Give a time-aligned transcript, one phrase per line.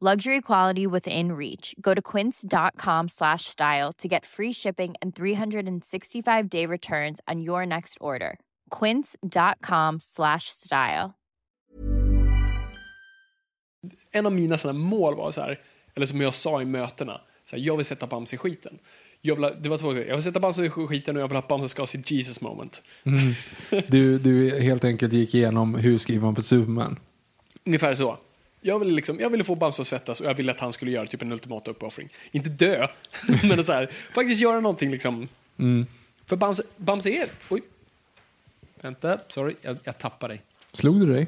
[0.00, 1.74] Luxury quality within reach.
[1.80, 7.66] Go to quince.com slash style to get free shipping and 365 day returns on your
[7.66, 8.38] next order.
[8.70, 11.14] Quince.com slash style.
[14.12, 15.60] En av mina sådana mål var så här,
[15.94, 18.78] eller som jag sa i mötena, så här, jag vill sätta Bamse i skiten.
[19.20, 20.06] Jag vill, det var två saker.
[20.06, 22.40] Jag vill sätta Bamse i skiten och jag vill att Bamse ska ha sitt Jesus
[22.40, 22.82] moment.
[23.88, 26.98] Du, du helt enkelt gick igenom hur skriver man på Superman.
[27.64, 28.18] Ungefär så.
[28.60, 30.90] Jag ville, liksom, jag ville få Bamse att svettas och jag ville att han skulle
[30.90, 32.08] göra typ en ultimata uppoffring.
[32.30, 32.88] Inte dö,
[33.42, 35.28] men så här, faktiskt göra någonting liksom.
[36.26, 37.28] För Bamse, Bamse är...
[37.48, 37.62] Oj.
[38.80, 40.42] Vänta, sorry, jag, jag tappade dig.
[40.72, 41.26] Slog du dig?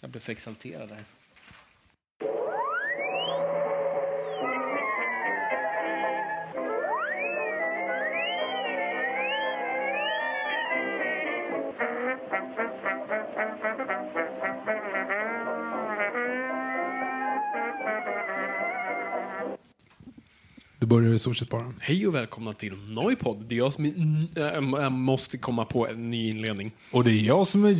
[0.00, 1.04] Jag blev för exalterad där.
[20.94, 21.72] Börjar i stort sett bara.
[21.80, 23.44] Hej och välkomna till Noipod.
[23.48, 26.72] Det är jag som är, jag måste komma på en ny inledning.
[26.90, 27.74] Och det är jag som är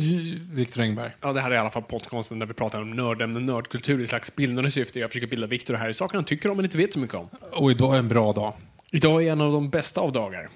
[0.55, 1.11] Viktor Engberg.
[1.21, 4.07] Ja, det här är i alla fall podcasten där vi pratar om nördämnen, nördkultur i
[4.07, 4.99] slags bildande syfte.
[4.99, 7.15] Jag försöker bilda Viktor här i saker han tycker om men inte vet så mycket
[7.15, 7.29] om.
[7.51, 8.53] Och idag är en bra dag.
[8.91, 10.49] Idag är en av de bästa av dagar.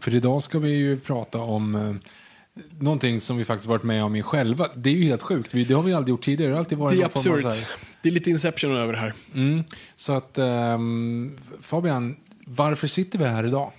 [0.00, 1.94] För idag ska vi ju prata om eh,
[2.78, 4.66] någonting som vi faktiskt varit med om i själva.
[4.76, 5.54] Det är ju helt sjukt.
[5.54, 6.50] Vi, det har vi aldrig gjort tidigare.
[6.50, 7.66] Det har alltid varit Det är absurt.
[8.08, 9.14] Det är lite Inception över det här.
[9.34, 9.64] Mm.
[9.96, 13.72] Så att ehm, Fabian, varför sitter vi här idag?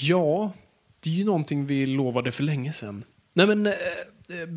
[0.00, 0.52] Ja,
[1.00, 3.04] det är ju någonting vi lovade för länge sedan.
[3.32, 4.48] Nej men, eh, eh,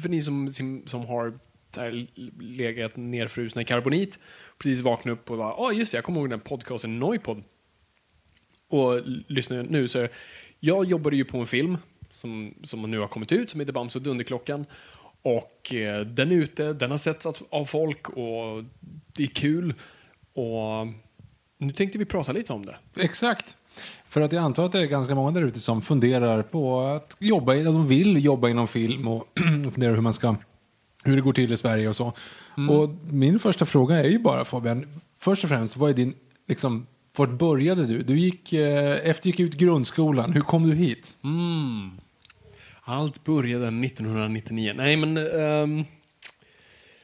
[0.00, 0.52] för ni som,
[0.86, 1.38] som, har
[1.76, 2.06] här
[2.40, 4.18] legat nerfrusna i karbonit,
[4.58, 7.42] precis vaknat upp och bara, ja ah, just det, jag kommer ihåg den podcasten Noipod.
[8.68, 10.08] Och l- lyssnar nu så,
[10.60, 11.78] jag jobbade ju på en film
[12.10, 14.66] som, som nu har kommit ut, som heter Bamse och Dunderklockan.
[15.22, 18.64] Och eh, den är ute, den har setts av- folk och
[19.16, 19.74] det är kul.
[20.34, 20.86] Och
[21.58, 22.76] nu tänkte vi prata lite om det.
[22.96, 23.56] Exakt.
[24.08, 27.16] För att jag antar att det är ganska många där ute som funderar på att
[27.20, 29.28] jobba, att de vill jobba inom film och
[29.72, 30.36] funderar hur man ska,
[31.04, 32.12] hur det går till i Sverige och så.
[32.70, 34.86] Och min första fråga är ju bara Fabian,
[35.18, 36.14] först och främst, vad är din,
[36.48, 38.02] liksom, vart började du?
[38.02, 41.16] Du gick, eh, efter gick ut grundskolan, hur kom du hit?
[42.88, 44.72] Allt började 1999.
[44.76, 45.16] Nej, men...
[45.16, 45.84] ehm,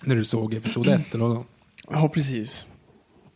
[0.01, 1.45] När du såg episod 1 eller vad?
[1.91, 2.67] ja, precis.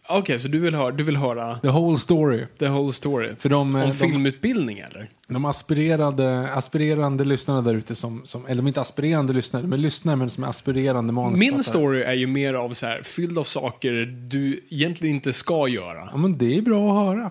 [0.08, 2.46] Okej, så du vill, höra, du vill höra The whole story.
[2.58, 3.34] the whole story?
[3.38, 5.10] För de, Om de, filmutbildning, eller?
[5.26, 9.82] de aspirerade, aspirerande lyssnare där ute som, som, eller de är inte aspirerande lyssnare, men
[9.82, 11.56] lyssnare men som är aspirerande manusförfattare.
[11.56, 13.92] Min story är ju mer av så här, fylld av saker
[14.28, 16.08] du egentligen inte ska göra.
[16.12, 17.30] Ja men det är bra att höra.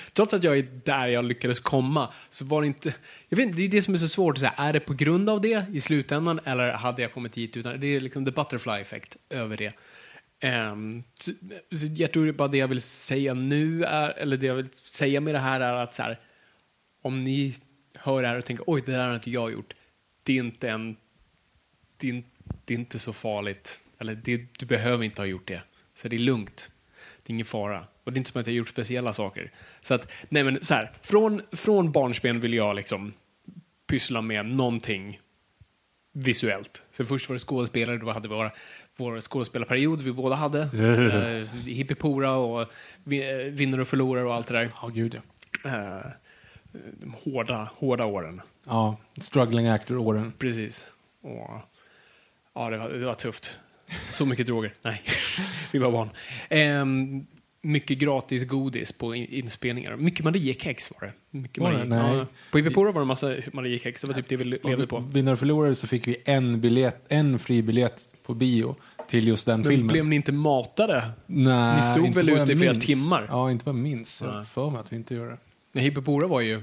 [0.12, 2.94] Trots att jag är där jag lyckades komma, så var det inte...
[3.28, 4.54] Jag vet inte, det är det som är så svårt att säga.
[4.56, 7.80] Är det på grund av det i slutändan, eller hade jag kommit hit utan...
[7.80, 9.72] Det är liksom the butterfly effect över det.
[10.42, 11.04] Um,
[11.70, 15.34] jag tror bara det jag vill säga nu är, eller det jag vill säga med
[15.34, 16.18] det här är att så här,
[17.02, 17.54] om ni
[17.94, 19.74] hör det här och tänker oj, det där har inte jag gjort.
[20.22, 20.96] Det är inte en...
[21.96, 22.22] Det är,
[22.64, 23.80] det är inte så farligt.
[23.98, 25.62] Eller det, du behöver inte ha gjort det.
[25.94, 26.70] Så det är lugnt.
[27.22, 27.84] Det är ingen fara.
[28.04, 29.52] Och det är inte som att jag har gjort speciella saker.
[29.80, 33.12] Så att, nej men så här, från, från barnsben vill jag liksom
[33.86, 35.20] pyssla med någonting
[36.12, 36.82] visuellt.
[36.90, 38.52] Så först var det skådespelare, då hade vi våra
[39.00, 40.60] vår skådespelarperiod vi båda hade.
[41.42, 42.70] eh, Hippipora och
[43.04, 44.68] vi, eh, vinner och förlorar och allt det där.
[44.82, 45.20] Ja, gud
[45.62, 45.70] ja.
[45.70, 46.06] Eh,
[47.00, 48.40] de hårda, hårda åren.
[48.66, 50.32] Ja, struggling actor-åren.
[50.38, 50.92] Precis.
[51.22, 51.50] Och,
[52.54, 53.58] ja, det var, det var tufft.
[54.10, 54.74] Så mycket droger.
[54.82, 55.02] Nej,
[55.72, 56.10] vi var barn.
[56.48, 57.26] Ehm,
[57.62, 59.96] mycket gratis godis på in- inspelningar.
[59.96, 61.38] Mycket Mariekex var det.
[61.38, 61.84] Mycket Var det?
[61.84, 62.16] Nej.
[62.16, 62.26] ja.
[62.52, 64.00] På Hippipora var det massa Mariekex.
[64.00, 64.98] Det var typ det vi le- levde på.
[64.98, 68.76] Vinnare och förlorare så fick vi en biljett, en fri biljett på bio
[69.08, 69.86] till just den Men filmen.
[69.86, 71.10] blev ni inte matade?
[71.26, 72.86] Nej, Ni stod väl ute i flera minns.
[72.86, 73.26] timmar?
[73.30, 74.22] Ja, inte vad jag minns.
[74.22, 75.38] Jag för mig att vi inte gör
[75.72, 75.80] det.
[75.80, 76.62] Hippopora var ju...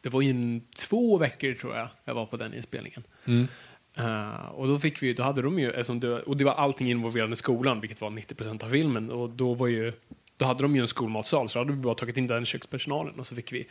[0.00, 3.02] Det var ju en, två veckor tror jag jag var på den inspelningen.
[3.24, 3.48] Mm.
[3.96, 7.32] Eh, och då fick vi då hade de ju, det, och det var allting involverande
[7.32, 9.10] i skolan, vilket var 90% av filmen.
[9.10, 9.92] Och då var ju,
[10.38, 13.26] då hade de ju en skolmatsal, så hade vi bara tagit in den kökspersonalen och
[13.26, 13.66] så fick vi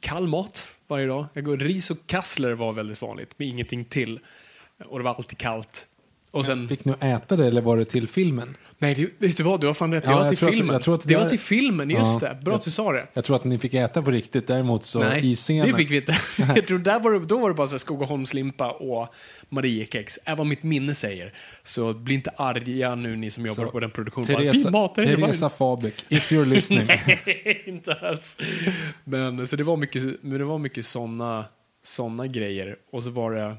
[0.00, 1.26] kall mat varje dag.
[1.32, 4.20] Jag går, ris och kassler var väldigt vanligt, med ingenting till.
[4.86, 5.86] Och det var alltid kallt.
[6.32, 8.56] Och sen, Fick ni äta det eller var det till filmen?
[8.78, 10.02] nej, det, vet du vad, du har fan rätt.
[10.04, 10.72] Det Ja, var jag till tror att- filmen.
[10.72, 12.44] jag tror att det det var där- till filmen, just Ja, det.
[12.44, 13.06] Bra att du sa det.
[13.14, 15.66] Jag tror att ni fick äta på riktigt, däremot så i scenen.
[15.66, 16.16] det fick vi inte.
[16.56, 19.14] jag tror där var det, då var det bara så här Skogaholmslimpa och
[19.48, 21.34] Mariekex, är vad mitt minne säger.
[21.62, 24.26] Så bli inte arga nu ni som jobbar Så, på den produktionen.
[24.32, 26.86] Bara, vi Teresa, matar er Teresa Fabek, if you're listening.
[27.26, 28.36] Nej, inte alls.
[29.04, 31.44] Men så det var mycket, men det var mycket såna,
[31.82, 32.76] såna grejer.
[32.92, 33.56] Och så var det,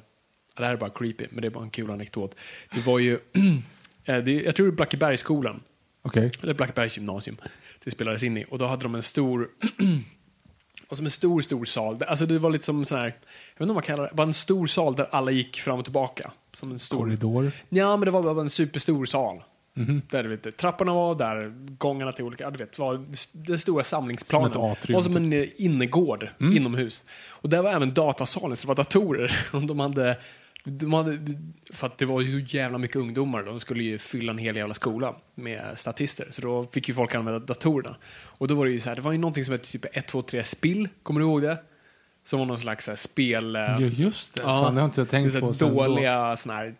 [0.59, 2.35] det här är bara creepy, men det är bara en kul anekdot.
[2.73, 3.13] Det var ju,
[4.06, 5.59] eh, det, jag tror det är Blackebergsskolan,
[6.01, 6.31] Okej.
[6.44, 7.38] eller Blackebergs gymnasium,
[7.83, 8.45] det spelades in i.
[8.50, 9.50] Och då hade de en stor,
[10.88, 12.03] alltså en stor, stor sal.
[12.07, 14.27] Alltså det var lite som sån här, jag vet inte vad man kallar det, bara
[14.27, 16.31] en stor sal där alla gick fram och tillbaka.
[16.53, 17.51] Som en stor, Korridor.
[17.69, 19.41] Ja, men det var bara en superstor sal.
[19.79, 20.01] Mhm.
[20.09, 24.53] Där du vet, trapporna var där, gångarna till olika, du vet, var den stora samlingsplanen.
[24.53, 27.06] Som var som en eh, innergård inomhus.
[27.29, 29.47] Och där var även datasalen, så det var datorer.
[29.53, 30.17] Och de hade, de
[30.94, 31.19] hade,
[31.74, 34.56] för att det var ju så jävla mycket ungdomar, de skulle ju fylla en hel
[34.56, 36.27] jävla skola med statister.
[36.31, 37.95] Så då fick ju folk använda datorerna.
[38.25, 40.07] Och då var det ju så här, det var ju någonting som hette typ 1,
[40.07, 41.57] 2, 3 spill, kommer du ihåg det?
[42.24, 43.56] Som var någon slags så här, spel...
[43.56, 44.42] eh, Ja, just det.
[44.42, 45.83] Ja, Fan, det har inte jag tänkt så på sen då.
[45.83, 46.75] dåliga såna här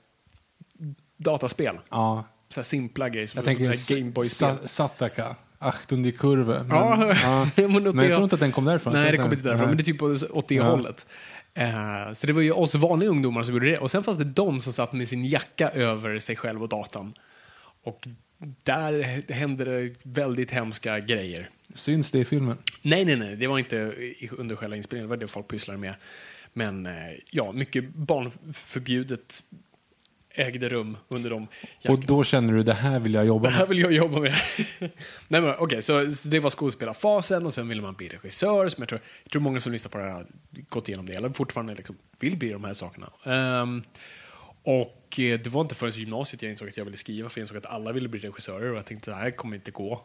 [1.18, 1.80] dataspel.
[1.90, 3.30] Ja, Så här simpla grejer.
[3.36, 4.58] jag tänker Gameboy-spel.
[4.62, 5.36] Sa- Sataka.
[5.62, 6.64] Achtung die Kurve.
[6.64, 7.48] Men, Ja, ja.
[7.56, 8.94] men men jag tror inte att den kom därifrån.
[8.94, 10.64] Nej, det den- inte därifrån, men det är typ åt det Ja.
[10.64, 11.08] hållet.
[11.60, 13.78] Eh, så det var ju oss vanliga ungdomar som gjorde det.
[13.78, 17.14] Och sen fanns det de som satt med sin jacka över sig själv och datan.
[17.84, 18.08] Och
[18.64, 21.50] där hände det väldigt hemska grejer.
[21.76, 22.58] Syns det i filmen?
[22.82, 23.94] Nej, nej, nej, det var inte
[24.32, 25.94] under själva inspelningen, det var det folk pysslade med.
[26.54, 26.94] Men eh,
[27.32, 29.44] ja, mycket barnförbjudet
[30.34, 31.48] ägde rum under de
[31.88, 33.60] Och då känner du, det här vill jag jobba det med.
[33.60, 34.34] här vill jag jobba med.
[35.28, 38.70] Nej, men, okej, så, så det var skådespelarfasen och sen ville man bli regissör.
[38.70, 40.28] Som jag, tror, jag tror många som lyssnar på det här har
[40.70, 43.10] gått igenom det, eller fortfarande liksom vill bli de här sakerna.
[43.26, 43.84] Ehm,
[44.64, 47.44] och eh, det var inte förrän gymnasiet jag insåg att jag ville skriva, för jag
[47.44, 50.04] insåg att alla ville bli regissörer och jag tänkte det här kommer inte gå.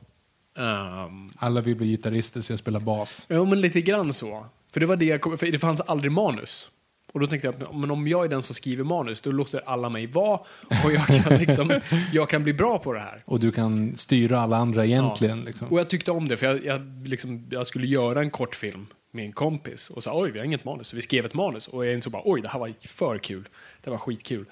[0.56, 3.26] Um, Alla vill bli gitarrister så jag spelar bas.
[3.28, 4.46] ja, men lite grann så.
[4.72, 6.70] För det var det jag kom, för det fanns aldrig manus.
[7.14, 9.88] Och då tänkte jag, men om jag är den som skriver manus, då låter alla
[9.88, 10.40] mig vara
[10.84, 11.80] och jag kan, liksom,
[12.12, 13.22] jag kan bli bra på det här.
[13.24, 15.38] Och du kan styra alla andra egentligen.
[15.38, 15.44] Ja.
[15.44, 15.68] Liksom.
[15.68, 19.24] Och jag tyckte om det, för jag, jag, liksom, jag skulle göra en kortfilm med
[19.24, 20.88] en kompis och sa oj, vi har inget manus.
[20.88, 23.48] Så vi skrev ett manus och jag insåg bara oj, det här var för kul.
[23.84, 24.44] Det var skitkul.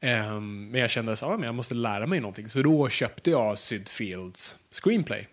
[0.00, 2.48] Ehm, men jag kände att men jag måste lära mig någonting.
[2.48, 5.26] Så då köpte jag Sydfields screenplay.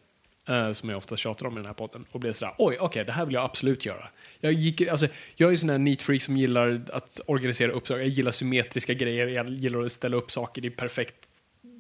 [0.48, 2.06] Eh, som jag ofta tjatar om i den här podden.
[2.12, 4.08] Och blev sådär, oj, okej, det här vill jag absolut göra.
[4.40, 7.88] Jag, gick, alltså, jag är ju sån här neat freak som gillar att organisera upp
[7.88, 8.00] saker.
[8.00, 11.16] Jag gillar symmetriska grejer, jag gillar att ställa upp saker i perfekt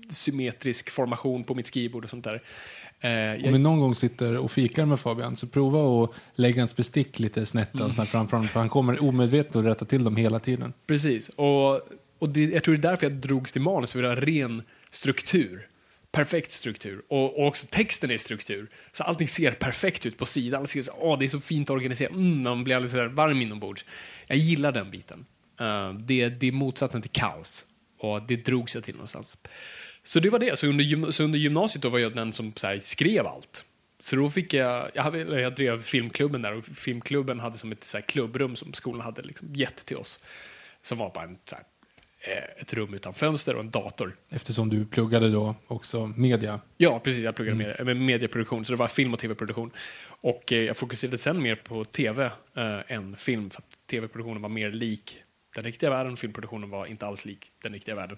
[0.09, 2.41] symmetrisk formation på mitt skrivbord och sånt där.
[2.99, 6.61] Eh, jag, Om vi någon gång sitter och fikar med Fabian så prova att lägga
[6.61, 10.03] hans bestick lite snett och sånt framför honom, för han kommer omedvetet att rätta till
[10.03, 10.73] dem hela tiden.
[10.87, 11.29] Precis.
[11.29, 11.81] Och,
[12.19, 14.63] och det, jag tror det är därför jag drogs till manus, för det har ren
[14.89, 15.67] struktur.
[16.15, 17.01] Perfekt struktur.
[17.07, 18.69] Och, och också texten är struktur.
[18.91, 20.61] Så allting ser perfekt ut på sidan.
[20.61, 22.11] Allt ser så, oh, det är så fint organiserat.
[22.11, 23.85] Mm, man blir alldeles sådär varm inombords.
[24.27, 25.25] Jag gillar den biten.
[25.61, 27.65] Uh, det, det är motsatsen till kaos.
[27.99, 29.37] Och det drogs jag till någonstans.
[30.03, 30.59] Så det var det.
[30.59, 33.65] Så under, så under gymnasiet då var jag den som så här, skrev allt.
[33.99, 37.83] Så då fick jag, jag, hade, jag drev filmklubben där och filmklubben hade som ett
[37.83, 40.19] så här, klubbrum som skolan hade liksom gett till oss.
[40.81, 41.63] Som var bara en, så här,
[42.57, 44.15] ett rum utan fönster och en dator.
[44.29, 46.59] Eftersom du pluggade då också media.
[46.77, 47.23] Ja, precis.
[47.23, 49.71] Jag pluggade med, med medieproduktion, så det var film och tv-produktion.
[50.07, 52.31] Och eh, jag fokuserade sen mer på tv eh,
[52.87, 55.21] än film, för att tv-produktionen var mer lik
[55.55, 58.17] den riktiga världen filmproduktionen var inte alls lik den riktiga världen.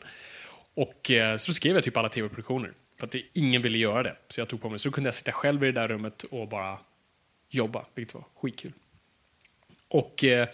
[0.74, 4.16] Och eh, så skrev jag typ alla tv-produktioner, för att det, ingen ville göra det.
[4.28, 6.48] Så jag tog på mig, så kunde jag sitta själv i det där rummet och
[6.48, 6.80] bara
[7.50, 8.72] jobba, vilket var skitkul.
[9.88, 10.48] Och eh,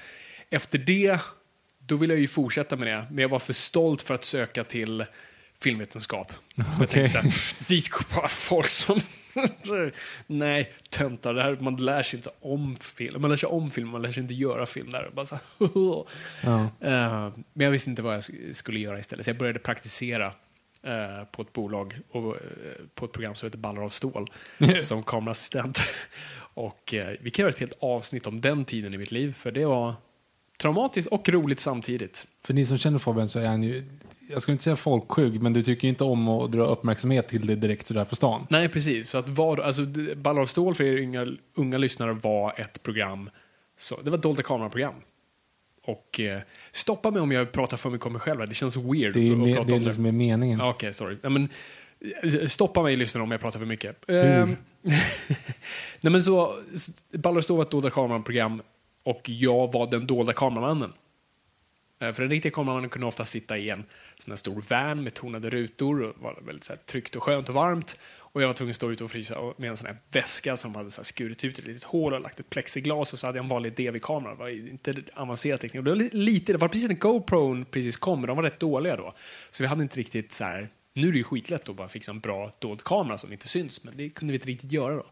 [0.50, 1.22] efter det,
[1.86, 4.64] då ville jag ju fortsätta med det, men jag var för stolt för att söka
[4.64, 5.06] till
[5.62, 6.34] filmvetenskap.
[6.56, 6.88] Jag Okej.
[6.88, 9.00] tänkte så här, dit går bara folk som...
[10.28, 13.22] Nej, töntar, det här, man lär sig inte om film.
[13.22, 15.12] Man lär sig om film, man lär sig inte göra film där.
[15.14, 15.38] Bara så
[16.44, 16.62] Ja.
[16.80, 20.26] Eh, men jag visste inte vad jag sk- skulle göra istället, så jag började praktisera
[20.84, 22.42] eh, på ett bolag och eh,
[22.96, 24.28] på ett program som heter Ballar av stål
[24.84, 25.80] som kamerassistent.
[26.56, 29.66] Och vi kan göra ett helt avsnitt om den tiden i mitt liv, för det
[29.66, 29.94] var
[30.64, 32.28] traumatiskt och roligt samtidigt.
[32.44, 33.84] För ni som känner Fabian så är han ju,
[34.30, 37.48] jag skulle inte säga folkskygg, men du tycker ju inte om att dra uppmärksamhet till
[37.48, 38.48] det direkt sådär på stan.
[38.50, 39.10] Nej, precis.
[39.10, 43.30] Så att var, alltså, Ballar av stål för er unga, unga lyssnare var ett program,
[43.78, 44.94] så, det var ett dolda kameran-program.
[45.86, 46.42] Och eh,
[46.72, 49.32] stoppa mig om jag pratar för mycket om mig själv, det känns weird Det är,
[49.32, 50.62] att med, prata det är om liksom med meningen.
[50.62, 51.18] Okej, sorry.
[51.24, 51.50] Ja, men,
[52.24, 54.10] eh, stoppa mig lyssnare om jag pratar för mycket.
[54.10, 54.56] Ehm,
[56.02, 56.56] Nej men så,
[57.12, 58.62] Ballar av stål var ett dolda kameran-program
[59.04, 60.94] och jag var den dolda kameramannen.
[62.00, 63.84] Eh, för den riktiga kameramannen kunde ofta sitta i en
[64.20, 67.50] sån här stor van med tonade rutor och var väldigt så här, tryggt och skönt
[67.50, 67.98] och varmt.
[68.34, 70.76] Och jag var tvungen att stå ute och frysa med en sån här väska som
[70.76, 73.38] hade så här skurit ut ett litet hål och lagt ett plexiglas och så hade
[73.38, 74.32] jag en vanlig DV-kamera.
[74.32, 75.84] Det var inte avancerad teknik.
[75.84, 78.96] Det var lite, det var precis när GoPro precis kom, men de var rätt dåliga
[78.96, 79.14] då.
[79.52, 82.12] Så vi hade inte riktigt så här, nu är det ju skitlätt att bara fixa
[82.12, 85.06] en bra dold kamera som inte syns, men det kunde vi inte riktigt göra då.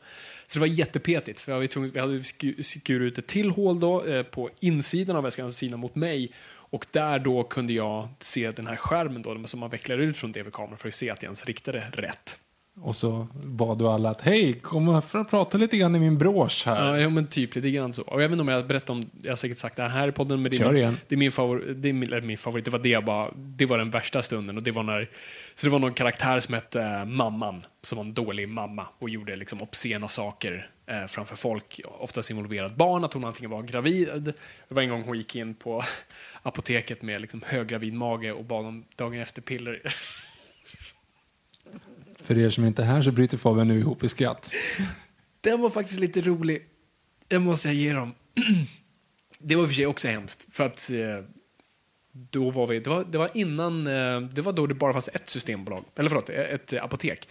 [0.48, 3.50] Så det var jättepetigt, för jag var tvungen, vi hade sku- skurit ut ett till
[3.50, 6.32] hål då eh, på insidan av väskan, sidan mot mig.
[6.72, 10.32] Och där då kunde jag se den här skärmen då, som man vecklar ut från
[10.32, 12.38] DV-kameran för att se att jag ens riktade rätt.
[12.80, 16.18] Och så bad du alla att hej, kom för att prata lite grann i min
[16.18, 16.96] brosch här.
[16.98, 18.02] Ja, men typ lite grann så.
[18.02, 20.12] Och jag vet inte om jag berättat om, jag har säkert sagt det här i
[20.12, 22.72] podden, men det är, min, det är min favorit, det är min, min favorit, det
[22.72, 25.10] var det jag bara, det var den värsta stunden och det var när,
[25.62, 29.10] så det var någon karaktär som hette eh, Mamman, som var en dålig mamma och
[29.10, 34.08] gjorde liksom obscena saker eh, framför folk, oftast involverat barn, att hon antingen var gravid,
[34.68, 35.84] det var en gång hon gick in på
[36.42, 39.82] apoteket med liksom höggravid mage och bad om dagen efter piller.
[42.16, 44.54] För er som inte är här så bryter Fabian nu ihop i skratt.
[45.42, 46.66] Den var faktiskt lite rolig.
[47.28, 48.14] Det måste jag ge dem.
[49.40, 50.56] Det var för sig också hemskt.
[50.56, 51.26] För att eh,
[52.12, 55.10] då var vi, det var, det var innan, eh, det var då det bara fanns
[55.14, 55.86] ett systembolag.
[55.96, 57.30] Eller förlåt, ett apotek.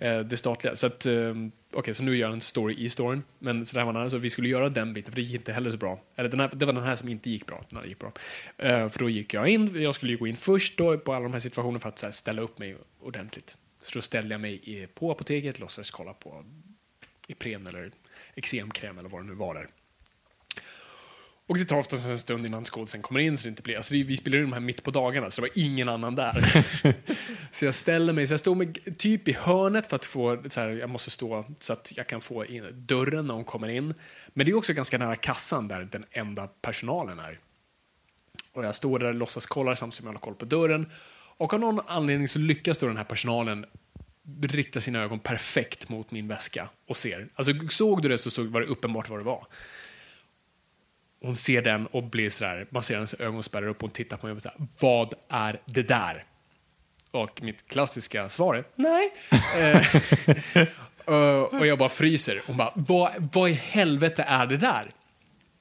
[0.00, 0.76] Eh, Det statliga.
[0.76, 1.34] Så att, eh,
[1.72, 3.22] okej, så nu gör jag en story i storyn.
[3.38, 5.34] Men så det här var nära, så vi skulle göra den biten, för det gick
[5.34, 6.00] inte heller så bra.
[6.16, 7.64] Eller den här, det var den här som inte gick bra.
[7.68, 8.12] Den här gick bra.
[8.90, 11.32] För då gick jag in, jag skulle ju gå in först då på alla de
[11.32, 13.56] här situationerna för att här, ställa upp mig ordentligt.
[13.78, 16.44] Så då ställde jag mig på apoteket, låtsades kolla på
[17.26, 17.90] Ipren eller
[18.34, 19.66] eksemkräm eller vad det nu var där.
[21.50, 23.94] Och det tar oftast en stund innan skådisen kommer in så det inte blir, alltså
[23.94, 26.64] vi spelar in de här mitt på dagarna så det var ingen annan där.
[27.50, 30.60] så jag ställer mig, så jag står med, typ i hörnet för att få, så
[30.60, 33.94] här, jag måste stå så att jag kan få in dörren när hon kommer in.
[34.28, 37.38] Men det är också ganska nära kassan där den enda personalen är.
[38.52, 40.90] Och jag står där och låtsas kollar samtidigt som jag håller koll på dörren.
[41.36, 43.66] Och av någon anledning så lyckas då den här personalen
[44.42, 47.28] rikta sina ögon perfekt mot min väska och ser.
[47.34, 49.46] Alltså såg du det så såg, var det uppenbart vad det var.
[51.22, 54.16] Hon ser den och blir sådär, man ser hennes ögon spärrar upp och hon tittar
[54.16, 56.24] på mig och säger vad är det där?
[57.10, 59.12] Och mitt klassiska svar är nej.
[59.58, 60.62] Eh,
[61.04, 62.42] och- och jag bara fryser.
[62.46, 64.86] Hon bara, vad, vad i helvete är det där?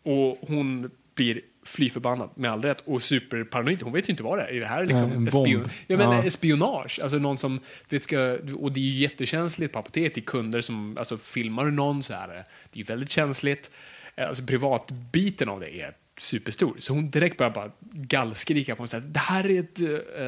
[0.04, 3.82] Och hon blir fly förbannad med all rätt och superparanoid.
[3.82, 4.48] Hon vet ju inte vad det är.
[4.48, 6.30] Är det här liksom Nej, en espion- ja, men Ja.
[6.30, 7.00] spionage?
[7.04, 10.98] Alltså någon som, vet, ska, och det är ju jättekänsligt på apotek till kunder som,
[10.98, 13.72] alltså filmar någon så är det, det är väldigt känsligt.
[14.16, 16.76] Eh, Alltså privatbiten av det är superstor.
[16.80, 19.02] Så hon direkt börjar bara gallskrika på mig.
[19.02, 19.82] Det här är ett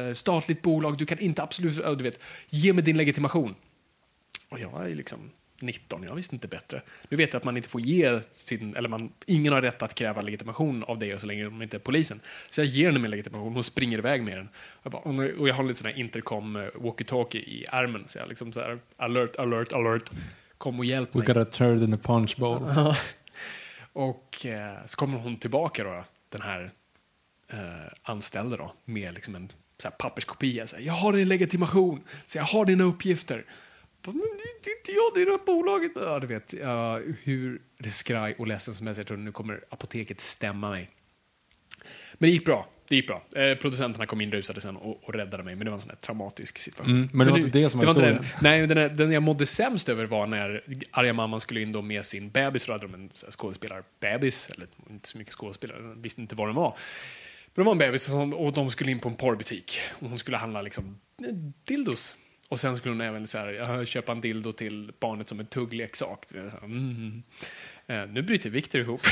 [0.08, 3.54] eh, statligt bolag, du kan inte absolut, du vet, ge mig din legitimation.
[4.48, 5.18] Och jag är liksom
[5.60, 6.82] 19, jag visste inte bättre.
[7.08, 9.94] Nu vet jag att man inte får ge sin, eller man, ingen har rätt att
[9.94, 12.20] kräva legitimation av dig så länge de inte är polisen.
[12.50, 14.48] Så jag ger henne min legitimation, hon springer iväg med den.
[14.82, 15.02] Jag bara,
[15.38, 18.60] och jag har lite sån här intercom eh, walkie-talkie i ärmen, så jag liksom så
[18.60, 20.10] här, alert, alert, alert,
[20.58, 21.26] kom och hjälp We mig.
[21.26, 22.62] got a turd in a punch bowl.
[23.92, 26.72] Och eh, så kommer hon tillbaka då, den här
[27.48, 30.66] eh, anställda då, med liksom en så här, papperskopia.
[30.66, 33.44] Så här, jag har din legitimation, så jag har dina uppgifter.
[34.06, 34.14] Men
[34.62, 35.92] det är inte jag, det är det här bolaget.
[35.94, 38.98] Ja, du vet, uh, hur skraj och ledsen som helst.
[38.98, 40.90] Jag tror nu kommer apoteket stämma mig.
[42.22, 42.66] Men det gick bra.
[42.88, 43.22] Det gick bra.
[43.36, 45.90] Eh, producenterna kom in rusade sen och, och räddade mig, men det var en sån
[45.90, 46.94] här traumatisk situation.
[46.96, 48.14] Mm, men det var inte det som var historien.
[48.14, 51.72] den, nej, den, här- den jag mådde sämst över var när arga mamman skulle in
[51.72, 56.02] då med sin bebis, så hade de en skådespelarbebis, eller inte så mycket skådespelare, de
[56.02, 56.76] visste inte vad den var.
[57.54, 59.80] Men det var en bebis och de skulle in på en porrbutik.
[59.98, 62.16] Och hon skulle handla liksom eh, dildos.
[62.48, 65.46] Och sen skulle hon även så här, ja, köpa en dildo till barnet som en
[65.46, 66.26] tuggleksak.
[66.62, 67.22] Mm.
[67.86, 69.00] Eh, nu bryter Victor ihop.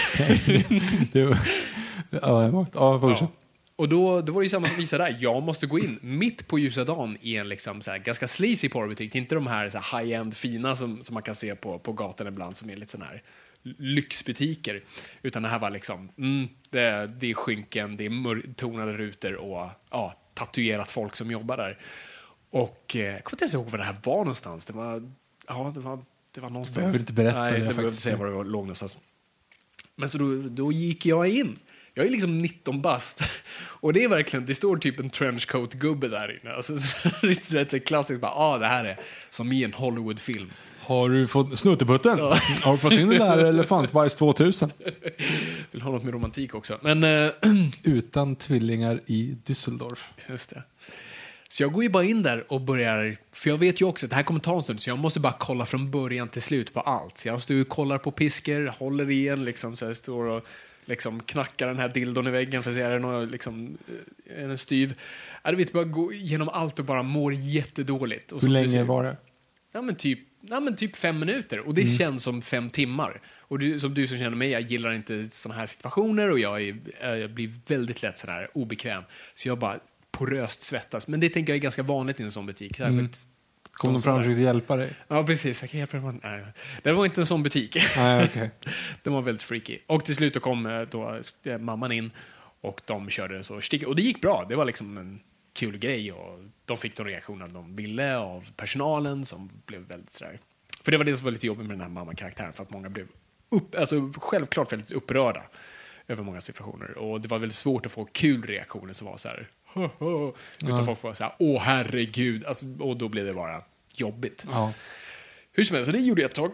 [2.10, 3.20] Ja, ja, fortsätt.
[3.20, 3.36] Ja.
[3.76, 5.16] Och då, då var det ju samma som visade där.
[5.20, 8.68] Jag måste gå in mitt på ljusa dagen i en liksom så här ganska sleazy
[8.68, 9.14] porrbutik.
[9.14, 9.64] Inte de här,
[9.98, 13.02] high-end fina som, som man kan se på, på gatan ibland som är lite sån
[13.02, 13.22] här
[13.78, 14.80] lyxbutiker.
[15.22, 19.68] Utan det här var liksom, mm, det, det är skynken, det är mörktonade rutor och
[19.90, 21.78] ja, tatuerat folk som jobbar där.
[22.50, 24.66] Och eh, jag kommer inte ens ihåg var det här var någonstans.
[24.66, 25.12] Det var,
[25.48, 26.76] ja, det var, det var någonstans.
[26.76, 28.98] Behöver inte berätta Nej, det det behöver säga var det var- låg någonstans.
[29.96, 31.58] Men så då, då gick jag in
[31.94, 33.22] Jag är liksom 19 bast.
[33.60, 36.54] Och det är verkligen, det står typ en trenchcoat-gubbe där inne.
[36.54, 36.72] Alltså,
[37.22, 38.98] det rätt så klassiskt, bara, ah, det här är
[39.30, 40.50] som i en Hollywood-film.
[40.80, 42.18] Har du fått snutteputten?
[42.18, 42.38] Ja.
[42.62, 44.72] Har du fått in den där elefantbajs 2000?
[45.70, 46.78] Vill ha något med romantik också.
[46.82, 47.30] Men, eh,
[47.82, 49.98] Utan tvillingar i Düsseldorf.
[50.28, 50.62] just det.
[51.52, 54.10] Så jag går ju bara in där och börjar, för jag vet ju också att
[54.10, 56.74] det här kommer ta en stund, så jag måste bara kolla från början till slut
[56.74, 57.18] på allt.
[57.18, 60.46] Så jag står och kollar på pisker, håller i en, liksom, så jag står och
[60.84, 63.78] liksom knackar den här dildon i väggen för att se är det någon, liksom,
[64.36, 64.98] är den styv.
[65.42, 68.32] Ja, du vet, bara gå igenom allt och bara mår jättedåligt.
[68.32, 69.16] Och Hur länge säger- var det?
[69.72, 71.60] Ja, men typ, ja, men typ fem minuter.
[71.60, 71.94] Och det Mm.
[71.94, 73.20] känns som fem timmar.
[73.38, 76.62] Och du, som du som känner mig, jag gillar inte såna här situationer och jag,
[76.62, 79.02] är, jag blir väldigt lätt sån här obekväm.
[79.34, 79.78] Så jag bara
[80.10, 81.08] poröst svettas.
[81.08, 82.76] Men det tänker jag är ganska vanligt i en sån butik.
[82.76, 83.10] Särskilt Mm.
[83.72, 84.92] Kom de fram och försökte hjälpa dig?
[85.08, 85.62] Ja, precis.
[85.62, 86.20] Jag kan hjälpa dig.
[86.22, 86.44] Nej,
[86.82, 87.76] det var inte en sån butik.
[87.96, 88.50] Nej, okej.
[89.02, 89.78] Den var väldigt freaky.
[89.86, 92.10] Och till slut kom eh, då eh, mamman in
[92.60, 93.60] och de körde så.
[93.86, 94.46] Och det gick bra.
[94.48, 95.20] Det var liksom en
[95.52, 100.40] kul grej och de fick de reaktioner de ville av personalen som blev väldigt sådär.
[100.82, 102.88] För det var det som var lite jobbigt med den här mamma-karaktären för att många
[102.88, 103.06] blev
[103.50, 105.42] upp, alltså självklart väldigt upprörda
[106.08, 106.98] över många situationer.
[106.98, 110.32] Och det var väldigt svårt att få kul reaktioner som var så här "Ho, ho",
[110.62, 113.62] utan folk var så här åh herregud, alltså, och då blev det bara
[113.94, 114.46] jobbigt.
[114.50, 114.72] Ja.
[115.52, 116.50] Hur som helst, så det gjorde jag ett tag.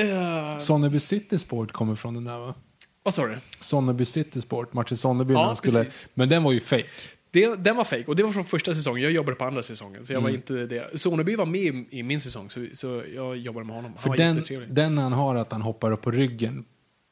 [0.00, 2.54] Uh, Sonneby City Sport kommer från den där va?
[3.02, 3.38] vad sa du?
[3.60, 5.34] Sonneby City Sport, Martin Sonneby.
[5.34, 6.06] Ja, skulle, precis.
[6.14, 6.84] men den var ju fake.
[7.30, 9.02] Det, den var fake och det var från första säsongen.
[9.02, 10.06] Jag jobbade på andra säsongen.
[10.06, 10.30] Så jag Mm.
[10.32, 11.00] var inte det.
[11.00, 13.92] Soneby var med i, i min säsong, så, så jag jobbade med honom.
[13.98, 16.64] Han För den, den han har att han hoppar upp på ryggen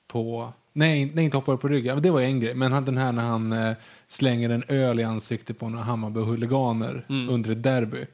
[0.06, 0.52] på...
[0.78, 2.02] Nej, nej inte hoppar upp på ryggen.
[2.02, 2.54] Det var en grej.
[2.54, 3.72] Men han, den här när han eh,
[4.06, 7.28] slänger en öl i ansiktet på några Hammarby-huliganer Mm.
[7.30, 8.04] under ett derby.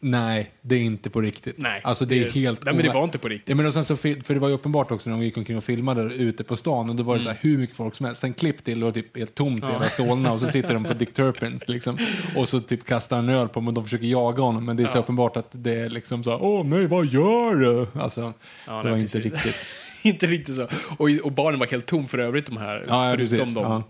[0.00, 1.54] Nej, det är inte på riktigt.
[1.58, 2.64] Nej, alltså det, är helt...
[2.64, 3.48] Nej, men det var inte på riktigt.
[3.48, 5.56] Ja, men och sen så, för det var ju uppenbart också när de gick omkring
[5.56, 8.06] och filmade ute på stan och då var det så här hur mycket folk som
[8.06, 8.20] helst.
[8.20, 9.72] Sen klipp till och typ helt tomt i Mm.
[9.72, 11.98] Hela Solna och så sitter de på Dick Turpins liksom.
[12.36, 14.82] Och så typ kastar en öl på dem och de försöker jaga honom men det
[14.82, 15.02] är så Ja.
[15.02, 17.86] uppenbart att det är liksom så här, åh nej vad gör du?
[18.00, 18.20] Alltså,
[18.66, 19.32] Ja, det nej, var inte precis.
[19.34, 19.54] riktigt.
[20.12, 20.68] inte riktigt så.
[20.98, 22.84] Och, och baren var helt tom för övrigt, de här.
[22.88, 23.54] Ja, förutom precis.
[23.54, 23.82] de Ja.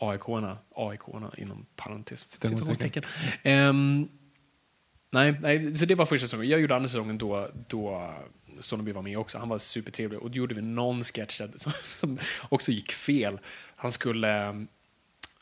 [0.00, 0.58] AIK-arna.
[0.74, 2.30] AIK-arna inom parentes.
[2.30, 3.02] Citationstecken.
[3.42, 4.08] Ehm,
[5.10, 6.48] nej, nej, så det var första säsongen.
[6.48, 8.14] Jag gjorde andra säsongen då, då
[8.60, 9.38] Sonneby var med också.
[9.38, 10.20] Han var supertrevlig.
[10.20, 13.38] Och då gjorde vi någon sketch som, som också gick fel.
[13.76, 14.48] Han skulle,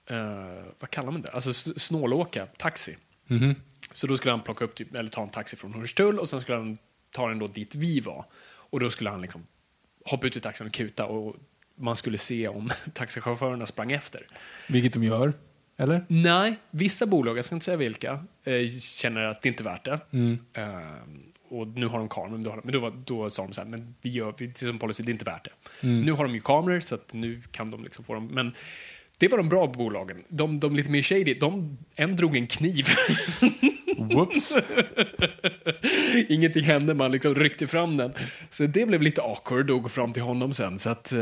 [0.07, 1.31] eh, vad kallar man det?
[1.31, 2.97] Alltså snålåka, taxi.
[3.27, 3.55] Mhm.
[3.92, 6.40] Så då skulle han plocka upp, typ, eller ta en taxi från Hornstull och sen
[6.40, 6.79] skulle han
[7.11, 8.25] ta den då dit vi var.
[8.71, 9.47] Och då skulle han liksom
[10.11, 11.37] hoppa ut ur taxin och kuta och
[11.79, 14.27] man skulle se om taxichaufförerna sprang efter.
[14.68, 15.33] Vilket de gör,
[15.77, 16.05] eller?
[16.09, 19.85] Nej, vissa bolag, jag ska inte säga vilka, eh, känner att det inte är värt
[19.85, 20.01] det.
[20.11, 20.38] Mm.
[20.53, 20.64] Eh,
[21.51, 23.94] och nu har de kameror, men då, men då, då sa de så här, men
[24.01, 25.87] vi gör, vi, som policy, det är inte värt det.
[25.87, 26.01] Mm.
[26.01, 28.27] Nu har de ju kameror, så att nu kan de liksom få dem.
[28.27, 28.55] Men
[29.19, 30.17] det var de bra bolagen.
[30.29, 32.87] De, de lite mer shady, de, en drog en kniv.
[33.99, 34.59] Whoops.
[36.29, 38.13] Ingenting hände, man liksom ryckte fram den.
[38.51, 40.79] Så det blev lite awkward att gå fram till honom sen.
[40.79, 41.13] Så att,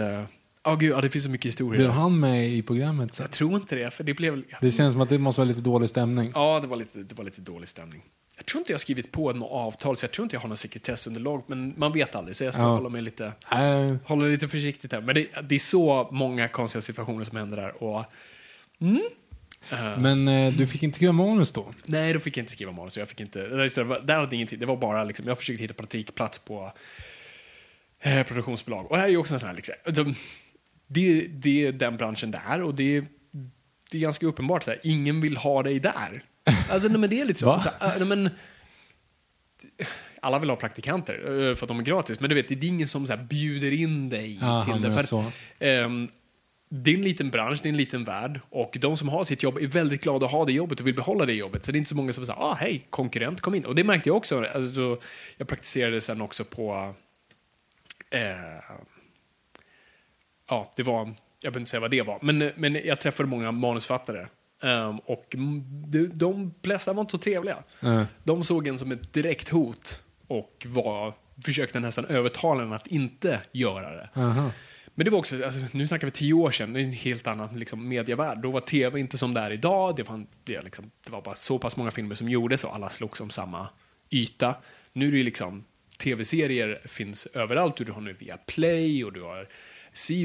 [0.65, 1.79] oh, gud, ja, det finns så mycket historia.
[1.79, 3.25] Blev han med i programmet sen?
[3.25, 4.43] Jag tror inte det, för det blev...
[4.61, 6.31] Det känns som att det måste vara lite dålig stämning.
[6.35, 8.03] Ja, det var, lite, det var lite dålig stämning.
[8.37, 10.49] Jag tror inte jag har skrivit på något avtal, så jag tror inte jag har
[10.49, 12.69] något sekretessunderlag, men man vet aldrig, så jag ska Ja.
[12.69, 15.01] hålla mig lite, Äh, hålla lite försiktigt här.
[15.01, 17.83] Men det, det är så många konstiga situationer som händer där.
[17.83, 18.05] Och,
[19.99, 21.69] men eh, du fick inte skriva manus då?
[21.85, 22.99] nej, då fick jag inte skriva manus.
[22.99, 25.75] Jag fick inte, det var- där hade ingenting, det var bara liksom, jag försökte hitta
[25.75, 26.73] praktikplats på
[28.01, 28.91] eh, produktionsbolag.
[28.91, 30.05] Och här är ju också en sån här, liksom, alltså,
[30.87, 33.01] det, det är den branschen där och det,
[33.91, 36.23] det är ganska uppenbart så här, ingen vill ha dig där.
[36.71, 37.61] Alltså, nej, men det är lite så.
[37.61, 38.31] Så äh, nej, men,
[40.21, 42.65] alla vill ha praktikanter eh, för att de är gratis, men du vet, det är
[42.65, 45.05] ingen som så bjuder in dig Aha, till det.
[45.05, 45.25] För,
[45.59, 46.09] ehm,
[46.69, 49.43] det är en liten bransch, det är en liten värld och de som har sitt
[49.43, 51.65] jobb är väldigt glada att ha det jobbet och vill behålla det jobbet.
[51.65, 53.65] Så det är inte så många som säger ah, hej, konkurrent, kom in.
[53.65, 54.45] Och det märkte jag också.
[54.45, 54.99] Alltså, så
[55.37, 56.95] jag praktiserade sen också på
[58.11, 58.21] eh,
[60.49, 60.99] ja, det var,
[61.41, 64.29] jag behöver inte säga vad det var, men, men jag träffade många manusfattare.
[64.63, 65.27] Ehm, och
[65.87, 67.57] de, de flesta var inte så trevliga.
[67.83, 71.15] Eh, De såg en som ett direkt hot och var,
[71.45, 74.11] försökte nästan övertala en att inte göra det.
[74.15, 74.51] aha.
[74.95, 77.27] Men det var också, alltså, nu snackar vi tio år sedan, det är en helt
[77.27, 78.39] annan liksom, medievärld.
[78.43, 79.97] Då var tv inte som det är idag.
[79.97, 82.89] Det var, det, liksom, det var bara så pass många filmer som gjordes och alla
[82.89, 83.69] slogs om samma
[84.11, 84.55] yta.
[84.93, 85.65] Nu är det liksom,
[85.99, 87.77] tv-serier finns överallt.
[87.77, 89.49] Du har nu via Play och du har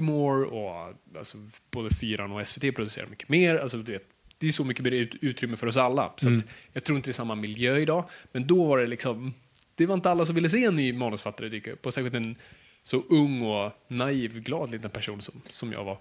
[0.02, 1.38] More och alltså,
[1.72, 3.56] både Fyran och SVT producerar mycket mer.
[3.56, 4.04] Alltså, du vet,
[4.42, 6.12] det är så mycket mer ut, utrymme för oss alla.
[6.16, 8.06] Så att, jag tror inte det är samma miljö idag.
[8.32, 9.34] Men då var det liksom,
[9.76, 11.86] det var inte alla som ville se en ny manusfattare dyka upp.
[11.86, 12.36] Och särskilt en
[12.84, 15.98] så ung och naiv, glad liten person som, som jag var.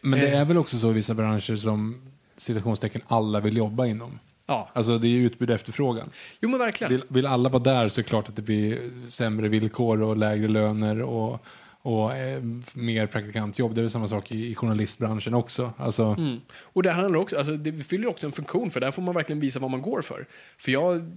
[0.00, 0.40] Men det Eh.
[0.40, 2.02] är väl också så i vissa branscher som
[2.36, 4.18] citationstecken alla vill jobba inom.
[4.46, 6.10] Ja, Alltså det är utbud och efterfrågan.
[6.40, 6.92] jo men verkligen.
[6.92, 10.16] Vill, vill alla vara där så är det klart att det blir sämre villkor och
[10.16, 11.44] lägre löner och,
[11.82, 12.42] och eh,
[12.74, 13.74] mer praktikantjobb.
[13.74, 15.72] Det är väl samma sak i, i journalistbranschen också.
[15.76, 16.40] Alltså, Mm.
[16.50, 19.40] Och det handlar också, alltså, det fyller också en funktion för där får man verkligen
[19.40, 20.26] visa vad man går för.
[20.58, 21.16] För jag,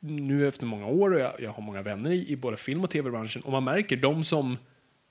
[0.00, 2.90] nu efter många år och jag, jag har många vänner i, i både film och
[2.90, 4.56] tv-branschen och man märker de som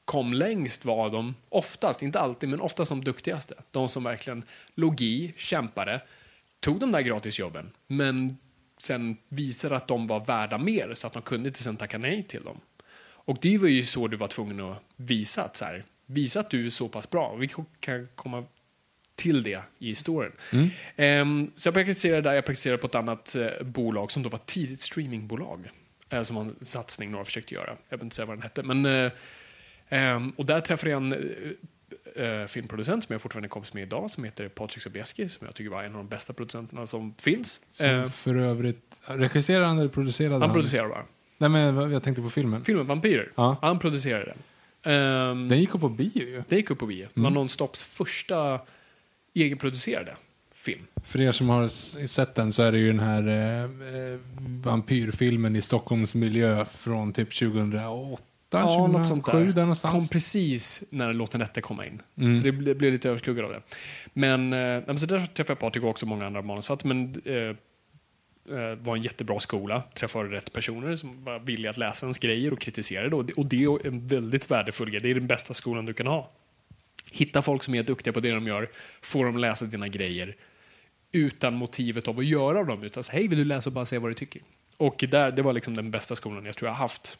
[0.05, 3.55] kom längst var de, oftast, inte alltid, men oftast de duktigaste.
[3.71, 4.43] De som verkligen
[4.75, 6.01] låg i, kämpade,
[6.59, 8.37] tog de där gratisjobben, men
[8.77, 12.23] sen visade att de var värda mer så att de kunde inte sen tacka nej
[12.23, 12.59] till dem.
[13.29, 16.49] Och det var ju så du var tvungen att visa att, så här, visa att
[16.49, 17.35] du är så pass bra.
[17.35, 18.43] Vi kan komma
[19.15, 20.31] till det i historien.
[20.95, 24.39] Ehm, så jag praktiserade där, jag praktiserade på ett annat eh, bolag som då var
[24.45, 25.69] tidigt streamingbolag.
[26.09, 27.75] Eh, som var en satsning några försökte göra.
[27.89, 28.63] Jag vill inte säga vad den hette.
[28.63, 29.11] Men, eh,
[29.89, 34.23] ehm, och där träffade jag en filmproducent som jag fortfarande är kompis med idag som
[34.23, 37.61] heter Patrik Sobieski som jag tycker var en av de bästa producenterna som finns.
[37.69, 40.41] som för övrigt, regisserade han eller producerade han?
[40.41, 41.05] han producerar bara.
[41.41, 42.63] Nej men jag tänkte på filmen.
[42.63, 43.31] Filmen Vampyrer.
[43.35, 43.57] Ja.
[43.61, 44.93] Han producerade den.
[44.93, 46.43] Ehm, Den gick upp på bio ju.
[46.49, 47.07] det gick upp på bio.
[47.13, 48.59] Det var Nonstops första
[49.33, 50.15] egenproducerade
[50.53, 50.81] film.
[51.03, 51.67] För er som har
[52.07, 54.19] sett den så är det ju den här eh, eh,
[54.63, 59.53] vampyrfilmen i Stockholms miljö från typ 2008, Ja, något sånt 2007 där.
[59.53, 59.93] där någonstans.
[59.93, 62.01] Kom precis när Låt den rätte komma in.
[62.17, 62.35] Mm.
[62.37, 63.61] Så det blev, blev lite överskuggad av det.
[64.13, 66.87] Men, eh, så där träffade jag Patrik och också många andra manusförfattare.
[66.93, 67.55] Men eh,
[68.75, 69.83] var en jättebra skola.
[69.93, 73.15] Träffade rätt personer som var villiga att läsa ens grejer och kritisera det.
[73.15, 75.01] Och det, är en väldigt värdefull grej.
[75.01, 76.29] Det är den bästa skolan du kan ha.
[77.11, 78.69] Hitta folk som är duktiga på det de gör,
[79.01, 80.35] få dem läsa dina grejer
[81.11, 82.83] utan motivet av att göra dem.
[82.83, 84.41] Utan så, hej, vill du läsa och bara säga vad du tycker?
[84.77, 87.17] Och där, det var liksom den bästa skolan jag tror jag har haft.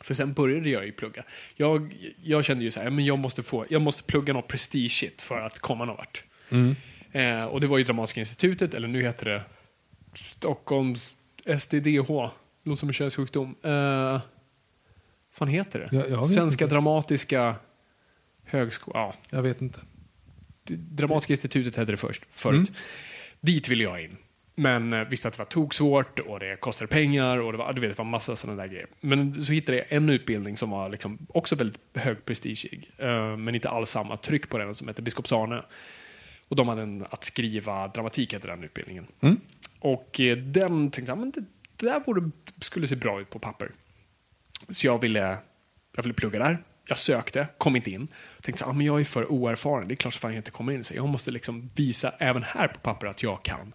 [0.00, 1.24] För sen började jag ju plugga.
[1.56, 5.10] Jag, jag kände ju så här, men jag måste, få, jag måste plugga något prestige
[5.18, 6.24] för att komma någon vart.
[6.50, 6.76] Mm.
[7.12, 9.42] Eh, och det var ju Dramatiska institutet, eller nu heter det
[10.18, 11.16] Stockholms
[11.58, 12.10] SDDH,
[12.62, 13.54] något som en könssjukdom.
[13.62, 14.20] Eh,
[15.32, 15.96] fan heter det?
[15.96, 16.74] Jag- jag Svenska inte.
[16.74, 17.56] Dramatiska
[18.44, 19.02] Högskolan.
[19.02, 19.78] Ja, Jag vet inte.
[20.68, 22.72] Dramatiska institutet hette det först, förut.
[23.40, 24.16] Dit ville jag in.
[24.58, 27.80] Men eh, visste att det var toksvårt och det kostade pengar och det var, du
[27.80, 28.86] vet, det var massa sådana där grejer.
[29.00, 32.90] Men så hittade jag en utbildning som var liksom också väldigt hög prestigig.
[32.98, 35.62] eh, men inte alls samma tryck på den som hette Biskops-Arne.
[36.48, 39.06] Och de hade en att skriva dramatik hette den utbildningen.
[39.20, 39.40] Mm.
[39.78, 41.44] Och eh, den tänkte jag, men det,
[41.76, 42.30] där borde,
[42.60, 43.70] skulle se bra ut på papper.
[44.68, 45.38] Så jag ville,
[45.96, 46.62] jag ville plugga där.
[46.88, 48.08] Jag sökte, kom inte in.
[48.40, 50.72] Tänkte så, ah, men jag är för oerfaren, det är klart att jag inte kommer
[50.72, 50.84] in.
[50.84, 53.72] Så jag måste liksom visa även här på papper att jag kan.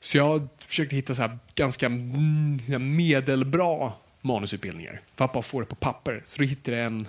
[0.00, 5.00] Så jag försökte hitta så här ganska mm, medelbra manusutbildningar.
[5.16, 6.22] För att bara få det på papper.
[6.24, 7.08] Så då hittade jag en,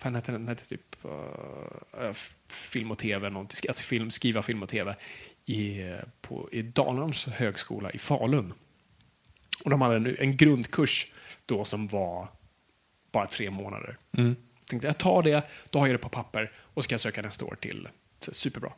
[0.00, 0.93] fan hette den, hette typ
[2.48, 4.96] film och tv, någonting, alltså film, skriva film och tv
[5.46, 8.54] i, på, i Dalarns högskola i Falun.
[9.64, 11.12] Och de hade en, en grundkurs
[11.46, 12.28] då som var
[13.12, 13.98] bara tre månader.
[14.16, 14.36] Mm.
[14.68, 17.22] Tänkte jag tar det, då har jag det på papper och så kan jag söka
[17.22, 17.88] nästa år till.
[18.20, 18.72] Så, superbra.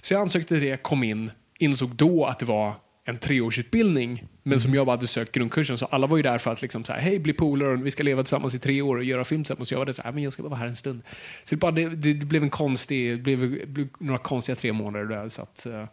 [0.00, 4.60] Så jag ansökte till det, kom in, insåg då att det var en treårsutbildning, men
[4.60, 5.78] som jag bara hade sökt grundkursen.
[5.78, 8.02] Så alla var ju där för att liksom så här, hej, bli polare, vi ska
[8.02, 9.68] leva tillsammans i tre år och göra film tillsammans.
[9.68, 11.02] Så jag var där så här, men jag ska bara vara här en stund.
[11.44, 14.72] Så det, bara, det, det blev en konstig, det blev, det blev några konstiga tre
[14.72, 15.84] månader där jag satt uh,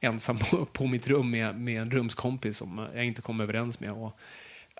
[0.00, 3.92] ensam på, på mitt rum med, med en rumskompis som jag inte kom överens med.
[3.92, 4.18] Och,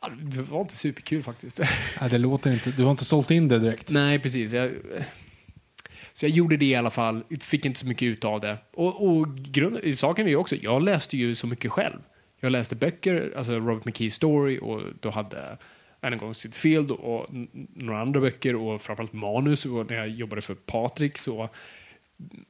[0.03, 1.61] ja, det var inte superkul faktiskt.
[2.01, 3.91] Ja, det låter inte, du har inte sålt in det direkt.
[3.91, 4.53] Nej, precis.
[4.53, 4.71] Jag,
[6.21, 7.23] så jag gjorde det i alla fall.
[7.41, 8.59] Fick inte så mycket ut av det.
[8.75, 11.99] Och, och grund, i saken är ju också, jag läste ju så mycket själv.
[12.41, 15.59] Jag läste böcker, alltså Robert McKees story och då hade
[16.01, 19.67] än en gång Sid Field och n- några andra böcker och framförallt manus.
[19.67, 21.49] Och när jag jobbade för Patrik så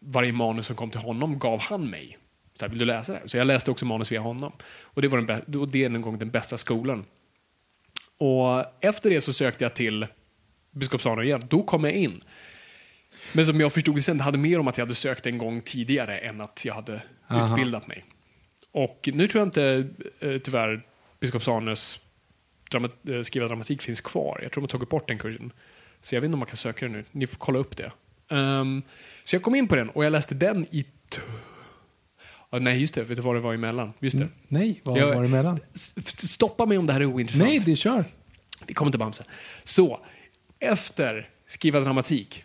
[0.00, 2.18] varje manus som kom till honom gav han mig.
[2.54, 3.26] Så här, vill du läsa det här?
[3.26, 4.52] Så jag läste också manus via honom.
[4.82, 7.04] Och det var den, och det är en gång den bästa skolan.
[8.18, 10.06] Och efter det så sökte jag till
[10.70, 11.42] Biskopsarne igen.
[11.48, 12.20] Då kom jag in.
[13.32, 15.38] Men som jag förstod det sen, det hade mer om att jag hade sökt en
[15.38, 17.52] gång tidigare än att jag hade Aha.
[17.54, 18.04] utbildat mig.
[18.72, 19.88] Och nu tror jag inte
[20.20, 20.86] eh, tyvärr
[21.20, 22.00] Biskopsarnes
[22.70, 24.38] drama, eh, skriva dramatik finns kvar.
[24.42, 25.52] Jag tror de har tagit bort den kursen.
[26.02, 27.04] Så jag vet inte om man kan söka den nu.
[27.12, 27.92] Ni får kolla upp det.
[28.30, 28.82] Ehm,
[29.24, 30.86] så jag kom in på den och jag läste den i...
[32.50, 33.02] Ja, nej, just det.
[33.02, 33.92] Vet du vad det var emellan?
[34.00, 34.28] Just det.
[34.48, 35.58] Nej, vad Jag- var det emellan?
[35.74, 37.48] Stoppa mig om det här är ointressant.
[37.48, 38.04] Nej, det kör.
[38.66, 39.24] Vi kommer till Bamse.
[39.64, 40.00] Så,
[40.58, 42.44] efter skriva dramatik,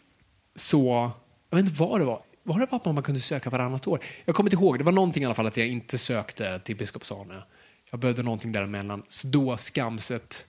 [0.56, 1.12] så...
[1.50, 2.22] Jag vet inte vad det var.
[2.44, 4.00] Var det bara man kunde söka varannat år?
[4.26, 4.78] Jag kommer inte ihåg.
[4.78, 7.44] Det var någonting i alla fall att jag inte sökte till Biskopsarne.
[7.92, 9.04] Jag behövde någonting däremellan.
[9.10, 10.46] Så då, skamset,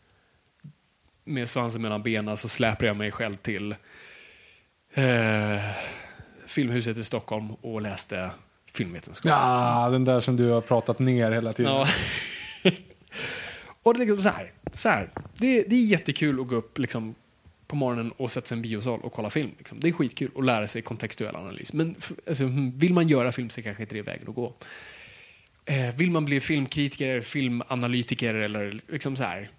[1.25, 3.75] med svansen mellan benen, så släpade jag mig själv till...
[4.95, 5.61] Eh,
[6.47, 8.31] Filmhuset i Stockholm och läste
[8.73, 9.31] filmvetenskap.
[9.31, 11.73] Ja, den där som du har pratat ner hela tiden.
[11.73, 11.89] Ja.
[13.83, 14.53] och det är liksom så här.
[14.73, 15.11] Så här.
[15.35, 17.15] Det, det är jättekul att gå upp liksom,
[17.67, 19.51] på morgonen och sätta sig i en biosal och kolla film.
[19.59, 19.81] Liksom.
[19.81, 21.73] Det är skitkul att lära sig kontextuell analys.
[21.73, 21.95] Men
[22.29, 24.55] alltså, mm, vill man göra film så kanske inte det är vägen att gå.
[25.65, 29.51] Eh, vill man bli filmkritiker, filmanalytiker eller liksom så här,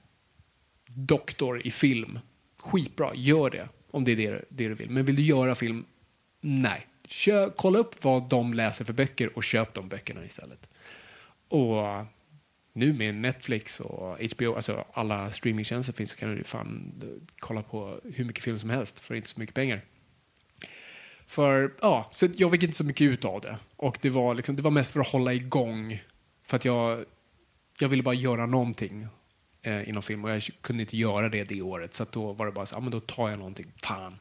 [0.87, 2.19] doktor i film,
[2.59, 4.89] skitbra, gör det om det är det, det du vill.
[4.89, 5.85] Men vill du göra film,
[6.41, 6.87] nej.
[7.07, 10.69] Kö, kolla upp vad de läser för böcker och köp de böckerna istället.
[11.49, 12.05] Och
[12.77, 17.07] nu med Netflix och HBO, alltså alla streamingtjänster finns, så kan du fan eh,
[17.39, 19.81] kolla på hur mycket film som helst för inte så mycket pengar.
[21.27, 23.57] För, ja, så jag fick inte så mycket ut av det.
[23.75, 26.03] Och det var, liksom, det var mest för att hålla igång.
[26.45, 27.05] För att jag,
[27.79, 29.07] jag ville bara göra någonting
[29.61, 31.93] eh, inom film och jag kunde inte göra det det året.
[31.93, 34.19] Så då var det bara så, ja men då tar jag någonting, fan.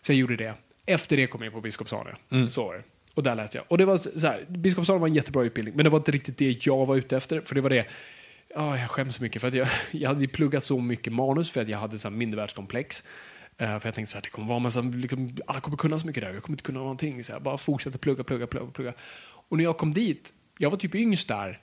[0.00, 0.54] Så jag gjorde det.
[0.86, 2.14] Efter det kom jag in på Biskopsarne.
[2.48, 2.82] Så var det.
[3.14, 3.64] Och där läste jag.
[3.68, 6.38] Och det var så här, Biskopsarne var en jättebra utbildning, men det var inte riktigt
[6.38, 7.40] det jag var ute efter.
[7.40, 7.86] För det var det,
[8.54, 11.62] oh, jag skäms så mycket för att jag, jag hade pluggat så mycket manus för
[11.62, 13.04] att jag hade så här mindervärldskomplex.
[13.62, 16.06] Uh, för jag tänkte så här, det kommer vara massa, liksom, alla kommer kunna så
[16.06, 17.24] mycket där, jag kommer inte kunna någonting.
[17.24, 18.92] Så här, bara fortsätta plugga, plugga, plugga, plugga.
[19.48, 21.60] Och när jag kom dit, jag var typ yngst där,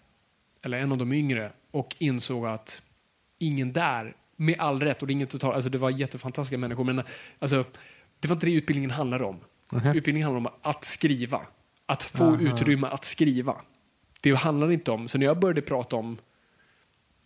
[0.64, 2.82] eller en av de yngre, och insåg att
[3.38, 6.84] ingen där, med all rätt, och det är inget total, alltså det var jättefantastiska människor,
[6.84, 7.04] men
[7.40, 7.66] alltså,
[8.20, 9.40] det var inte det utbildningen handlade om.
[9.72, 9.98] Mhm.
[9.98, 11.42] Utbildningen handlar om att skriva.
[11.86, 12.40] Att få Aha.
[12.42, 13.62] utrymme att skriva.
[14.22, 16.18] Det handlar inte om, så när jag började prata om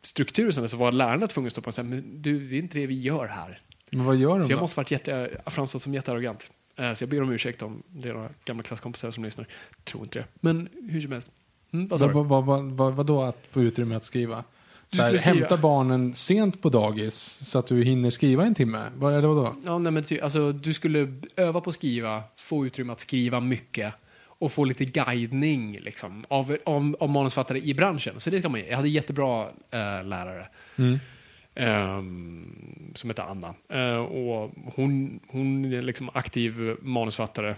[0.01, 2.55] struktur och sånt, så var lärarna tvungna att stå på och säga, men du, det
[2.55, 3.59] är inte det vi gör här.
[3.89, 4.61] Men vad gör de Så jag då?
[4.63, 6.51] måste varit jätte, framstått som jättearrogant.
[6.75, 9.47] Eh, Så jag ber om ursäkt om det är några gamla klasskompisar som lyssnar.
[9.83, 10.25] Tror inte det.
[10.39, 11.31] Men hur som helst.
[11.73, 14.43] Mm, vad vad, vad, vad, vad då att få utrymme att skriva?
[14.87, 18.83] Så här, Hämta barnen sent på dagis så att du hinner skriva en timme?
[18.95, 19.55] Vad är det då?
[19.65, 23.39] Ja, nej, men ty, alltså, du skulle öva på att skriva, få utrymme att skriva
[23.39, 23.93] mycket
[24.39, 28.13] och få lite guidning liksom, av, av, av manusförfattare i branschen.
[28.17, 28.67] Så det ska man ge.
[28.67, 30.47] Jag hade jättebra eh, lärare.
[31.55, 33.53] ehm, som heter Anna.
[33.69, 37.55] Eh, och hon, hon är liksom aktiv manusfattare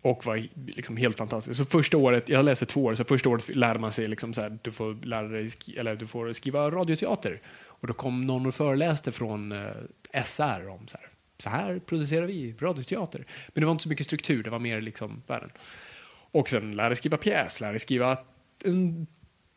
[0.00, 1.56] och var liksom helt fantastisk.
[1.58, 4.40] Så första året, jag läste två år, så första året lärde man sig liksom så
[4.40, 7.40] här, du får lära dig eller du får skriva radioteater.
[7.66, 12.26] Och då kom någon och föreläste från eh, SR om så här, så här producerar
[12.26, 13.26] vi radioteater.
[13.54, 15.50] Men det var inte så mycket struktur, det var mer liksom världen.
[16.30, 18.18] Och sen lärde jag skriva pjäs, lärde jag skriva
[18.64, 19.06] en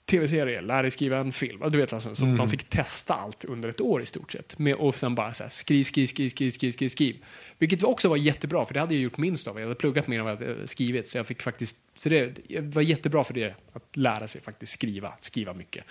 [0.05, 1.69] tv-serie, lärde skriva en film.
[1.71, 4.59] Du vet, alltså, så de fick testa allt under ett år i stort sett.
[4.59, 7.25] Med, och sen bara så här, skriv, skriv, skriv, skriv, skriv, skriv, skriv.
[7.57, 9.59] Vilket också var jättebra, för det hade jag gjort minst av.
[9.59, 11.07] Jag hade pluggat mer än vad jag hade skrivit.
[11.07, 15.13] Så jag fick faktiskt, så det var jättebra för det, att lära sig faktiskt skriva,
[15.19, 15.83] skriva mycket.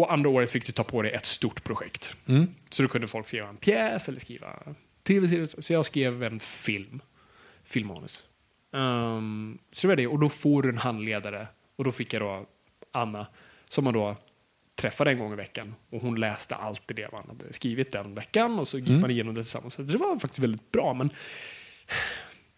[0.00, 2.16] Och andra året fick du ta på dig ett stort projekt.
[2.70, 4.58] Så då kunde folk skriva en pjäs eller skriva
[5.02, 5.46] tv-serie.
[5.46, 7.00] Så jag skrev en film,
[7.64, 8.26] filmmanus.
[8.72, 10.06] Um, så det var det.
[10.06, 11.46] Och då får du en handledare.
[11.76, 12.46] Och då fick jag då
[12.92, 13.26] Anna,
[13.70, 14.16] som man då
[14.74, 15.74] träffade en gång i veckan.
[15.90, 18.58] Och hon läste allt det man hade skrivit den veckan.
[18.58, 19.74] Och så gick man igenom det tillsammans.
[19.74, 20.94] Så det var faktiskt väldigt bra.
[20.94, 21.10] Men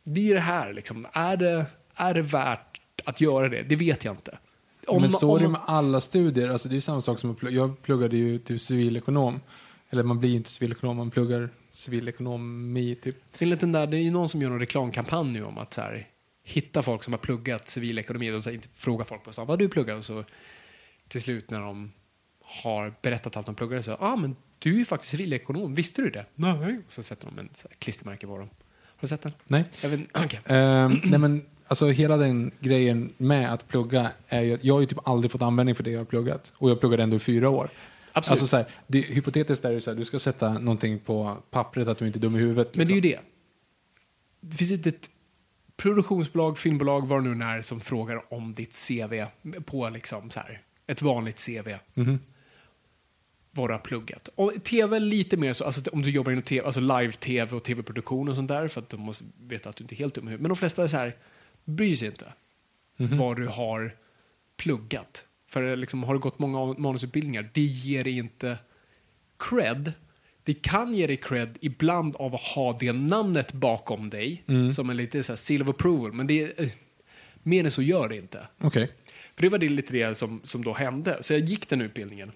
[0.04, 1.06] det är det här, liksom.
[1.12, 3.62] Är det, är det värt att göra det?
[3.62, 4.38] Det vet jag inte.
[5.00, 6.50] Men så är det om- med alla studier.
[6.50, 7.56] Alltså, det är samma sak som att plugga.
[7.56, 9.40] Jag pluggade ju till civilekonom.
[9.90, 13.16] Eller man blir ju inte civilekonom, man pluggar civilekonomi typ.
[13.38, 15.80] Enligt den där, det är ju någon som gör en reklamkampanj nu om att så
[15.80, 16.08] här,
[16.44, 19.58] hitta folk som har pluggat civilekonomi och så här, inte fråga folk på stan vad
[19.58, 20.24] du pluggar och så
[21.12, 21.92] till slut när de
[22.44, 26.10] har berättat allt de pluggar så ja ah, men du är faktiskt civilekonom, visste du
[26.10, 26.26] det?
[26.34, 26.78] Nej.
[26.86, 28.48] Och så sätter de en så här, klistermärke på dem.
[28.82, 29.32] Har du sett den?
[29.44, 29.64] Nej.
[29.82, 30.40] Vet, okej.
[30.44, 34.80] Ehm, nej men, alltså hela den grejen med att plugga är ju att jag har
[34.80, 36.52] ju typ aldrig fått användning för det jag har pluggat.
[36.56, 37.70] Och jag pluggade ändå i fyra år.
[38.12, 38.30] Absolut.
[38.30, 41.88] Alltså så här, det, hypotetiskt är det så här, du ska sätta någonting på pappret
[41.88, 42.74] att du inte är dum i huvudet.
[42.76, 43.24] Men det är ju liksom.
[44.40, 44.48] det.
[44.48, 45.10] Det finns inte ett
[45.76, 49.24] produktionsbolag, filmbolag, vad det nu är, som frågar om ditt CV
[49.64, 51.68] på liksom så här, ett vanligt CV.
[53.54, 54.28] Du har pluggat.
[54.34, 58.28] Och tv lite mer så, alltså om du jobbar inom tv, alltså live-tv och tv-produktion
[58.28, 60.26] och sånt där, för att de måste veta att du inte är helt dum i
[60.26, 60.42] huvudet.
[60.42, 61.16] Men de flesta är så här,
[61.64, 62.32] bryr sig inte
[62.96, 63.96] vad du har
[64.56, 65.24] pluggat.
[65.48, 68.58] För liksom, har du gått många manusutbildningar, det ger dig inte
[69.38, 69.92] cred.
[70.44, 74.42] Det kan ge dig cred ibland av att ha det namnet bakom dig,
[74.74, 76.70] som en lite så här seal of approval, men det är, eh,
[77.42, 78.46] mer än så gör det inte.
[78.60, 78.92] Okej.
[79.34, 81.18] För det var det lite det som, som då hände.
[81.20, 82.32] Så jag gick den utbildningen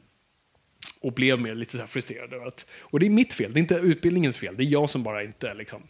[1.01, 3.59] och blev mer lite så här frustrerad över att, och det är mitt fel, det
[3.59, 5.83] är inte utbildningens fel, det är jag som bara inte liksom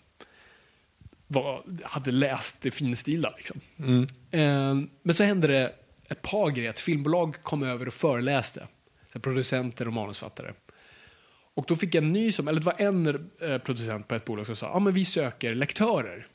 [1.27, 3.33] var, hade läst det finstilda.
[3.37, 3.61] Liksom.
[4.31, 5.75] Eh, men så hände det
[6.09, 8.69] ett par grejer, att filmbolag kom över och föreläste,
[9.13, 10.53] så producenter och manusfattare.
[11.55, 14.25] Och då fick jag en ny, som, eller det var en eh, producent på ett
[14.25, 16.27] bolag som sa, ja men vi söker lektörer.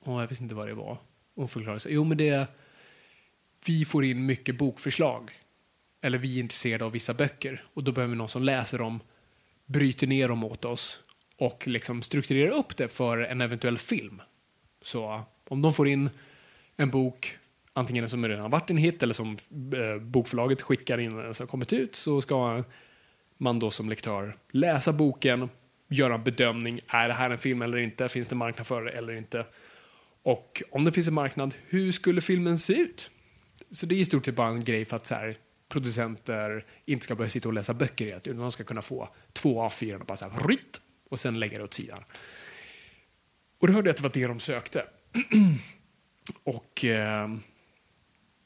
[0.00, 0.92] Och jag visste inte vad det var.
[0.92, 0.98] Och
[1.34, 1.92] hon förklarade sig.
[1.92, 2.46] Jo, men det
[3.68, 5.30] vi får in mycket bokförslag.
[6.02, 7.64] Eller vi är intresserade av vissa böcker.
[7.74, 9.00] Och då behöver vi någon som läser dem,
[9.66, 11.00] bryter ner dem åt oss
[11.38, 14.22] och liksom strukturerar upp det för en eventuell film.
[14.82, 16.10] Så om de får in
[16.76, 17.38] en bok,
[17.72, 19.36] antingen som redan har varit en hit eller som
[19.74, 22.64] eh, bokförlaget skickar in den som har kommit ut, så ska
[23.36, 25.48] man då som lektör läsa boken,
[25.88, 26.80] göra en bedömning.
[26.86, 28.08] Är det här en film eller inte?
[28.08, 29.46] Finns det marknad för det eller inte?
[30.22, 33.10] Och om det finns en marknad, hur skulle filmen se ut?
[33.70, 37.04] Så det är i stort sett bara en grej för att så här, producenter inte
[37.04, 39.94] ska behöva sitta och läsa böcker i det, utan de ska kunna få två A4
[40.00, 40.58] och bara så här,
[41.10, 42.04] och sen lägga det åt sidan.
[43.58, 44.84] Och då hörde jag att det var det de sökte.
[46.42, 47.28] och eh,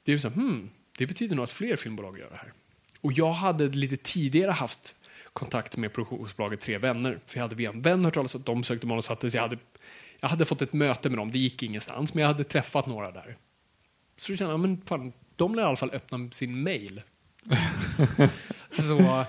[0.03, 2.53] det är så här, hmm, det betyder nog att fler filmbolag gör det här.
[3.01, 4.94] Och jag hade lite tidigare haft
[5.33, 7.20] kontakt med produktionsbolaget Tre Vänner.
[7.27, 9.11] För jag hade via en vän hört talas att de sökte manus.
[9.35, 9.59] Jag hade,
[10.20, 13.11] jag hade fått ett möte med dem, det gick ingenstans, men jag hade träffat några
[13.11, 13.37] där.
[14.23, 17.03] Så jag kände, men fan, de lär i alla fall öppna sin mail.
[18.71, 19.25] så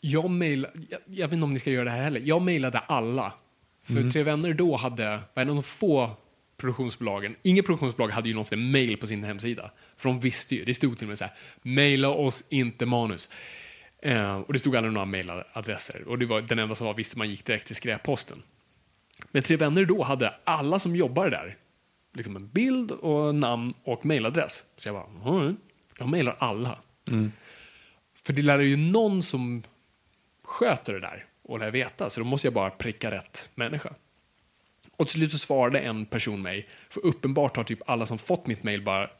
[0.00, 2.78] jag mail, jag, jag, vet inte om ni ska göra det här heller, jag mejlade
[2.78, 3.32] alla.
[3.82, 4.10] För mm.
[4.10, 6.10] Tre Vänner då hade, var en av de få
[6.56, 9.70] produktionsbolagen, inget produktionsbolag hade ju någonsin mail på sin hemsida.
[9.96, 13.28] För de visste ju, det stod till och med så här, maila oss inte manus.
[14.02, 16.08] Eh, och det stod aldrig några mailadresser.
[16.08, 18.42] Och det var den enda som var visste man gick direkt till skräpposten.
[19.30, 21.56] Men Tre Vänner då hade alla som jobbade där
[22.14, 24.64] liksom en bild och namn och mailadress.
[24.76, 25.56] Så jag bara, mm,
[25.98, 26.78] jag mailar alla.
[27.08, 27.32] Mm.
[28.26, 29.62] För det lär ju någon som
[30.42, 33.94] sköter det där och lär veta, så då måste jag bara pricka rätt människa.
[34.96, 38.46] Och till slut så svarade en person mig, för uppenbart har typ alla som fått
[38.46, 39.10] mitt mail bara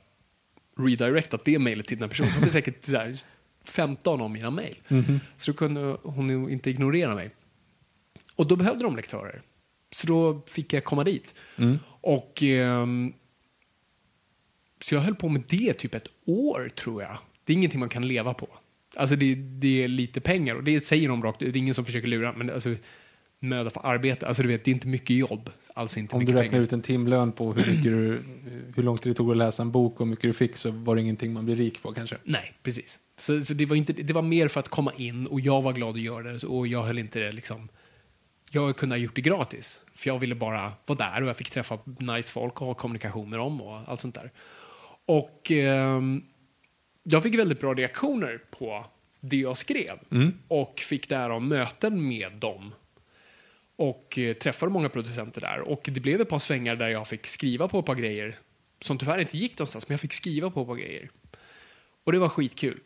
[0.76, 2.32] redirectat det mailet till den personen.
[2.32, 3.18] Så det säkert så här,
[3.64, 4.76] 15 av mina mejl.
[4.88, 5.20] Mm.
[5.36, 7.30] Så då kunde hon inte ignorera mig.
[8.36, 9.42] Och då behövde de lektörer.
[9.94, 11.34] Så då fick jag komma dit.
[11.56, 11.78] Mm.
[12.00, 12.86] Och eh,
[14.80, 17.18] Så jag höll på med det typ ett år, tror jag.
[17.44, 18.48] Det är ingenting man kan leva på.
[18.96, 21.84] Alltså det, det är lite pengar och det säger de rakt Det är ingen som
[21.84, 22.32] försöker lura.
[22.32, 22.74] Men alltså,
[23.40, 24.26] möda för arbete.
[24.26, 25.50] Alltså du vet, det är inte mycket jobb.
[25.74, 26.62] Alltså inte Om mycket du räknar pengar.
[26.62, 28.22] ut en timlön på hur, mycket du,
[28.76, 30.94] hur långt det tog att läsa en bok och hur mycket du fick så var
[30.94, 32.16] det ingenting man blir rik på kanske.
[32.24, 33.00] Nej, precis.
[33.18, 35.72] Så, så det, var inte, det var mer för att komma in och jag var
[35.72, 37.68] glad att göra det och jag höll inte det liksom...
[38.54, 39.80] Jag kunde ha gjort det gratis.
[39.94, 43.30] För jag ville bara vara där och jag fick träffa nice folk och ha kommunikation
[43.30, 44.30] med dem och allt sånt där.
[45.06, 46.00] Och eh,
[47.02, 48.86] jag fick väldigt bra reaktioner på
[49.20, 49.98] det jag skrev.
[50.10, 50.38] Mm.
[50.48, 52.74] Och fick därav möten med dem
[53.76, 55.60] och eh, träffade många producenter där.
[55.60, 58.36] Och det blev ett par svängar där jag fick skriva på ett par grejer
[58.80, 61.10] som tyvärr inte gick någonstans, men jag fick skriva på ett par grejer.
[62.04, 62.80] Och det var skitkul.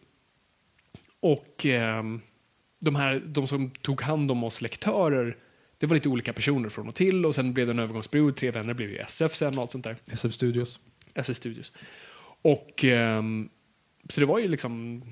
[1.20, 2.02] Och eh,
[2.78, 5.37] de, här, de som tog hand om oss lektörer,
[5.78, 8.36] det var lite olika personer från och till och sen blev det en övergångsperiod.
[8.36, 9.96] Tre vänner blev ju SF sen och allt sånt där.
[10.12, 10.80] SF Studios.
[11.14, 11.72] SF Studios.
[12.42, 13.22] Och eh,
[14.08, 15.02] så det var ju liksom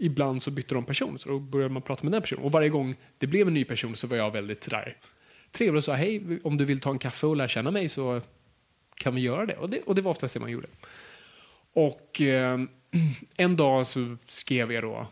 [0.00, 2.44] ibland så bytte de person, så då började man prata med den personen.
[2.44, 4.96] Och varje gång det blev en ny person så var jag väldigt sådär
[5.52, 8.20] trevlig och sa hej, om du vill ta en kaffe och lära känna mig så
[8.94, 9.54] kan vi göra det.
[9.54, 10.68] Och det, och det var oftast det man gjorde.
[11.72, 12.60] Och eh,
[13.36, 15.06] en dag så skrev jag då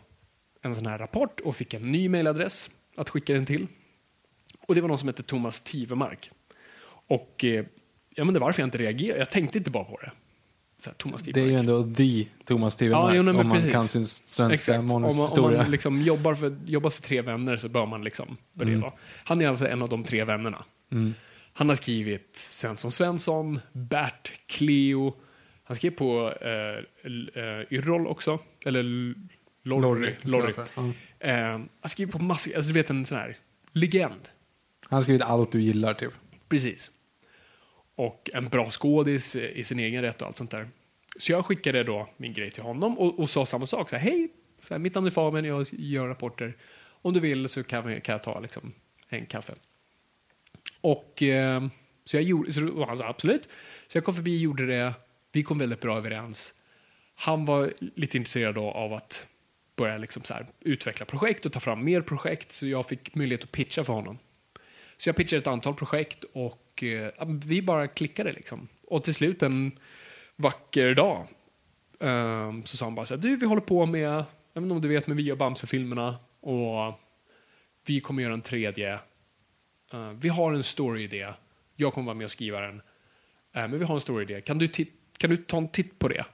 [0.61, 3.67] en sån här rapport och fick en ny mailadress att skicka den till.
[4.67, 6.31] Och det var någon som hette Thomas Tivemark.
[7.07, 7.65] Och eh,
[8.15, 10.11] jag inte varför jag inte reagerade, jag tänkte inte bara på det.
[10.85, 15.57] Här, det är ju ändå the Thomas Tivemark ja, om man kan sin svenska manushistoria.
[15.57, 18.83] Om man liksom jobbar, för, jobbar för tre vänner så bör man liksom mm.
[19.23, 20.65] Han är alltså en av de tre vännerna.
[20.91, 21.13] Mm.
[21.53, 25.15] Han har skrivit Svensson Svensson, Bert, Cleo.
[25.63, 28.39] Han skrev på uh, uh, Yrrol också.
[28.65, 28.83] Eller
[29.63, 30.15] Lorry.
[30.21, 30.53] Lorry.
[30.77, 30.89] Mm.
[30.89, 33.37] Uh, han skriver på massor, alltså du vet en sån här
[33.73, 34.29] legend.
[34.89, 36.13] Han har skrivit allt du gillar typ.
[36.49, 36.91] Precis
[37.97, 40.69] och en bra skådis i sin egen rätt och allt sånt där.
[41.19, 43.89] Så jag skickade då min grej till honom och, och sa samma sak.
[43.89, 44.29] Så här, Hej,
[44.61, 46.57] så här, mitt namn är Fabian, jag gör rapporter.
[47.01, 48.73] Om du vill så kan, vi, kan jag ta liksom,
[49.09, 49.53] en kaffe.
[50.81, 51.67] Och eh,
[52.05, 53.49] så jag gjorde, så han sa absolut.
[53.87, 54.93] Så jag kom förbi och gjorde det.
[55.31, 56.53] Vi kom väldigt bra överens.
[57.15, 59.27] Han var lite intresserad då av att
[59.75, 62.51] börja liksom så här, utveckla projekt och ta fram mer projekt.
[62.51, 64.17] Så jag fick möjlighet att pitcha för honom.
[64.97, 67.11] Så jag pitchade ett antal projekt och eh,
[67.45, 68.67] vi bara klickade liksom.
[68.87, 69.79] Och till slut en
[70.35, 71.27] vacker dag
[71.99, 74.75] eh, så sa han bara så här, du vi håller på med, jag vet inte
[74.75, 76.99] om du vet, men vi gör Bamse-filmerna och
[77.85, 78.93] vi kommer göra en tredje.
[79.93, 81.27] Eh, vi har en story-idé.
[81.75, 82.81] Jag kommer vara med och skriva den.
[83.55, 84.41] Eh, men vi har en story-idé.
[84.41, 84.67] Kan du,
[85.17, 86.25] kan du ta en titt på det?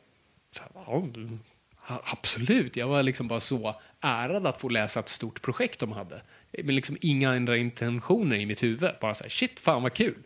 [0.51, 2.76] Så, ja, absolut.
[2.76, 6.22] Jag var liksom bara så ärad att få läsa ett stort projekt de hade.
[6.63, 8.91] Men liksom inga andra intentioner i mitt huvud.
[9.01, 10.23] Bara så här, shit, fan vad kul.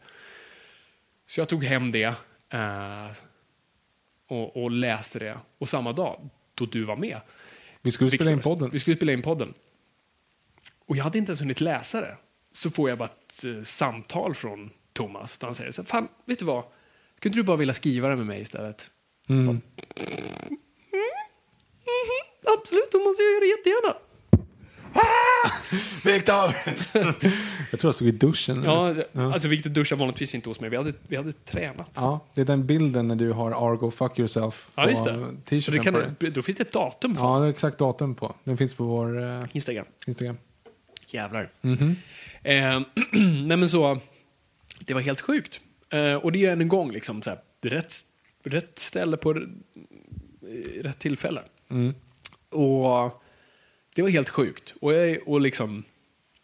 [1.27, 2.15] Så jag tog hem det
[2.49, 3.11] eh,
[4.27, 5.37] och, och läste det.
[5.57, 7.21] Och samma dag, då du var med,
[7.81, 8.69] Vi skulle spela in podden.
[8.69, 9.53] Vi skulle spela in podden.
[10.85, 12.17] Och jag hade inte ens hunnit läsa det.
[12.51, 15.39] Så får jag bara ett eh, samtal från Thomas.
[15.41, 16.63] Han säger så här, fan, vet du vad?
[17.15, 18.91] Skulle inte du bara vilja skriva det med mig istället?
[19.29, 19.61] Mm.
[22.59, 23.97] Absolut, Thomas, jag gör det jättegärna.
[26.03, 26.33] Viktor!
[27.71, 28.63] jag tror jag stod i duschen.
[28.63, 30.69] Ja, alltså Victor duschar vanligtvis inte hos mig.
[30.69, 31.89] Vi hade, vi hade tränat.
[31.95, 35.13] Ja, det är den bilden när du har Argo Fuck Yourself på Ja, just det.
[35.13, 38.15] Så det t-shirten kan, då finns det ett datum på Ja, det är exakt datum
[38.15, 38.35] på.
[38.43, 39.85] Den finns på vår eh, Instagram.
[40.07, 40.37] Instagram.
[41.07, 41.49] Jävlar.
[41.61, 41.95] Mhm.
[42.43, 42.81] Eh,
[43.47, 43.99] nej men så,
[44.79, 45.61] det var helt sjukt.
[45.89, 47.93] Eh, och det är än en gång liksom så här, rätt,
[48.43, 49.41] rätt ställe på
[50.81, 51.41] rätt tillfälle.
[51.69, 51.95] Mm.
[52.49, 53.21] Och
[53.97, 54.73] det var helt sjukt.
[54.81, 55.83] Och, jag, och liksom,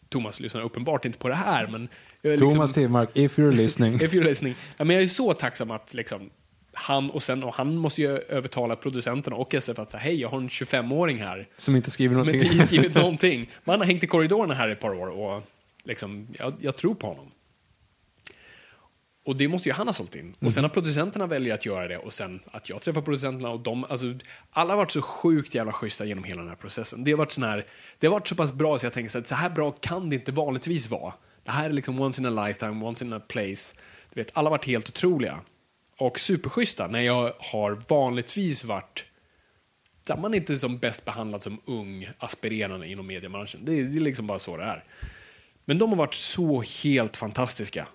[0.09, 1.87] Thomas lyssnar uppenbart inte på det här, men
[2.21, 3.95] jag är liksom, Thomas Tidmark, if you're listening.
[4.01, 4.55] If you're listening.
[4.77, 6.29] Ja, men jag är så tacksam att liksom,
[6.73, 10.29] han och sen och han måste ju övertala producenterna och SF att säga hej, jag
[10.29, 12.51] har en 25-åring här som inte skriver som någonting.
[12.51, 13.49] inte skrivit någonting.
[13.63, 15.43] Man har hängt i korridorerna här i ett par år och
[15.83, 17.31] liksom, jag, jag tror på honom.
[19.25, 20.35] Och det måste ju han ha sålt in.
[20.39, 23.59] Och sen att producenterna väljer att göra det och sen att jag träffar producenterna och
[23.59, 24.05] de, alltså
[24.51, 27.03] alla har varit så sjukt jävla schyssta genom hela den här processen.
[27.03, 27.65] Det har varit sån här,
[27.99, 30.09] det har varit så pass bra så jag tänker så att så här bra kan
[30.09, 31.13] det inte vanligtvis vara.
[31.43, 33.75] Det här är liksom once in a lifetime, once in a place.
[34.13, 35.39] Du vet, alla har varit helt otroliga.
[35.97, 39.05] Och superschyssta när jag har vanligtvis varit
[40.03, 43.61] där man inte är som bäst behandlad som ung aspirerande inom mediebranschen.
[43.65, 44.83] Det är, det är liksom bara så det är.
[45.65, 47.87] Men de har varit så helt fantastiska.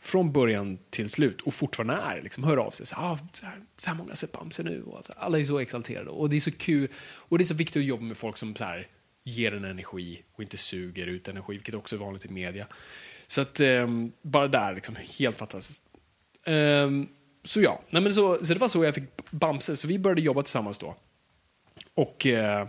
[0.00, 2.22] Från början till slut och fortfarande är.
[2.22, 2.86] Liksom, hör av sig.
[2.86, 4.82] Så, ah, så, här, så här många har sett Bamse nu.
[4.82, 6.10] Och, alltså, alla är så exalterade.
[6.10, 6.88] Och det är så kul.
[6.98, 8.88] Och det är så viktigt att jobba med folk som så här,
[9.24, 12.66] ger en energi och inte suger ut energi, vilket också är vanligt i media.
[13.26, 13.86] Så att eh,
[14.22, 15.82] bara där, liksom, helt fantastiskt.
[16.44, 16.90] Eh,
[17.44, 19.76] så ja, Nej, men så, så det var så jag fick Bamse.
[19.76, 20.96] Så vi började jobba tillsammans då.
[21.94, 22.66] Och eh,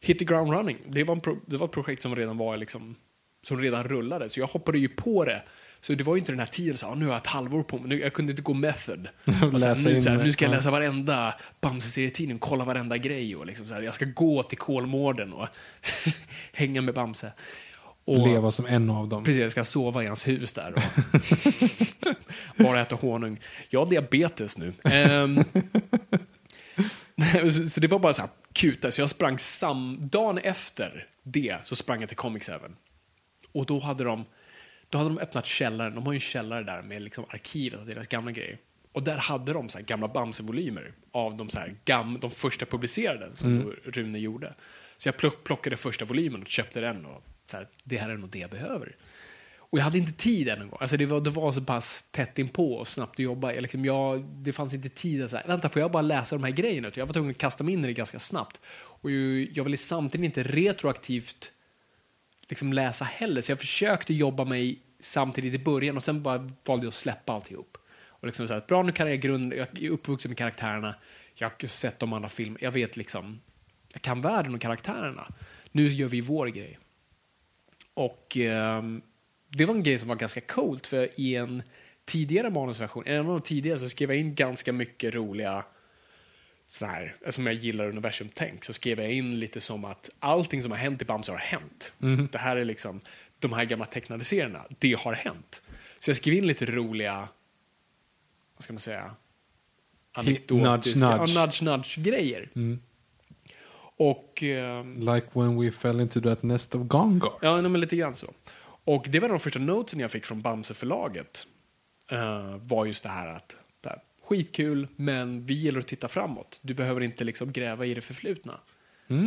[0.00, 2.56] Hit the ground running, det var, en pro, det var ett projekt som redan var
[2.56, 2.96] liksom,
[3.42, 4.28] som redan rullade.
[4.28, 5.42] Så jag hoppade ju på det.
[5.80, 7.62] Så det var ju inte den här tiden, så, ah, nu har jag ett halvår
[7.62, 9.08] på mig, nu, jag kunde inte gå method.
[9.24, 10.56] Och Läsa nu, så här, nu ska jag ja.
[10.56, 15.32] läsa varenda Bamse-serietidning, kolla varenda grej och liksom, så här, jag ska gå till Kolmården
[15.32, 15.48] och
[16.52, 17.32] hänga med Bamse.
[18.04, 19.24] Och, Leva som en av dem.
[19.24, 20.82] Precis, jag ska sova i hans hus där och
[22.64, 23.40] bara äta honung.
[23.68, 24.72] Jag har diabetes nu.
[24.84, 25.44] Ehm,
[27.50, 30.00] så, så det var bara så här kuta, så jag sprang sam...
[30.02, 32.76] Dagen efter det så sprang jag till Comics även.
[33.52, 34.24] Och då hade de,
[34.90, 37.86] då hade de öppnat källaren, de har ju en källare där med liksom arkivet av
[37.86, 38.58] deras gamla grejer.
[38.92, 42.66] Och där hade de så här gamla Bamse-volymer av de, så här gam, de första
[42.66, 44.54] publicerade som då Rune gjorde.
[44.96, 48.16] Så jag plock, plockade första volymen och köpte den och så här, det här är
[48.16, 48.96] nog det jag behöver.
[49.70, 50.78] Och jag hade inte tid än en gång.
[50.80, 53.52] Alltså det, var, det var så pass tätt inpå och snabbt att jobba.
[53.52, 56.44] Jag, liksom, jag, det fanns inte tid att säga, vänta får jag bara läsa de
[56.44, 56.90] här grejerna?
[56.94, 58.60] Jag var tvungen att kasta mig in i det ganska snabbt.
[58.70, 61.52] Och ju, jag ville samtidigt inte retroaktivt
[62.48, 63.40] liksom läsa heller.
[63.40, 67.32] Så jag försökte jobba mig samtidigt i början och sen bara valde jag att släppa
[67.32, 67.78] alltihop.
[68.06, 70.94] Och liksom så här, bra nu kan jag grund, jag är uppvuxen med karaktärerna,
[71.34, 73.40] jag har sett de andra filmerna, jag vet liksom,
[73.92, 75.28] jag kan världen och karaktärerna.
[75.72, 76.78] Nu gör vi vår grej.
[77.94, 79.02] Och ehm,
[79.48, 81.62] det var en grej som var ganska coolt för i en
[82.04, 85.64] tidigare manusversion, en av de tidigare så skrev jag in ganska mycket roliga
[86.70, 90.72] sådana här, som jag gillar universum-tänk, så skrev jag in lite som att allting som
[90.72, 91.92] har hänt i Bamse har hänt.
[92.32, 93.00] Det här är liksom,
[93.38, 95.62] de här gamla tecknade serierna, det har hänt.
[95.98, 97.28] Så jag skrev in lite roliga,
[98.56, 99.14] vad ska man säga,
[100.12, 101.62] anekdotiska, nudge, nudge.
[101.62, 102.48] Ja, nudge, grejer.
[103.96, 107.32] Och ehm, Like when we fell into that nest of gongars.
[107.40, 108.32] Ja, men lite grann så.
[108.84, 111.46] Och det var de första notesen jag fick från Bamse-förlaget.
[112.12, 113.56] Uh, var just det här att
[114.28, 116.60] skitkul, men vi gillar att titta framåt.
[116.62, 118.60] Du behöver inte liksom gräva i det förflutna.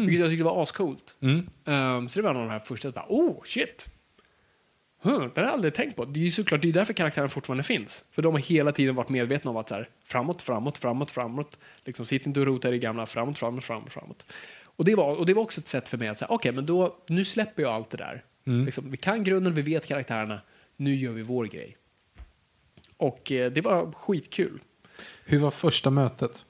[0.05, 1.15] Vilket jag tyckte var ascoolt.
[1.65, 3.87] Um, så det var en av de här första, bara, oh shit.
[5.01, 6.05] Huh, det har jag aldrig tänkt på.
[6.05, 8.05] Det är ju såklart det är därför karaktären fortfarande finns.
[8.11, 11.59] För de har hela tiden varit medvetna om att så här, framåt, framåt, framåt, framåt.
[11.85, 14.25] Liksom, sitt inte och rota i det gamla, framåt, framåt, framåt, framåt.
[14.65, 16.65] Och det, var, och det var också ett sätt för mig att säga, okej, men
[16.65, 18.23] då, nu släpper jag allt det där.
[18.65, 20.41] Liksom, vi kan grunden, vi vet karaktärerna,
[20.77, 21.77] nu gör vi vår grej.
[22.97, 24.59] Och eh, det var skitkul.
[25.25, 26.45] Hur var första mötet?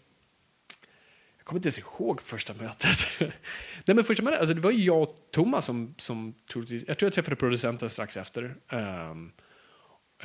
[1.37, 2.97] Jag kommer inte ens ihåg första mötet.
[3.19, 6.97] Nej, men första mötet, alltså det var ju jag och Thomas som, som troligtvis, jag
[6.97, 8.55] tror jag träffade producenten strax efter.
[8.71, 9.31] Um,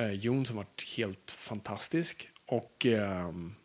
[0.01, 0.65] uh, Jon som var
[0.97, 2.29] helt fantastisk.
[2.45, 3.55] Och ehm,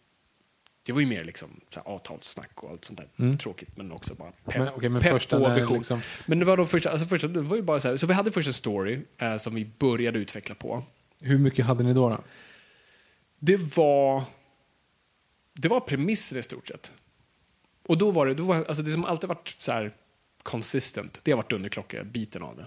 [0.86, 4.14] det var ju mer liksom så här, avtalssnack och allt sånt där tråkigt men också
[4.14, 5.76] bara pepp, Men, okej, men pepp första och vision.
[5.76, 8.06] liksom- Men det var då första, alltså första, det var ju bara så här, så
[8.06, 10.82] vi hade första story eh, som vi började utveckla på.
[11.20, 12.08] Hur mycket hade ni då?
[12.08, 12.18] då?
[13.38, 14.22] Det var,
[15.53, 16.92] det var premisser i stort sett.
[17.86, 19.94] Och då var det, då var, alltså det som alltid varit så här
[20.42, 22.66] consistent, det har varit underklocka-biten av det.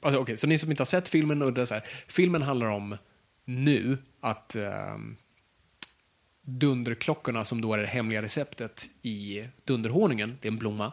[0.00, 2.42] Alltså, okay, så ni som inte har sett filmen, och det är så här, filmen
[2.42, 2.96] handlar om
[3.44, 5.16] nu att ehm,
[6.42, 10.92] dunderklockorna som då är det hemliga receptet i dunderhonungen, det är en blomma,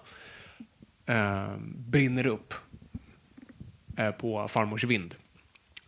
[1.05, 2.53] eh, brinner upp
[3.97, 5.15] eh, på farmors vind.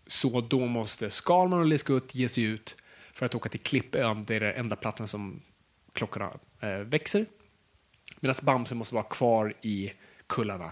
[0.08, 2.78] Så då måste Skalman och Liskutt ge sig ut
[3.18, 5.42] för att åka till Klippön, det är den enda platsen som
[5.94, 7.26] klockorna eh, växer.
[8.20, 9.92] Medan Bamse måste vara kvar i
[10.28, 10.72] kullarna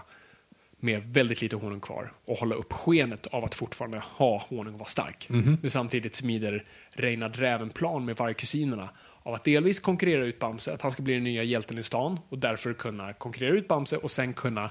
[0.80, 4.78] med väldigt lite honung kvar och hålla upp skenet av att fortfarande ha honung och
[4.78, 5.26] vara stark.
[5.60, 8.88] Men samtidigt smider Reinhard Räven plan med vargkusinerna
[9.22, 12.20] av att delvis konkurrera ut Bamse, att han ska bli den nya hjälten i stan
[12.28, 14.70] och därför kunna konkurrera ut Bamse och sen kunna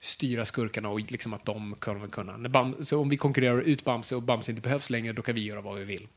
[0.00, 2.36] styra skurkarna och liksom att de kommer kunna.
[2.36, 5.34] När Bam, så om vi konkurrerar ut Bamse och Bamse inte behövs längre, då kan
[5.34, 6.08] vi göra vad vi vill.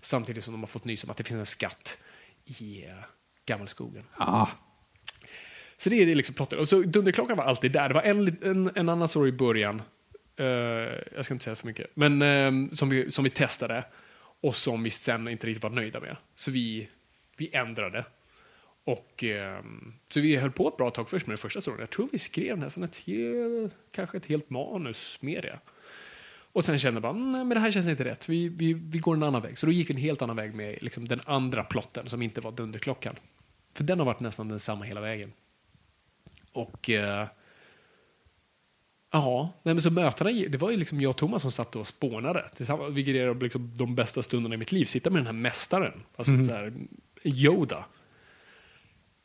[0.00, 1.98] Samtidigt som de har fått nys om att det finns en skatt
[2.44, 2.92] i uh,
[3.46, 4.04] Gammelskogen.
[4.16, 4.46] Ah.
[5.76, 6.58] Så det är liksom plotten.
[6.58, 7.88] Och så Dunderklockan var alltid där.
[7.88, 9.82] Det var en, en, en annan story i början.
[10.36, 10.46] Eh,
[11.14, 11.90] jag ska inte säga för mycket.
[11.94, 13.84] Men eh, som, vi, som vi testade.
[14.42, 16.16] Och som vi sen inte riktigt var nöjda med.
[16.34, 16.88] Så vi,
[17.36, 18.04] vi ändrade.
[18.90, 19.62] Och, eh,
[20.10, 21.80] så vi höll på ett bra tag först med den första storyn.
[21.80, 25.58] Jag tror vi skrev nästan ett helt, kanske ett helt manus med det.
[26.52, 28.28] Och sen kände jag bara, nej men det här känns inte rätt.
[28.28, 29.58] Vi, vi, vi går en annan väg.
[29.58, 32.40] Så då gick vi en helt annan väg med liksom, den andra plotten som inte
[32.40, 33.14] var Dunderklockan.
[33.74, 35.32] För den har varit nästan densamma hela vägen.
[36.52, 36.90] Och...
[36.90, 37.26] Eh,
[39.10, 41.86] ja, nej, men så mötena, det var ju liksom jag och Thomas som satt och
[41.86, 42.48] spånade.
[42.54, 44.84] Tillsammans, vilket är liksom de bästa stunderna i mitt liv.
[44.84, 46.02] Sitta med den här mästaren.
[46.16, 46.72] Alltså så här,
[47.24, 47.84] Yoda.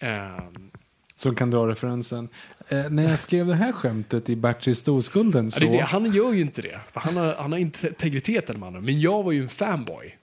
[0.06, 0.72] Ehm,
[1.16, 2.30] Som kan dra referensen.
[2.70, 5.60] Eh, när jag skrev det här skämtet i Bert i Storskulden ja, så...
[5.60, 6.80] det, är det, han gör ju inte det.
[6.92, 8.86] För han, har, han har inte integritet den mannen.
[8.86, 10.18] Men jag var ju en fanboy.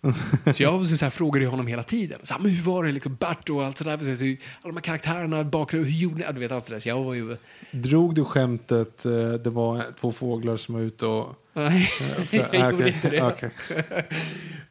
[0.55, 2.19] så jag så här, frågade honom hela tiden.
[2.23, 3.99] Så här, men hur var det liksom Bert och allt sådär.
[3.99, 6.23] Så, alla de här karaktärerna, bakgrund, hur gjorde ni?
[6.23, 6.81] Ja, Du vet allt det där.
[6.81, 7.37] Så jag var ju...
[7.71, 11.37] Drog du skämtet, eh, det var två fåglar som var ute och...
[11.53, 11.89] Nej,
[12.31, 13.51] jag Ah, gjorde inte det.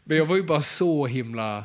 [0.03, 1.64] Men jag var ju bara så himla...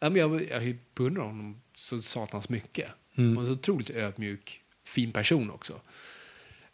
[0.00, 2.90] Ja, men jag, jag beundrar honom så satans mycket.
[3.16, 5.80] Han var en så otroligt ödmjuk, fin person också.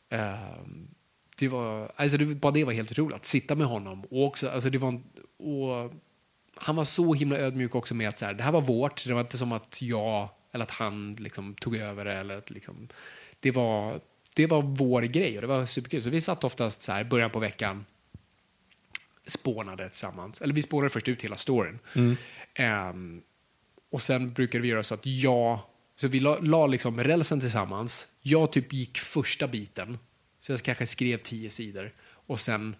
[0.08, 0.88] Ehm,
[1.36, 4.04] det var, alltså det, bara det var helt otroligt, att sitta med honom.
[4.04, 5.04] Och också, alltså det var, en-
[5.36, 5.92] och
[6.54, 9.12] han var så himla ödmjuk också med att så här, det här var vårt, det
[9.14, 12.14] var inte som att jag eller att han liksom tog över det.
[12.14, 12.88] Eller att liksom,
[13.40, 14.00] det, var,
[14.34, 16.02] det var vår grej och det var superkul.
[16.02, 17.84] Så vi satt oftast så här, början på veckan,
[19.26, 20.42] spånade tillsammans.
[20.42, 21.78] Eller vi spånade först ut hela storyn.
[22.54, 23.22] Ehm,
[23.90, 25.60] och sen brukade vi göra så att jag,
[25.96, 28.08] så vi la, la liksom rälsen tillsammans.
[28.22, 29.98] Jag typ gick första biten,
[30.38, 31.92] så jag kanske skrev tio sidor.
[32.02, 32.76] Och sen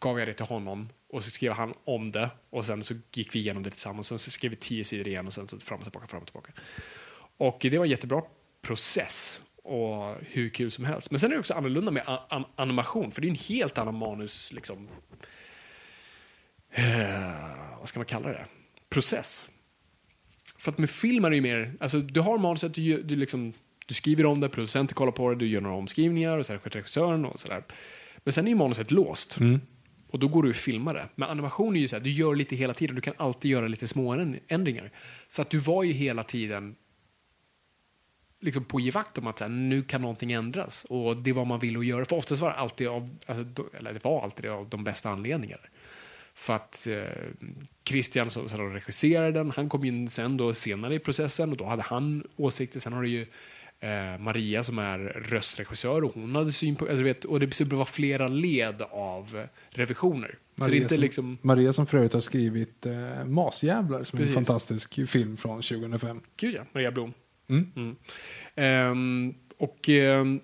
[0.00, 2.30] gav jag det till honom och så skrev han om det.
[2.50, 4.06] Och sen så gick vi igenom det tillsammans.
[4.06, 6.26] Sen så skrev vi tio sidor igen och sen så fram och tillbaka, fram och
[6.26, 6.52] tillbaka.
[7.36, 8.22] Och det var en jättebra
[8.62, 11.10] process och hur kul som helst.
[11.10, 12.18] Men sen är det också annorlunda med
[12.56, 14.88] animation, för det är en helt annan manus, liksom,
[16.70, 18.46] eh, vad ska man kalla det?
[18.88, 19.48] Process.
[20.60, 23.52] För att med film är det ju mer, alltså du har manuset, du, du, liksom,
[23.86, 26.78] du skriver om det, producenten kollar på det, du gör några omskrivningar och så sköter
[26.78, 27.64] regissören och sådär.
[28.24, 29.38] Men sen är ju manuset låst.
[30.10, 31.08] Och då går du och filmar det.
[31.14, 33.66] Men animation är ju så här, du gör lite hela tiden, du kan alltid göra
[33.66, 34.90] lite små änd- ändringar.
[35.28, 36.76] Så att du var ju hela tiden
[38.40, 40.86] liksom på givakt om att så här, nu kan någonting ändras.
[40.88, 42.04] Och det var man ville göra.
[42.04, 45.70] För oftast var det alltid av, alltså, eller det var alltid av de bästa anledningar.
[46.34, 47.02] För att eh,
[47.84, 51.64] Christian som, som regisserade den, han kom in sen då senare i processen och då
[51.64, 52.80] hade han åsikter.
[52.80, 53.26] Sen har du ju
[53.80, 56.92] eh, Maria som är röstregissör och hon hade synpunkter.
[56.92, 60.38] Alltså, vet, och det det var flera led av revisioner.
[60.54, 61.38] det är Maria, som, liksom...
[61.42, 64.36] Maria som för övrigt har skrivit eh, Masjävlar som är Precis.
[64.36, 66.20] en fantastisk film från 2005.
[66.36, 67.12] Gud ja, Maria Blom.
[67.48, 67.72] Mm.
[67.76, 67.96] Mm.
[68.54, 69.88] Ehm, och...
[69.88, 70.40] ehm,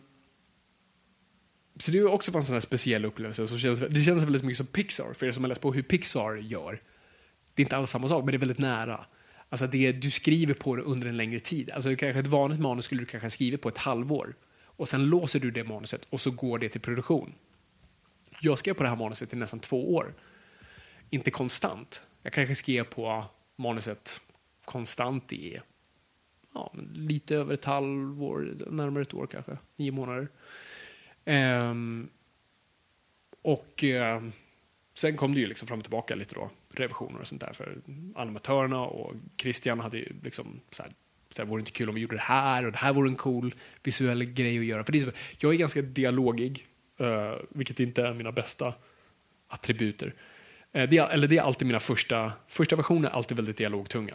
[1.79, 3.49] så det är också en sån här speciell upplevelse.
[3.49, 5.83] Som känns, det känns väldigt mycket som Pixar, för er som har läst på hur
[5.83, 6.83] Pixar gör.
[7.55, 9.07] Det är inte alls samma sak, men det är väldigt nära.
[9.49, 11.71] Alltså det, du skriver på det under en längre tid.
[11.71, 14.35] Alltså kanske ett vanligt manus skulle du kanske skriva på ett halvår.
[14.63, 17.35] Och sen låser du det manuset och så går det till produktion.
[18.41, 20.15] Jag skrev på det här manuset i nästan två år.
[21.11, 22.03] Inte konstant.
[22.23, 23.25] Jag kanske skrev på
[23.57, 24.21] manuset
[24.65, 25.61] konstant i
[26.55, 30.29] ja, lite över ett halvår, närmare ett år kanske, nio månader.
[31.27, 32.09] Ehm,
[33.43, 34.33] och ehm,
[34.95, 37.79] sen kom det ju liksom fram och tillbaka lite då, revisioner och sånt där för
[38.15, 40.93] animatörerna och Christian hade ju liksom så här,
[41.31, 43.09] så här, vore det inte kul om vi gjorde det här och det här vore
[43.09, 44.85] en cool visuell grej att göra.
[44.85, 46.67] För det är så, jag är ganska dialogig,
[46.99, 48.75] eh, vilket inte är mina bästa
[49.49, 50.15] attributer.
[50.73, 54.15] Eh, det är, eller det är alltid mina första, första versioner, alltid väldigt dialogtunga.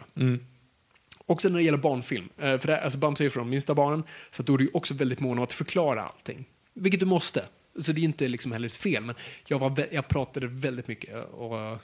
[1.26, 2.28] Också när det gäller barnfilm.
[2.38, 4.94] Eh, För det, alltså Bamse är från de minsta barnen, så då är du också
[4.94, 6.44] väldigt mån om att förklara allting.
[6.74, 7.44] Vilket du måste.
[7.80, 9.14] Så det är inte liksom heller ett fel, men
[9.48, 11.14] jag, var, jag pratade väldigt mycket.
[11.30, 11.78] Och eh,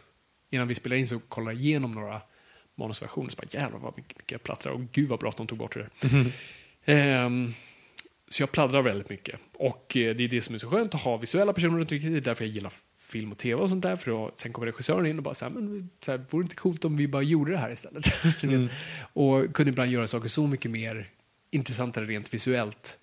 [0.51, 2.20] innan vi spelade in så kollade jag igenom några
[2.74, 3.30] manusversioner.
[3.30, 4.72] Så bara, jävlar vad mycket, jag plattrar.
[4.72, 5.89] Och gud vad bra att de tog bort det.
[6.84, 7.55] Ehm,
[8.28, 9.41] så jag pladdrar väldigt mycket.
[9.53, 12.12] Och eh, det är det som är så skönt att ha visuella personer runt omkring.
[12.12, 13.97] Det är därför jag gillar film och tv och sånt där.
[13.97, 16.45] För då, sen kommer regissören in och bara så här, men så här, vore det
[16.45, 18.24] inte coolt om vi bara gjorde det här istället?
[18.43, 18.70] Vet.
[19.12, 21.11] Och kunde ibland göra saker så mycket mer
[21.51, 22.99] intressantare rent visuellt.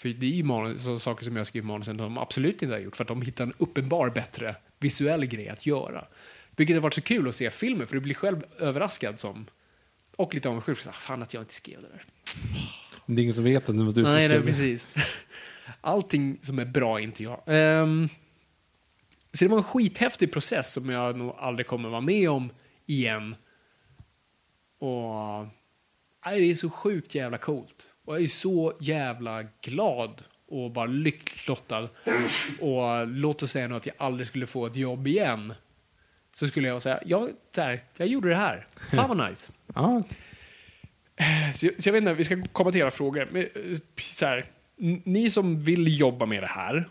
[0.00, 2.80] För det är ju manus, så saker som jag skriver manusen de absolut inte har
[2.80, 2.96] gjort.
[2.96, 6.04] För att de hittar en uppenbar bättre visuell grej att göra.
[6.56, 9.46] Vilket har varit så kul att se filmen, för du blir själv överraskad som
[10.16, 10.78] och lite avundsjuk.
[10.78, 12.02] Fan att jag inte skrev det där.
[13.06, 14.46] Det är ingen som vet att det var du som Nej, skrev det.
[14.46, 14.88] precis.
[15.80, 17.42] Allting som är bra är inte jag.
[17.46, 18.08] Ehm,
[19.32, 22.50] så det var en skithäftig process som jag nog aldrig kommer vara med om
[22.86, 23.34] igen.
[24.78, 25.46] Och
[26.26, 27.86] nej, det är så sjukt jävla coolt.
[28.10, 31.88] Och jag är så jävla glad och bara lyckligt lottad.
[32.60, 35.54] Och låt oss säga nu att jag aldrig skulle få ett jobb igen.
[36.34, 38.66] Så skulle jag säga, ja, så här, jag gjorde det här.
[38.92, 39.52] Fan vad nice.
[39.74, 40.02] Ja,
[41.54, 43.28] Så jag, så jag vet inte, vi ska komma till era frågor.
[43.32, 44.50] Men, eh, så här,
[45.04, 46.88] ni som vill jobba med det här,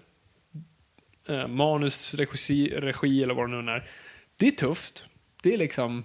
[1.29, 3.89] eh, manus, regi, regi eller vad det nu är.
[4.37, 5.05] Det är tufft.
[5.43, 6.03] Det är liksom,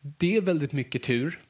[0.00, 1.40] det är väldigt mycket tur.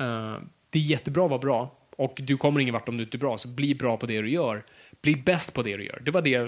[0.00, 0.38] Eh,
[0.70, 1.75] det är jättebra att vara bra.
[1.96, 4.20] Och du kommer ingen vart om du inte är bra, så bli bra på det
[4.20, 4.64] du gör.
[5.02, 6.02] Bli bäst på det du gör.
[6.04, 6.38] Det var det,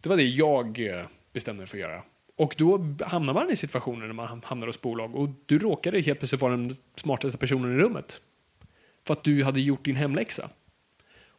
[0.00, 2.02] det, var det jag eh, bestämde mig för att göra.
[2.36, 6.18] Och då hamnar man i situationer när man hamnar hos bolag och du råkade helt
[6.18, 8.22] plötsligt vara den smartaste personen i rummet.
[9.06, 10.50] För att du hade gjort din hemläxa.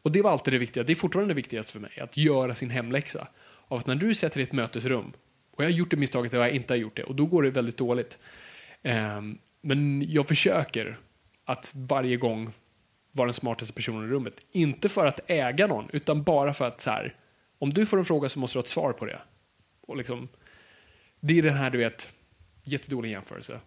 [0.02, 0.84] Och det var alltid det viktiga.
[0.84, 3.28] Det är fortfarande det viktigaste för mig, att göra sin hemläxa.
[3.68, 5.14] Av att när du sätter dig i ett mötesrum,
[5.56, 7.44] och jag har gjort det misstaget att jag inte har gjort det, och då går
[7.44, 8.20] det väldigt dåligt.
[8.84, 10.98] Ehm, men jag försöker
[11.46, 12.52] att varje gång
[13.14, 14.42] vara den smartaste personen i rummet.
[14.52, 17.16] Inte för att äga någon, utan bara för att så här,
[17.60, 19.20] om du får en fråga så måste du ha ett svar på det.
[19.82, 20.28] Och liksom,
[21.20, 22.14] det är den här, du vet,
[22.64, 23.60] jättedålig jämförelse.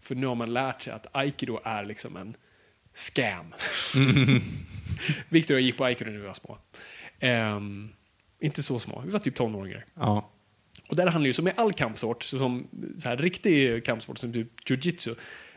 [0.00, 2.36] För nu har man lärt sig att aikido är liksom en
[2.94, 3.46] scam.
[5.28, 6.58] Victor och jag gick på aikido när vi var små.
[7.20, 7.92] Ehm,
[8.40, 9.86] inte så små, vi var typ tonåringar.
[9.94, 10.28] ja.
[10.88, 12.68] Och där handlar ju som med all kampsport, som
[12.98, 15.14] så här, riktig kampsport som typ jujitsu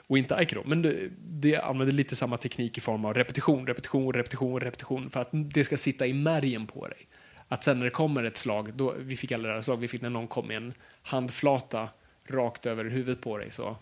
[0.08, 0.62] och inte aikido.
[0.66, 5.20] Men det, det använder lite samma teknik i form av repetition, repetition, repetition, repetition för
[5.20, 6.98] att det ska sitta i märgen på dig.
[7.48, 10.10] Att sen när det kommer ett slag, då, vi fick här slag, vi fick när
[10.10, 11.90] någon kom med en handflata
[12.28, 13.52] rakt över huvudet på dig.
[13.52, 13.78] Så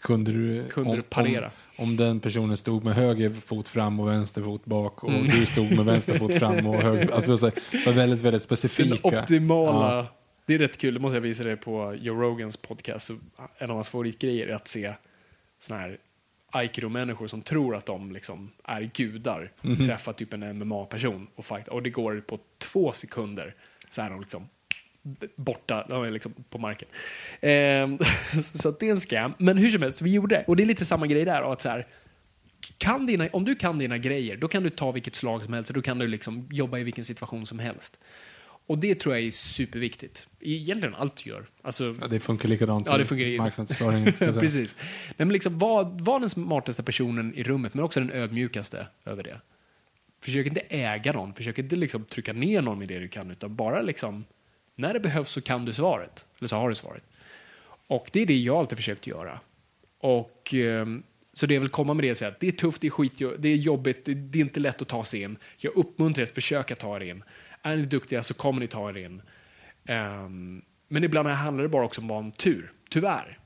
[0.00, 1.50] Kunde du, Kunde du parera?
[1.76, 5.46] Om, om den personen stod med höger fot fram och vänster fot bak och du
[5.46, 9.08] stod med vänster fot fram och höger Alltså var väldigt, väldigt den specifika.
[9.08, 10.06] optimala, Ja.
[10.46, 13.10] det är rätt kul, det måste jag visa dig på Joe Rogans podcast.
[13.58, 14.92] En av hans favoritgrejer är att se
[15.58, 15.98] såna här
[16.50, 19.52] aikido-människor som tror att de liksom är gudar
[19.86, 21.68] träffa typ en MMA-person och fight.
[21.68, 23.54] Och det går på två sekunder
[23.90, 24.48] så är de liksom
[25.36, 26.88] borta, de är liksom på marken.
[27.40, 27.98] Ehm,
[28.42, 29.34] så det är en scam.
[29.38, 30.44] Men hur som helst, vi gjorde det.
[30.46, 31.52] Och det är lite samma grej där.
[31.52, 31.86] Att så här,
[32.78, 35.70] kan dina, om du kan dina grejer, då kan du ta vilket slag som helst
[35.70, 38.00] och då kan du liksom jobba i vilken situation som helst.
[38.68, 40.28] Och det tror jag är superviktigt.
[40.40, 41.46] Egentligen allt du gör.
[41.62, 44.12] Alltså, Ja, det funkar likadant Ja, det funkar i- marknadsföring.
[44.12, 44.40] ska jag säga.
[44.40, 44.76] Precis.
[45.08, 49.22] Nej, men liksom, var, var den smartaste personen i rummet, men också den ödmjukaste över
[49.22, 49.40] det.
[50.20, 53.56] Försök inte äga någon, försök inte liksom trycka ner någon med det du kan, utan
[53.56, 54.24] bara liksom,
[54.76, 56.26] när det behövs så kan du svaret.
[56.38, 57.04] Eller så har du svaret.
[57.86, 59.40] Och det är det jag alltid försökt göra.
[60.00, 61.02] Och ehm,
[61.32, 63.22] så det är väl komma med det säga att det är tufft, det är skit,
[63.38, 65.36] det är jobbigt, det, är inte lätt att ta sig in.
[65.58, 67.22] Jag uppmuntrar er att försöka ta er in.
[67.62, 69.22] Är ni duktiga så kommer ni ta er in.
[69.84, 73.38] Ehm, men ibland handlar det bara också om tur, tyvärr.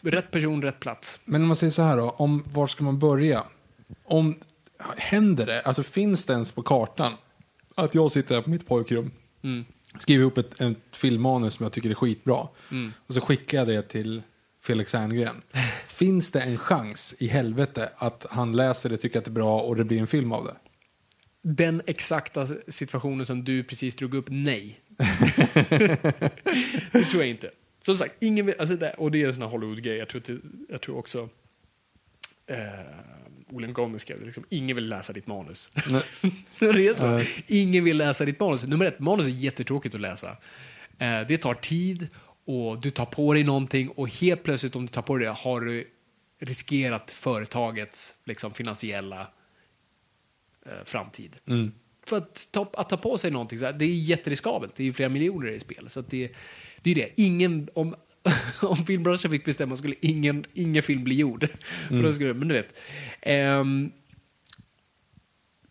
[0.00, 1.20] Rätt person, rätt plats.
[1.24, 3.44] Men om man säger så här då, om, var ska man börja?
[4.04, 4.34] Om,
[4.96, 7.12] händer det, alltså finns det ens på kartan
[7.74, 9.10] att jag sitter här på mitt pojkrum,
[9.98, 12.48] skriver ihop ett, ett filmmanus som jag tycker är skitbra
[13.06, 14.22] och så skickar jag det till
[14.62, 15.42] Felix Herngren.
[15.86, 19.60] finns det en chans i helvete att han läser det, tycker att det är bra
[19.60, 20.54] och det blir en film av det?
[21.42, 24.80] Den exakta situationen som du precis drog upp, nej.
[26.92, 27.50] det tror jag inte.
[27.82, 29.96] Som sagt, ingen vill, alltså det, och det är en sån här Hollywood-grej.
[29.96, 30.22] Jag tror,
[30.68, 31.28] jag tror också
[32.46, 32.56] eh,
[33.50, 35.70] Olen Gomez skrev liksom, ingen vill läsa ditt manus.
[36.58, 37.06] det är så.
[37.06, 37.28] Nej.
[37.46, 38.66] Ingen vill läsa ditt manus.
[38.66, 40.36] Nummer ett, manus är jättetråkigt att läsa.
[40.98, 42.08] Eh, det tar tid
[42.44, 45.34] och du tar på dig någonting och helt plötsligt om du tar på dig det
[45.38, 45.86] har du
[46.40, 49.28] riskerat företagets liksom, finansiella
[50.66, 51.36] eh, framtid.
[52.06, 54.74] För att ta, att ta på sig någonting, så här, det är jätteriskabelt.
[54.74, 55.90] Det är ju flera miljoner i spel.
[55.90, 56.32] Så det,
[56.82, 57.94] Det är det, ingen, om,
[58.62, 61.48] om filmbranschen fick bestämma skulle ingen, ingen film bli gjord.
[61.88, 62.80] För då skulle, men du vet.
[63.20, 63.92] ehm,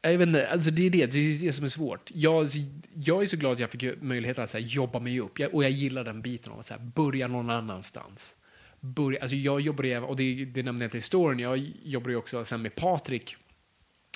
[0.01, 2.11] jag vet inte, alltså det är det, det är det som är svårt.
[2.13, 2.47] Jag,
[2.93, 5.53] jag är så glad att jag fick möjlighet att så här, jobba mig upp jag,
[5.55, 8.37] och jag gillar den biten av att så här, börja någon annanstans.
[8.79, 12.17] Börja, alltså jag jobbade och det, det nämnde jag inte i storyn, jag jobbade ju
[12.17, 13.35] också sen med Patrik.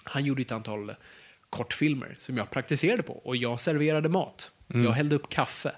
[0.05, 0.95] Han gjorde ett antal
[1.49, 4.51] kortfilmer som jag praktiserade på och jag serverade mat.
[4.67, 5.75] Jag hällde upp kaffe.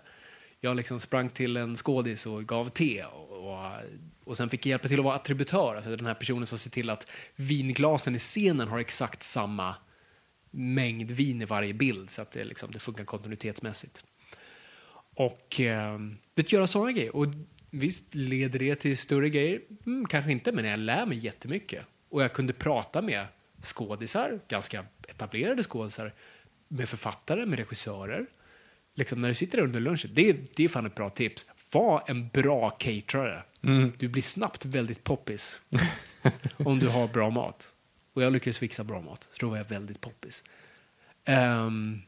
[0.61, 3.03] Jag liksom sprang till en skådis och gav te.
[3.03, 3.71] Och, och,
[4.23, 6.69] och sen fick jag hjälpa till att vara attributör, alltså den här personen som ser
[6.69, 9.75] till att vinglasen i scenen har exakt samma
[10.51, 14.03] mängd vin i varje bild så att det, liksom, det funkar kontinuitetsmässigt.
[15.15, 15.99] Och eh,
[16.35, 17.15] göra sådana grejer.
[17.15, 17.27] Och
[17.69, 19.61] visst, leder det till större grejer?
[19.85, 21.85] Mm, kanske inte, men jag lär mig jättemycket.
[22.09, 23.25] Och jag kunde prata med
[23.67, 26.13] skådisar, ganska etablerade skådisar,
[26.67, 28.25] med författare, med regissörer.
[28.95, 31.45] Liksom när du sitter där under lunchen, det, det är fan ett bra tips.
[31.71, 33.43] Var en bra caterare.
[33.97, 35.59] Du blir snabbt väldigt poppis
[36.57, 37.71] om du har bra mat.
[38.13, 40.43] Och jag lyckades fixa bra mat, så då var jag väldigt poppis.
[41.25, 42.01] Ehm,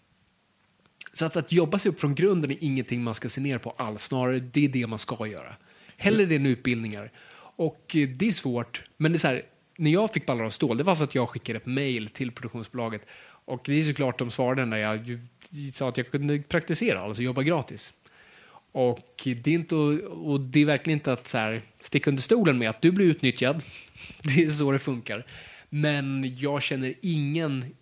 [1.14, 3.72] så att, att jobba sig upp från grunden är ingenting man ska se ner på
[3.72, 5.56] alls, snarare det är det man ska göra.
[5.98, 7.12] Hellre det än utbildningar.
[7.56, 9.44] Och eh, det är svårt, men det är så här,
[9.80, 12.32] när jag fick Ballar av stål, det var för att jag skickade ett mail till
[12.32, 13.08] produktionsbolaget
[13.46, 15.20] och det är såklart de svarade när jag
[15.74, 17.94] sa att jag kunde praktisera, alltså jobba gratis.
[18.72, 22.58] Och det är, inte, och det är verkligen inte att så här, sticka under stolen
[22.58, 23.64] med att du blir utnyttjad.
[24.24, 25.26] Det är så det funkar.
[25.70, 27.76] Men jag känner ingen,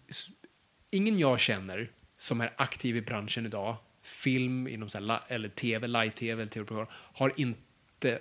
[0.92, 5.88] ingen jag känner som är aktiv i branschen idag, film, inom så här, eller tv,
[5.88, 8.20] live-tv eller tv-program, har inte,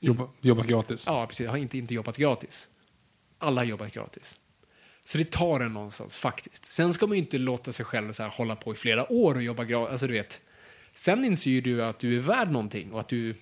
[0.00, 1.04] Jobba, jobba gratis.
[1.06, 2.68] ja, precis, har inte, inte jobbat gratis.
[3.38, 4.36] Alla har jobbat gratis.
[5.04, 6.72] Så det tar en någonstans faktiskt.
[6.72, 9.34] Sen ska man ju inte låta sig själv så här, hålla på i flera år
[9.34, 9.90] och jobba gratis.
[9.90, 10.40] Alltså, du vet,
[10.94, 13.34] sen inser du att du är värd någonting och att du,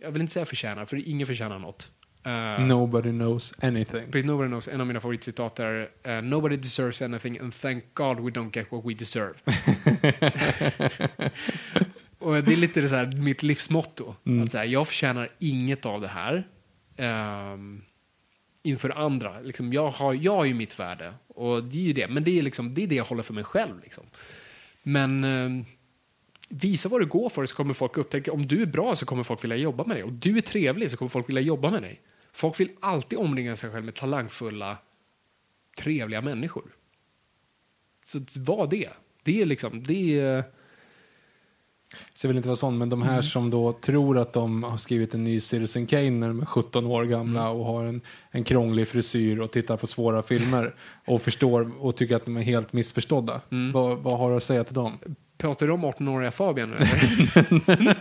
[0.00, 1.90] jag vill inte säga förtjänar, för ingen förtjänar något.
[2.24, 4.10] Eh, Nobody knows anything.
[4.10, 4.68] Precis, nobody knows.
[4.68, 8.72] En av mina favoritcitat är eh, “Nobody deserves anything and thank God we don't get
[8.72, 9.34] what we deserve”.
[12.18, 14.14] och det är lite så här, mitt livsmotto.
[14.42, 16.48] Att så här, jag förtjänar inget av det här
[16.96, 17.82] ehm,
[18.62, 19.40] inför andra.
[19.40, 22.08] Liksom, jag, har, jag har ju mitt värde och det är ju det.
[22.08, 23.80] Men det är, liksom, det, är det jag håller för mig själv.
[23.82, 24.04] Liksom.
[24.82, 25.66] Men eh,
[26.48, 29.22] visa vad du går för så kommer folk upptäcka om du är bra så kommer
[29.22, 30.04] folk vilja jobba med dig.
[30.04, 32.00] Om du är trevlig så kommer folk vilja jobba med dig.
[32.32, 34.78] Folk vill alltid omringa sig själv med talangfulla,
[35.76, 36.64] trevliga människor.
[38.04, 38.88] Så var det.
[39.22, 40.38] Det är liksom, det är...
[40.38, 40.44] Eh,
[42.14, 44.76] så jag vill inte vara sån, men de här som då tror att de har
[44.76, 48.44] skrivit en ny Citizen Kane när de är 17 år gamla och har en, en
[48.44, 50.74] krånglig frisyr och tittar på svåra filmer
[51.06, 53.40] och förstår och tycker att de är helt missförstådda.
[53.72, 54.98] Vad, vad har du att säga till dem?
[55.38, 56.76] Pratar du om 18-åriga Fabian nu?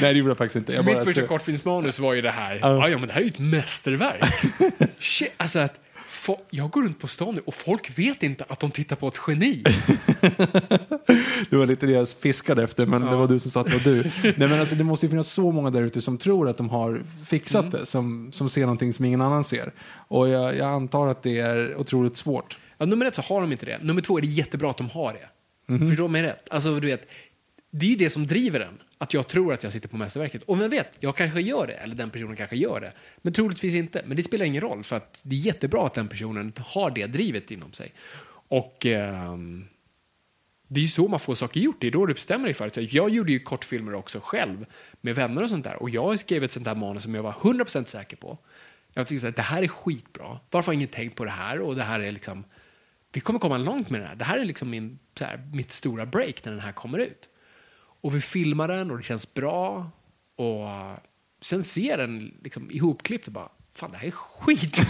[0.00, 0.72] Nej, det gjorde jag faktiskt inte.
[0.72, 2.58] Jag Mitt första kortfilmsmanus var ju det här.
[2.62, 4.24] Ja, ja, men det här är ju ett mästerverk.
[4.98, 5.80] Shit, alltså att
[6.50, 9.20] jag går runt på stan nu och folk vet inte att de tittar på ett
[9.28, 9.62] geni.
[11.50, 13.72] Det var lite det jag fiskade efter, men det var du som sa att det
[13.72, 14.02] var du.
[14.22, 16.68] Nej, men alltså, det måste ju finnas så många där ute som tror att de
[16.68, 19.72] har fixat det, som, som ser någonting som ingen annan ser.
[20.08, 22.58] Och jag, jag antar att det är otroligt svårt.
[22.78, 23.82] Ja, nummer ett så har de inte det.
[23.82, 25.28] Nummer två är det jättebra att de har det.
[25.86, 26.48] Förstår mig rätt?
[26.50, 27.08] Alltså, du vet,
[27.72, 28.78] det är ju det som driver en.
[29.02, 30.42] Att jag tror att jag sitter på mästerverket.
[30.42, 31.72] Och vem vet, jag kanske gör det.
[31.72, 32.92] Eller den personen kanske gör det.
[33.18, 34.02] Men troligtvis inte.
[34.06, 34.84] Men det spelar ingen roll.
[34.84, 37.92] För att det är jättebra att den personen har det drivet inom sig.
[38.48, 39.36] Och eh,
[40.68, 41.76] det är ju så man får saker gjort.
[41.80, 42.74] Det är då du bestämmer dig för det.
[42.74, 44.66] Så Jag gjorde ju kortfilmer också själv
[45.00, 45.82] med vänner och sånt där.
[45.82, 48.38] Och jag skrev ett sånt där manus som jag var 100% säker på.
[48.94, 50.40] Jag tyckte att det här är skitbra.
[50.50, 51.60] Varför har ingen tänkt på det här?
[51.60, 52.44] Och det här är liksom...
[53.12, 54.16] Vi kommer komma långt med det här.
[54.16, 57.28] Det här är liksom min, så här, mitt stora break när den här kommer ut.
[58.02, 59.90] Och vi filmar den och det känns bra.
[60.36, 60.94] Och uh,
[61.40, 64.82] sen ser den liksom ihopklippt och bara, fan det här är skit.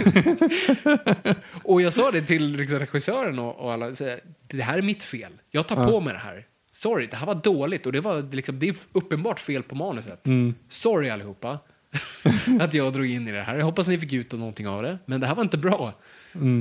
[1.65, 5.03] och jag sa det till liksom, regissören och, och alla, så, det här är mitt
[5.03, 5.33] fel.
[5.51, 6.47] Jag tar på mig det här.
[6.71, 10.27] Sorry, det här var dåligt och det, var, liksom, det är uppenbart fel på manuset.
[10.69, 11.59] Sorry allihopa.
[12.61, 13.57] att jag drog in i det här.
[13.57, 14.99] Jag hoppas ni fick ut någonting av det.
[15.07, 15.95] Men det här var inte bra.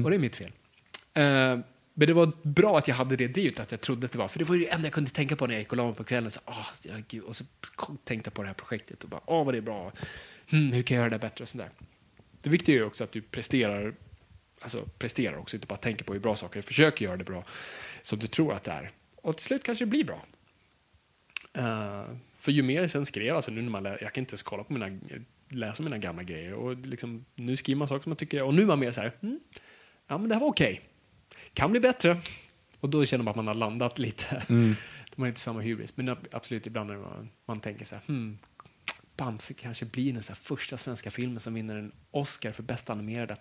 [0.03, 0.51] Och det är mitt fel.
[1.13, 1.59] Eh,
[1.93, 4.27] men det var bra att jag hade det drivet, att jag trodde att det var.
[4.27, 5.85] För det var ju det enda jag kunde tänka på när jag gick och la
[5.85, 6.31] mig på kvällen.
[6.31, 6.67] Så, oh,
[7.07, 7.23] gud.
[7.23, 7.45] Och så
[8.03, 9.91] tänkte jag på det här projektet och bara, åh oh, vad det är bra.
[10.49, 11.69] Hmm, hur kan jag göra det bättre och sådär.
[12.43, 13.93] Det viktiga är ju också att du presterar,
[14.61, 16.61] alltså presterar också, inte bara tänker på hur bra saker är.
[16.61, 17.43] Försöker göra det bra
[18.01, 18.89] som du tror att det är.
[19.15, 20.25] Och till slut kanske det blir bra.
[21.57, 24.31] Uh, för ju mer jag sen skrev, alltså nu när man lä- jag kan inte
[24.31, 24.89] ens kolla på mina,
[25.49, 28.61] läsa mina gamla grejer och liksom, nu skriver man saker som man tycker, och nu
[28.61, 29.39] är man mer så här, mm,
[30.07, 30.73] ja men det här var okej.
[30.73, 30.90] Okay
[31.53, 32.17] kan bli bättre.
[32.79, 34.43] Och då känner man att man har landat lite.
[34.49, 34.75] Man
[35.15, 38.03] Man har inte samma hybris, men ab- absolut ibland när man, man tänker så här,
[38.07, 38.37] hmm,
[39.17, 43.35] Bamse kanske blir den så första svenska filmen som vinner en Oscar för bästa animerade.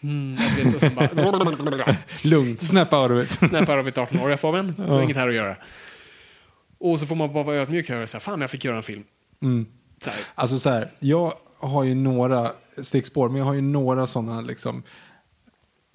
[0.00, 3.48] Jag vet, bara Lugnt, snap out of it.
[3.48, 5.56] snäppar av ett 18-åriga Fabian, du har inget här att göra.
[6.78, 9.04] Och så får man bara vara ödmjuk och säga, fan jag fick göra en film.
[9.42, 9.66] Mm.
[10.04, 14.06] Så här, Alltså så här, jag har ju några stickspår, men jag har ju några
[14.06, 14.82] sådana liksom.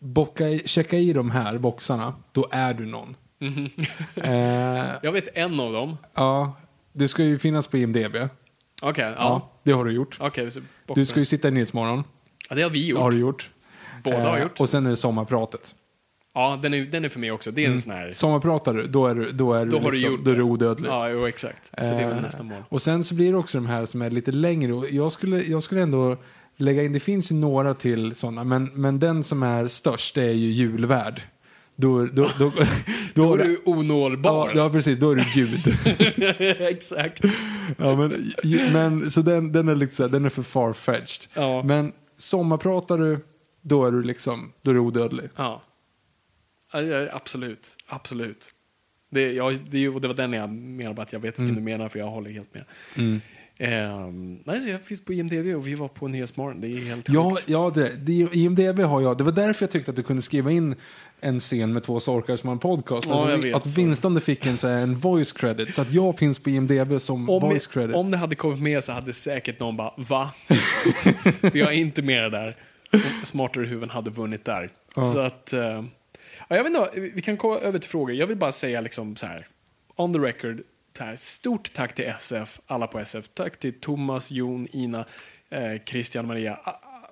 [0.01, 3.15] Bocka i, checka i de här boxarna, då är du någon.
[3.39, 3.69] Mhm.
[4.15, 4.33] eh,
[5.03, 5.97] jag vet en av dem.
[6.15, 6.57] ja,
[6.93, 8.15] det ska ju finnas på IMDB.
[8.15, 8.29] Ja,
[8.89, 9.51] Okej, ja.
[9.63, 10.19] det har du gjort.
[10.19, 12.03] Bort Du ska ju sitta i Nyhetsmorgon.
[12.49, 12.99] Ja, det har vi gjort.
[12.99, 13.49] Har du gjort.
[14.03, 14.59] Båda har Eh, gjort.
[14.59, 15.75] Och sen är det sommarpratet.
[16.33, 17.51] Ja, den är, den är för mig också.
[17.51, 18.11] Det är en sån här...
[18.11, 20.35] Sommarpratar du, då är du, då är du, Då har du liksom, gjort då är
[20.35, 20.39] det.
[20.39, 20.89] du odödlig.
[20.89, 21.65] Ja, jo, exakt.
[21.65, 22.63] Så det är väl Eh, nästa mål.
[22.69, 24.73] Och sen så blir det också de här som är lite längre.
[24.73, 26.17] Och jag skulle, jag skulle ändå
[26.57, 30.31] lägga in, det finns ju några till sådana, men, men den som är störst är
[30.31, 31.21] ju julvärd.
[31.75, 32.51] Då, då, då,
[33.13, 34.51] då, är du- onålbar.
[34.55, 34.97] Ja, precis.
[34.97, 35.77] Då är du gud.
[36.69, 37.21] exakt.
[37.77, 38.13] ja, men,
[38.73, 41.27] men, så den, den är lite så den är för far-fetched.
[41.33, 41.63] Ja.
[41.63, 43.19] Men sommarpratar du,
[43.61, 45.29] då är du liksom, då är du odödlig.
[45.35, 45.61] Ja.
[47.11, 47.75] Absolut.
[47.87, 48.51] Absolut.
[49.11, 51.47] Det, jag, det, det var den jag menade, att jag vet Mm.
[51.49, 52.63] vilken du menar, för jag håller helt med.
[53.57, 56.61] Ehm, nej, jag finns på IMDB och vi var på Nyhetsmorgon.
[56.61, 59.17] Det är helt Ja, ja det, det, IMDB har jag.
[59.17, 60.75] Det var därför jag tyckte att du kunde skriva in
[61.19, 63.09] en scen med två sorkar som har en podcast.
[63.09, 63.55] Ja, att, vet.
[63.55, 65.75] att åtminstone fick en, så här, en voice credit.
[65.75, 67.95] Så att jag finns på IMDB som Om, voice credit.
[67.95, 70.33] om det hade kommit med så hade säkert någon bara, va?
[71.53, 72.55] vi har inte med det där.
[73.23, 74.69] Smartare huvuden hade vunnit där.
[74.95, 75.13] Ja.
[75.13, 75.61] Så att, eh,
[76.47, 78.15] ja, jag vet inte, vi kan komma över till frågor.
[78.15, 79.47] Jag vill bara säga liksom så här,
[79.95, 80.61] on the record,
[80.99, 83.27] här, stort tack till SF, alla på SF.
[83.27, 85.05] Tack till Thomas, Jon, Ina,
[85.49, 86.59] eh, Christian, Maria.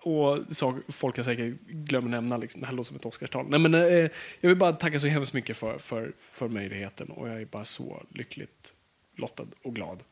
[0.02, 3.46] Och så, folk jag säkert glömmer nämna, liksom, det här låter som ett Oscarstal.
[3.50, 4.10] Nej, men, eh,
[4.40, 7.66] jag vill bara tacka så hemskt mycket för, för, för möjligheten och jag är bara
[7.66, 8.74] så lyckligt
[9.16, 10.04] lottad och glad.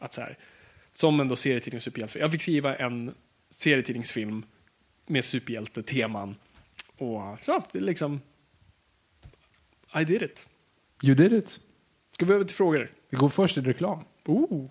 [0.00, 0.38] Att så här,
[0.92, 2.18] som ändå serietidning superhjälte.
[2.18, 3.14] Jag fick skriva en
[3.50, 4.42] serietidningsfilm
[5.06, 6.34] med superhjälteteman.
[6.96, 8.20] Och så, det är liksom...
[10.00, 10.48] I did it.
[11.02, 11.60] You did it.
[12.10, 12.90] Ska vi över till frågor?
[13.10, 13.98] Vi går först till reklam.
[14.28, 14.70] Ooh.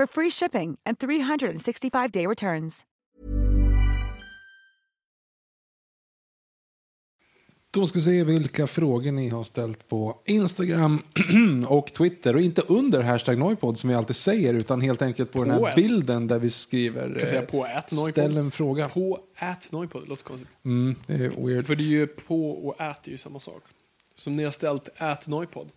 [0.00, 2.86] for free shipping and 365-day returns.
[7.72, 10.98] Då ska vi se vilka frågor ni har ställt på Instagram
[11.68, 12.34] och Twitter.
[12.34, 15.66] Och inte under hashtag Noipod som vi alltid säger, utan helt enkelt på, den På
[15.66, 15.82] här en.
[15.82, 18.10] bilden där vi skriver Kan jag säga eh, på at Noipod?
[18.10, 18.88] ställ en fråga.
[18.88, 20.48] På at Noipod, låter konstigt.
[20.64, 21.66] Mm, det är weird.
[21.66, 23.62] För det är ju på och at är ju samma sak.
[24.16, 25.68] Som ni har ställt at Noipod.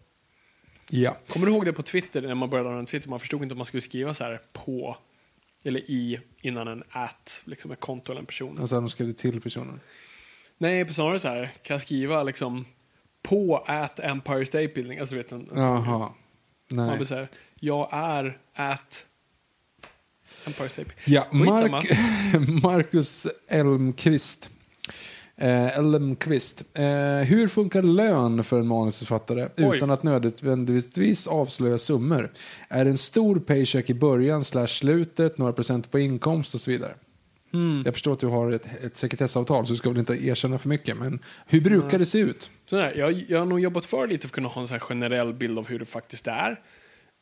[0.90, 1.18] Ja.
[1.28, 3.58] Kommer du ihåg det på Twitter, när man började använda Twitter, man förstod inte om
[3.58, 4.98] man skulle skriva så här på
[5.66, 8.58] eller i innan en at, liksom ett konto eller en person.
[8.58, 9.80] Och sen skrev till personen.
[10.58, 12.66] Nej, på snarare så här, kan jag skriva liksom
[13.22, 15.62] på at Empire State Building, alltså du vet en, en.
[15.62, 16.12] Jaha.
[16.70, 16.96] Man Nej.
[16.96, 17.28] blir så här,
[17.60, 19.06] jag är at
[20.46, 21.14] Empire State Building.
[21.14, 21.28] Ja.
[21.32, 24.50] Mark, Marcus Elmqvist.
[25.38, 26.64] Eh, Elmqvist.
[26.74, 26.86] Eh,
[27.18, 29.78] hur funkar lön för en manusförfattare Oj.
[29.78, 32.32] utan att nödvändigtvis avslöja summor?
[32.68, 36.72] Är det en stor paycheck i början slash slutet, några procent på inkomst och så
[36.72, 36.94] vidare?
[37.86, 40.70] Jag förstår att du har ett, ett sekretessavtal så du ska väl inte erkänna för
[40.70, 40.98] mycket.
[40.98, 42.52] Men hur brukar det se ut?
[42.66, 44.74] Så där, jag, jag har nog jobbat för lite för att kunna ha en så
[44.74, 46.60] här generell bild av hur det faktiskt är.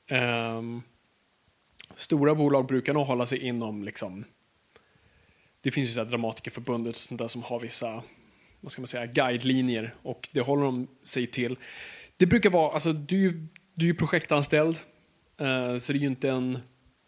[0.10, 0.82] Ehm,
[1.96, 4.26] stora bolag brukar nog hålla sig inom liksom,
[5.62, 8.04] det finns ju så Dramatikerförbundet och sånt där som har vissa
[8.64, 11.58] vad ska man säga, guidelinjer och det håller de sig till.
[12.18, 14.78] Det brukar vara, alltså du, är ju- du är ju projektanställd
[15.38, 16.60] eh, så det är ju inte en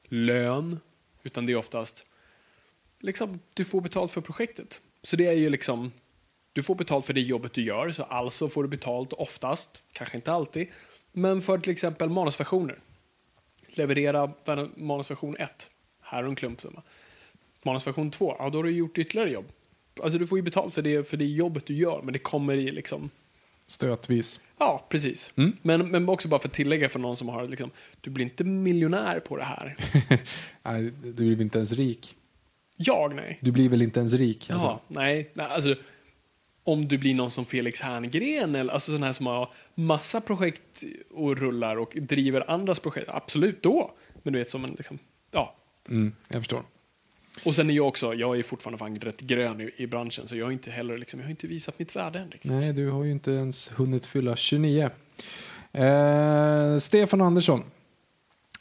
[0.07, 0.79] lön
[1.23, 2.05] utan det är oftast
[2.99, 4.81] liksom, du får betalt för projektet.
[5.01, 5.91] Så det är ju liksom,
[6.53, 10.17] du får betalt för det jobbet du gör, så alltså får du betalt oftast, kanske
[10.17, 10.67] inte alltid,
[11.11, 12.79] men för till exempel manusversioner.
[13.67, 14.31] Leverera
[14.75, 15.69] manusversion 1,
[16.01, 16.83] här har du en klumpsumma.
[17.65, 19.45] Manusversion 2, ja då har du gjort ytterligare jobb.
[20.03, 22.53] Alltså du får ju betalt för det, för det jobbet du gör, men det kommer
[22.53, 23.09] i liksom
[23.67, 24.39] Stötvis.
[24.57, 25.31] Ja, precis.
[25.61, 28.43] Men, men också bara för att tillägga för någon som har liksom, du blir inte
[28.43, 29.75] miljonär på det här.
[30.63, 32.15] Nej, du blir inte ens rik?
[32.75, 33.39] Jag, nej.
[33.41, 34.49] Du blir väl inte ens rik?
[34.49, 34.79] Alltså.
[34.87, 35.31] nej.
[35.33, 35.47] nej.
[35.49, 35.75] Alltså,
[36.63, 40.83] om du blir någon som Felix Herngren, eller alltså sån här som har massa projekt
[41.11, 43.91] och rullar och driver andras projekt, absolut då.
[44.23, 44.99] Men du vet som en liksom,
[45.31, 45.55] ja.
[45.89, 46.63] Mm, jag förstår.
[47.43, 50.35] Och sen är jag också, jag är fortfarande fan rätt grön i, i branschen, så
[50.35, 52.51] jag har inte heller liksom, jag har inte visat mitt värde än riktigt.
[52.51, 54.89] Nej, du har ju inte ens hunnit fylla 29.
[55.71, 57.63] Eh, Stefan Andersson.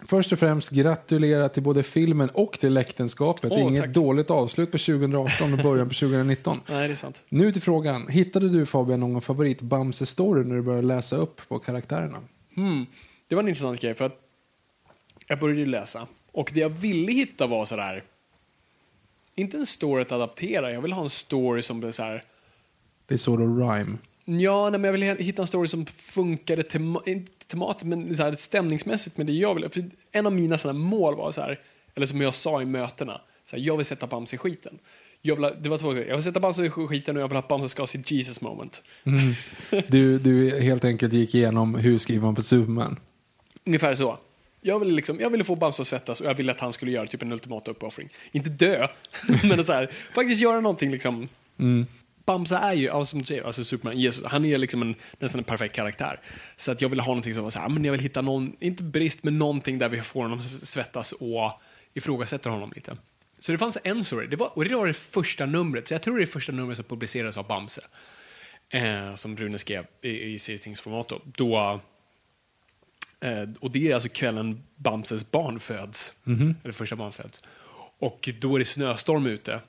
[0.07, 3.53] Först och främst gratulera till både filmen och till äktenskapet.
[3.53, 3.91] Åh, Inget tack.
[3.91, 6.61] dåligt avslut på 2018 och början på 2019.
[6.68, 7.23] Nej, det är sant.
[7.29, 8.09] Nu till frågan.
[8.09, 12.18] Hittade du Fabian någon favorit Bamse-story när du började läsa upp på karaktärerna?
[12.55, 12.87] Hmm.
[13.29, 14.20] Det var en intressant grej, för att
[15.27, 16.07] jag började ju läsa.
[16.33, 18.05] Och det jag ville hitta var sådär,
[19.37, 22.22] inte en story att adaptera, jag vill ha en story som blir så här.
[23.07, 23.99] Det är sort of rhyme.
[24.24, 28.22] Ja, nej, men jag ville hitta en story som funkade tema, inte tematiskt, men så
[28.22, 29.68] här, stämningsmässigt med det jag ville.
[29.68, 31.61] För en av mina sådana mål var så här,
[31.95, 34.78] eller som jag sa i mötena, så här, jag vill sätta Bamse i skiten.
[35.22, 36.07] Jag vill, ha- det var två saker.
[36.09, 38.41] Jag vill sätta Bamse i skiten och jag vill att Bamse ska ha sitt Jesus
[38.41, 38.83] moment.
[39.89, 42.99] Du, du helt enkelt gick igenom hur skriver man på Superman.
[43.64, 44.18] Ungefär så.
[44.65, 46.91] Jag ville, liksom, jag ville få Bamse att svettas och jag ville att han skulle
[46.91, 48.09] göra typ en ultimata uppoffring.
[48.33, 48.89] Inte dö,
[49.43, 51.29] men så här, faktiskt göra någonting liksom.
[52.25, 55.39] Bamse är ju, ja, som du säger, alltså Superman, Jesus, han är liksom en, nästan
[55.39, 56.21] en perfekt karaktär.
[56.57, 58.57] Så att jag ville ha någonting som var så här, men jag vill hitta någon,
[58.61, 61.61] inte brist, men någonting där vi får honom att svettas och
[61.95, 62.97] ifrågasätter honom lite.
[63.39, 66.03] Så det fanns en story, det var, och det var det första numret, så jag
[66.03, 67.83] tror det är det första numret som publicerades av Bamse.
[68.69, 71.21] Eh, som Rune skrev i, i serietidningsformat då.
[71.25, 71.81] då
[73.61, 76.14] och det är alltså kvällen Bamses barn föds.
[76.62, 77.43] Eller första barn föds.
[77.99, 79.61] Och då är det snöstorm ute.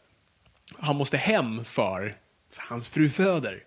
[0.77, 2.15] Han måste hem för
[2.57, 3.63] hans fru föder.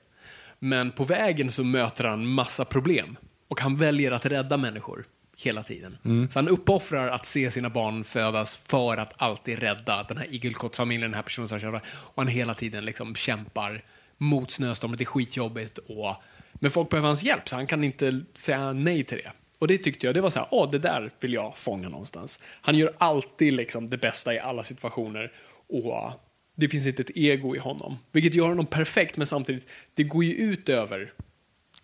[0.58, 3.16] Men på vägen så möter han massa problem.
[3.48, 5.04] Och han väljer att rädda människor
[5.36, 5.98] hela tiden.
[6.30, 11.10] Så han uppoffrar att se sina barn födas för att alltid rädda den här igelkottfamiljen,
[11.10, 11.74] den här personen som kör.
[11.74, 11.82] Och
[12.16, 13.82] han hela tiden liksom kämpar
[14.18, 14.98] mot snöstormen.
[14.98, 15.78] Det är skitjobbigt.
[15.78, 16.16] Och,
[16.54, 19.32] men folk behöver hans hjälp, så han kan inte säga nej till det.
[19.58, 22.42] Och det tyckte jag, det var så här, åh, det där vill jag fånga någonstans.
[22.60, 25.32] Han gör alltid liksom det bästa i alla situationer.
[25.68, 26.10] Och
[26.56, 27.98] det finns inte ett ego i honom.
[28.12, 31.08] Vilket gör honom perfekt, men samtidigt, det går ju ut över You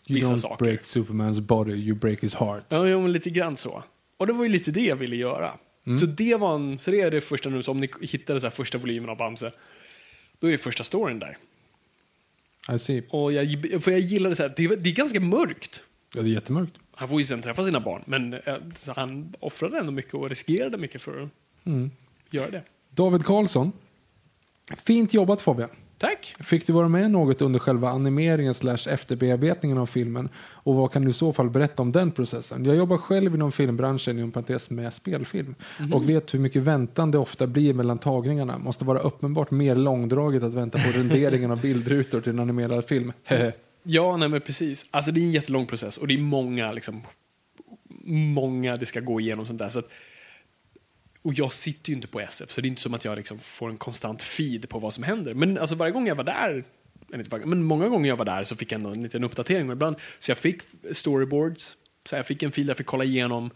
[0.06, 0.64] vissa don't saker.
[0.64, 2.64] break Supermans body, you break his heart.
[2.68, 3.84] Ja, jo, men lite grann så.
[4.16, 5.52] Och det var ju lite det jag ville göra.
[6.00, 8.46] Så det var en, så det är det första nu, så om ni hittade så
[8.46, 9.52] här första volymen av Bamse,
[10.40, 11.36] då är det första storyn där.
[12.74, 13.02] I see.
[13.08, 15.82] Och jag, för jag gillade så här, det, det är ganska mörkt.
[16.14, 16.72] Ja, det är jättemörkt.
[17.02, 18.40] Han får ju sen träffa sina barn, men eh,
[18.86, 21.30] han offrade ändå mycket och riskerade mycket för att
[22.30, 22.62] göra det.
[22.90, 23.72] David Karlsson.
[24.76, 25.68] Fint jobbat Fabian.
[25.98, 26.34] Tack!
[26.40, 30.28] Fick du vara med något under själva animeringen slash efterbearbetningen av filmen?
[30.36, 32.64] Och vad kan du i så fall berätta om den processen?
[32.64, 35.54] Jag jobbar själv inom filmbranschen inom parentes med spelfilm.
[35.92, 38.58] Och vet hur mycket väntan det ofta blir mellan tagningarna.
[38.58, 43.12] Måste vara uppenbart mer långdraget att vänta på renderingen av bildrutor till en animerad film.
[43.82, 44.86] Ja, nej men precis.
[44.90, 47.02] Alltså det är en jättelång process och det är många, liksom,
[48.34, 49.68] många det ska gå igenom sånt där.
[49.68, 49.88] Så att,
[51.22, 53.38] och jag sitter ju inte på SF, så det är inte som att jag liksom
[53.38, 55.34] får en konstant feed på vad som händer.
[55.34, 56.64] Men alltså varje gång jag var där,
[57.28, 59.68] varje- men många gånger jag var där så fick jag en liten uppdatering.
[59.68, 60.62] Och ibland, så jag fick
[60.92, 63.50] storyboards, så jag fick en fil där jag fick kolla igenom.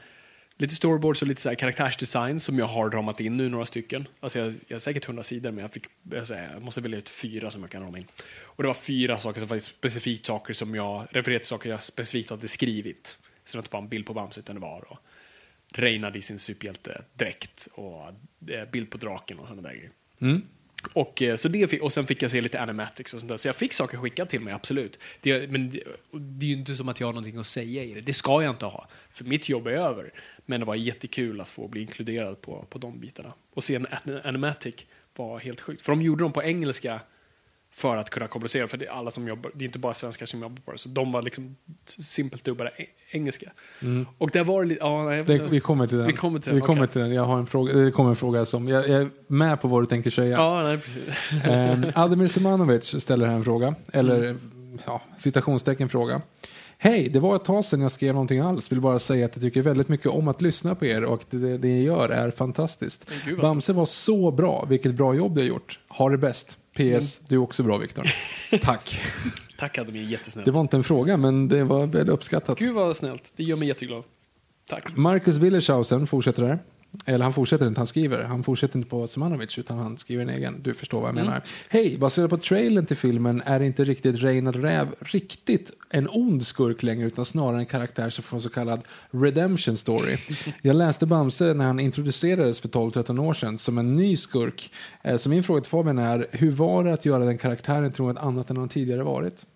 [0.59, 4.09] Lite storyboards och lite så här karaktärsdesign som jag har ramat in nu, några stycken.
[4.21, 6.99] Alltså jag, jag har säkert hundra sidor, men jag, fick, jag, säga, jag måste välja
[6.99, 8.07] ut fyra som jag kan rama in.
[8.43, 11.83] Och det var fyra saker som var specifikt saker som jag, refererade till saker jag
[11.83, 13.19] specifikt hade skrivit.
[13.45, 14.99] Så det var inte bara en bild på Bamse, utan det var då
[15.69, 18.05] Reinhard i sin superhjältedräkt och
[18.49, 19.91] eh, bild på draken och sådana där grejer.
[20.21, 20.43] Mm.
[20.93, 23.37] Och, eh, så det, och sen fick jag se lite animatics och sånt där.
[23.37, 24.99] Så jag fick saker skickat till mig, absolut.
[25.21, 25.83] Det, men det,
[26.13, 28.01] det är ju inte som att jag har någonting att säga i det.
[28.01, 30.13] Det ska jag inte ha, för mitt jobb är över.
[30.47, 33.33] Men det var jättekul att få bli inkluderad på, på de bitarna.
[33.55, 33.87] Och se en
[34.25, 35.83] animatic var helt sjukt.
[35.83, 37.01] För de gjorde dem på engelska
[37.71, 40.27] för att kunna kommunicera, för det är alla som jobbar, det är inte bara svenskar
[40.27, 42.73] som jobbar på det, så de var liksom simpelt dubbade
[43.11, 43.51] engelska.
[44.19, 46.07] Och där var det lite, ja, nej, Det, vi kommer till den.
[46.07, 47.15] Vi kommer till den, Vi kommer till den.
[47.15, 49.83] Jag har en fråga, det kommer en fråga som, jag, jag är med på vad
[49.83, 50.37] du tänker säga.
[50.37, 51.03] Ja, nej, precis.
[51.47, 54.37] Eh, Ademir Semanovic ställer här en fråga, eller
[54.87, 56.21] ja, citationstecken fråga.
[56.79, 58.73] Hej, det var ett tag sedan jag skrev någonting alls.
[58.73, 61.31] Vill bara säga att jag tycker väldigt mycket om att lyssna på er och att
[61.31, 63.11] det, det ni gör är fantastiskt.
[63.25, 65.79] Gud, Bamse var så bra, vilket bra jobb du har gjort.
[65.89, 66.59] Ha det bäst.
[66.77, 68.07] PS, du är också bra Viktor.
[68.63, 69.01] Tack.
[69.57, 70.45] Tack Ademir, jättesnällt.
[70.47, 72.59] Det var inte en fråga, men det var väl uppskattat.
[72.59, 74.05] Gud vad snällt, det gör mig jätteglad.
[74.69, 74.97] Tack.
[74.97, 76.59] Marcus Willershausen fortsätter där.
[77.05, 78.23] Eller han fortsätter inte, han skriver.
[78.25, 80.63] Han fortsätter inte på Semanovic utan han skriver en egen.
[80.63, 81.43] Du förstår vad jag menar.
[81.69, 86.83] Hej, baserat på trailern till filmen är inte riktigt Reinhard Räv riktigt en ond skurk
[86.83, 88.81] längre utan snarare en karaktär som får en så kallad
[89.11, 90.17] redemption story.
[90.63, 94.71] Jag läste Bamse när han introducerades för 12-13 år sedan som en ny skurk.
[95.03, 98.05] Eh, Så min fråga till Fabian är, hur var det att göra den karaktären till
[98.05, 99.47] något annat än han tidigare varit?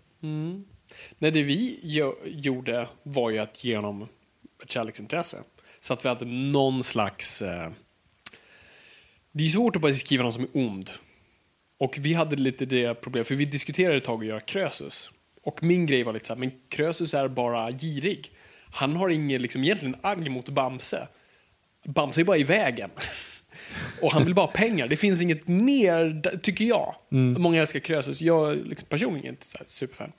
[1.18, 1.78] Nej, det vi
[2.24, 4.09] gjorde var ju att ge honom
[4.62, 5.36] ett kärleksintresse.
[5.81, 7.43] Så att vi hade någon slags...
[7.43, 7.70] Eh...
[9.33, 10.91] Det är svårt att bara skriva någon som är ond.
[11.78, 15.12] Och vi hade lite det problemet, för vi diskuterade ett tag att göra Krösus.
[15.43, 18.31] Och min grej var lite så här, men Krösus är bara girig.
[18.70, 21.09] Han har ingen liksom, egentligen agg mot Bamse.
[21.85, 22.91] Bamse är bara i vägen.
[24.01, 24.89] Och han vill bara ha pengar.
[24.89, 26.95] Det finns inget mer, tycker jag.
[27.09, 28.20] Många älskar Krösus.
[28.20, 30.12] Jag liksom, personligen är inte så superfan.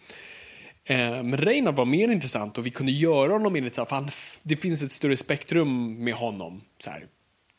[0.92, 4.10] Eh, Men Reinar var mer intressant och vi kunde göra honom mer intressant för han,
[4.44, 6.62] det finns ett större spektrum med honom.
[6.84, 7.06] Så här,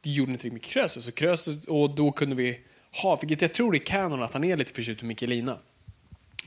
[0.00, 2.60] det gjorde inte riktigt med Krösus och, Krösus och då kunde vi
[3.02, 5.58] ha, vilket jag tror är kanon att han är lite förtjust i Mikkelina.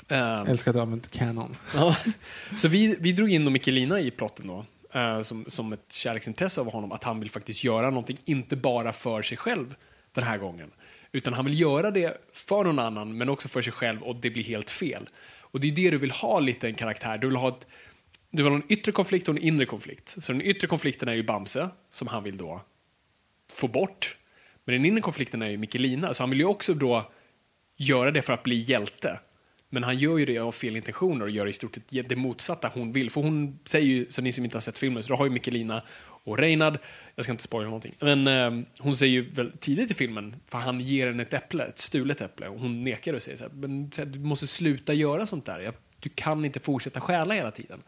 [0.09, 1.55] Eh, Älskar att du använt canon.
[1.75, 1.95] Ja.
[2.57, 4.65] Så vi, vi drog in Mikkelina i plotten då.
[4.99, 6.91] eh, som, som ett kärleksintresse av honom.
[6.91, 9.75] Att han vill faktiskt göra någonting, inte bara för sig själv
[10.13, 10.71] den här gången.
[11.11, 14.29] Utan han vill göra det för någon annan, men också för sig själv och det
[14.29, 15.09] blir helt fel.
[15.55, 17.17] Och det är det du vill ha lite en karaktär.
[17.17, 17.67] Du vill ha, ett,
[18.31, 20.15] du vill ha en yttre konflikt och en inre konflikt.
[20.19, 22.61] Så den yttre konflikten är ju Bamse, som han vill då
[23.51, 24.17] få bort.
[24.65, 27.11] Men den inre konflikten är ju Mikkelina, så han vill ju också då
[27.77, 29.19] göra det för att bli hjälte.
[29.69, 32.71] Men han gör ju det av fel intentioner och gör i stort sett det motsatta
[32.73, 33.09] hon vill.
[33.09, 35.31] För hon säger ju, så ni som inte har sett filmen, så då har ju
[35.31, 35.83] Mikkelina
[36.25, 36.77] och Reinhard,
[37.15, 40.57] jag ska inte spoila någonting, men eh, hon säger ju väl tidigt i filmen, för
[40.57, 43.51] han ger henne ett äpple, ett stulet äpple, och hon nekar och säger så här,
[43.53, 47.33] men så här, du måste sluta göra sånt där, jag, du kan inte fortsätta stjäla
[47.33, 47.79] hela tiden.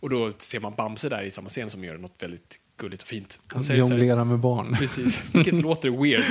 [0.00, 3.08] Och då ser man Bamse där i samma scen som gör något väldigt gulligt och
[3.08, 3.40] fint.
[3.52, 4.76] Hon säger Jonglera med barn.
[4.78, 6.24] Precis, vilket låter weird.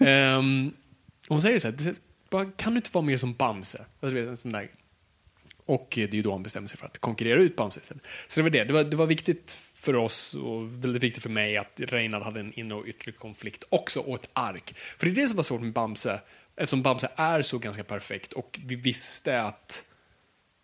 [0.08, 0.72] Ehm,
[1.28, 1.94] hon säger så här, "Det-
[2.30, 3.84] bara, kan du inte vara mer som Bamse?
[4.00, 4.70] Alltså, en sån där.
[5.66, 8.02] Och eh, det är ju då han bestämmer sig för att konkurrera ut Bamse istället.
[8.28, 8.64] Så det var det.
[8.64, 12.40] Det var, det var viktigt för oss och väldigt viktigt för mig att Reinhard hade
[12.40, 14.72] en inre och yttre konflikt också och ett ark.
[14.76, 16.20] För det är det som var svårt med Bamse,
[16.56, 19.84] eftersom Bamse är så ganska perfekt och vi visste att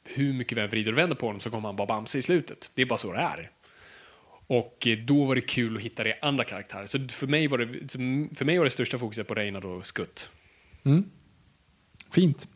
[0.09, 2.23] hur mycket vi än vrider och vänder på honom så kommer han vara Bamse i
[2.23, 2.71] slutet.
[2.75, 3.51] Det är bara så det är.
[4.47, 6.87] Och eh, då var det kul att hitta det i andra karaktärer.
[6.87, 7.67] Så för mig var det,
[8.37, 10.31] för mig var det största fokuset på Reinhard och Skutt.
[10.85, 11.11] Mm.
[12.11, 12.49] Fint.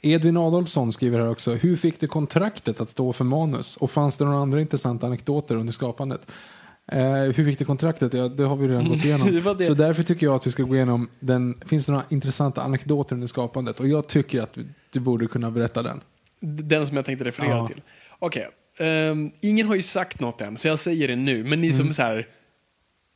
[0.00, 1.54] Edvin Adolfsson skriver här också.
[1.54, 3.76] Hur fick du kontraktet att stå för manus?
[3.76, 6.26] Och fanns det några andra intressanta anekdoter under skapandet?
[6.92, 8.14] Eh, hur fick du kontraktet?
[8.14, 9.56] Ja, det har vi redan gått igenom.
[9.58, 9.66] det.
[9.66, 11.60] Så därför tycker jag att vi ska gå igenom den.
[11.66, 13.80] Finns det några intressanta anekdoter under skapandet?
[13.80, 14.58] Och jag tycker att
[14.90, 16.00] du, borde kunna berätta den.
[16.40, 17.66] Den som jag tänkte referera Ja.
[17.66, 17.82] till.
[18.18, 18.48] Okej.
[18.78, 21.44] ehm, ingen har ju sagt något än, så jag säger det nu.
[21.44, 21.76] Men ni Mm.
[21.76, 22.28] som så här...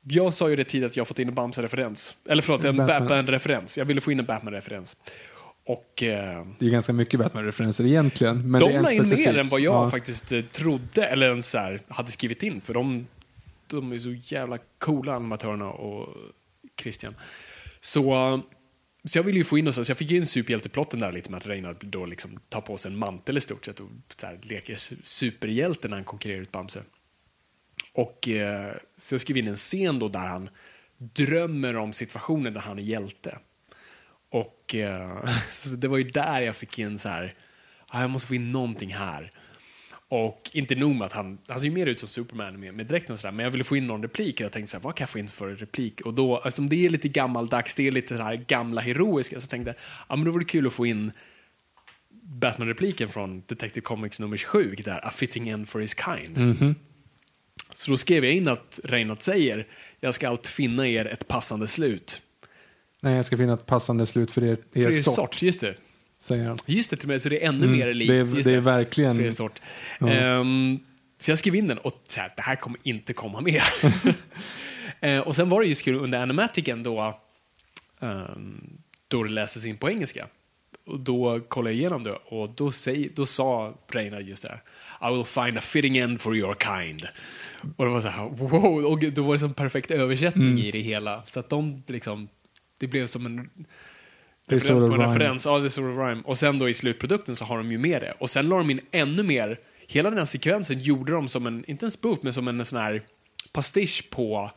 [0.02, 2.16] Jag sa ju det tidigt att jag fått in en Bamse-referens.
[2.28, 2.98] Eller förlåt, en Batman.
[3.08, 3.78] Batman-referens.
[3.78, 4.96] Jag ville få in en Batman-referens.
[5.72, 8.50] Och eh, Det är ganska mycket Batman-referenser egentligen.
[8.50, 9.90] Men de en la in mer än vad jag Ja.
[9.90, 12.60] faktiskt eh, trodde, eller ens så här, hade skrivit in.
[12.60, 13.06] För de,
[13.66, 16.16] de är så jävla coola, animatörerna och
[16.82, 17.14] Christian.
[17.80, 18.02] Så,
[19.04, 21.46] så jag ville ju få in så jag fick in superhjälteplotten där lite med att
[21.46, 24.74] Reinhard då liksom tar på sig en mantel i stort sett och så här, leker
[24.76, 26.82] su- superhjälte när han konkurrerar ut Bamse.
[27.92, 30.50] Och eh, så jag skrev in en scen då där han
[30.98, 33.38] drömmer om situationen där han är hjälte.
[34.30, 37.34] Och eh, så det var ju där jag fick in så här,
[37.88, 39.30] ah, jag måste få in någonting här.
[40.08, 42.86] Och inte nog med att han, han ser ju mer ut som Superman med, med
[42.86, 44.82] dräkten och sådär, men jag ville få in någon replik och jag tänkte så här,
[44.82, 46.00] vad kan jag få in för replik?
[46.00, 49.46] Och då, eftersom det är lite gammaldags, det är lite så här gamla heroiska, så
[49.48, 49.76] tänkte jag,
[50.08, 51.12] ja men då vore det kul att få in
[52.22, 56.38] Batman-repliken från Detective Comics nummer 27, vilket är A fitting end for his kind.
[57.74, 59.66] Så då skrev jag in att Reinhardt säger,
[60.00, 62.22] jag ska allt finna er ett passande slut.
[63.00, 65.60] Nej, jag ska finna ett passande slut för er, er, För er sort, sort, just
[65.60, 65.74] det.
[66.18, 66.56] säger han.
[66.66, 68.08] Just det, till och med, så det är ännu Mm, mer likt.
[68.10, 69.62] det är- det är verkligen- För er sort.
[70.00, 70.08] Ja.
[70.08, 70.78] Ehm,
[71.18, 73.60] så jag skrev in den och så här, det här kommer inte komma med.
[75.02, 77.20] Eh, och sen var det just kul under animatiken då,
[78.00, 78.78] ehm,
[79.08, 80.26] då det läses in på engelska.
[80.86, 85.10] Och då kollade jag igenom det och då, säg, då sa Reina just det här.
[85.10, 87.06] I will find a fitting end for your kind.
[87.76, 90.80] Och det var så här, wow, och då var det som perfekt översättning i det
[90.80, 91.22] hela.
[91.26, 92.28] Så att de liksom,
[92.80, 93.50] det blev som en
[94.46, 95.46] referens på en referens.
[95.46, 96.22] Ja, det sort of rhyme.
[96.24, 98.12] Och sen då i slutprodukten så har de ju med det.
[98.18, 99.60] Och sen la de in ännu mer.
[99.88, 102.78] Hela den här sekvensen gjorde de som en, inte en spoof, men som en sån
[102.80, 103.02] här
[103.52, 104.50] pastisch på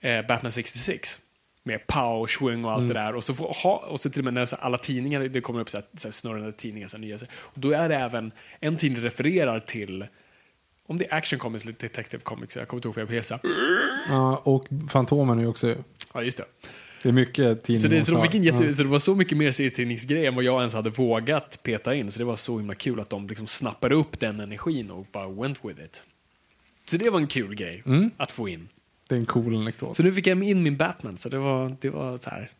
[0.00, 1.20] eh, Batman 66.
[1.62, 2.94] Med pow, swing och allt Mm.
[2.94, 3.14] det där.
[3.14, 5.60] Och så, får, ha, och så till och med när så alla tidningar, det kommer
[5.60, 7.18] upp så här, så här snurrande tidningar, så här, nya.
[7.18, 10.06] Så, och då är det även, en tidning refererar till,
[10.86, 13.40] om det är Action Comics eller Detective Comics, jag kommer inte ihåg vad jag heter.
[14.08, 15.74] Ja, och Fantomen är ju också...
[16.14, 16.44] Ja, just det.
[17.06, 17.82] Det är mycket tidningar.
[17.82, 18.72] Så det, så, de fick en jätte, Ja.
[18.72, 22.10] så det var så mycket mer serietidningsgrej än vad jag ens hade vågat peta in.
[22.10, 25.28] Så det var så himla kul att de liksom snappade upp den energin och bara
[25.28, 26.02] went with it.
[26.86, 28.10] Så det var en kul grej Mm.
[28.16, 28.68] att få in.
[29.08, 29.96] Det är en cool anekdot.
[29.96, 32.50] Så nu fick jag in min Batman, så det var, det var så här.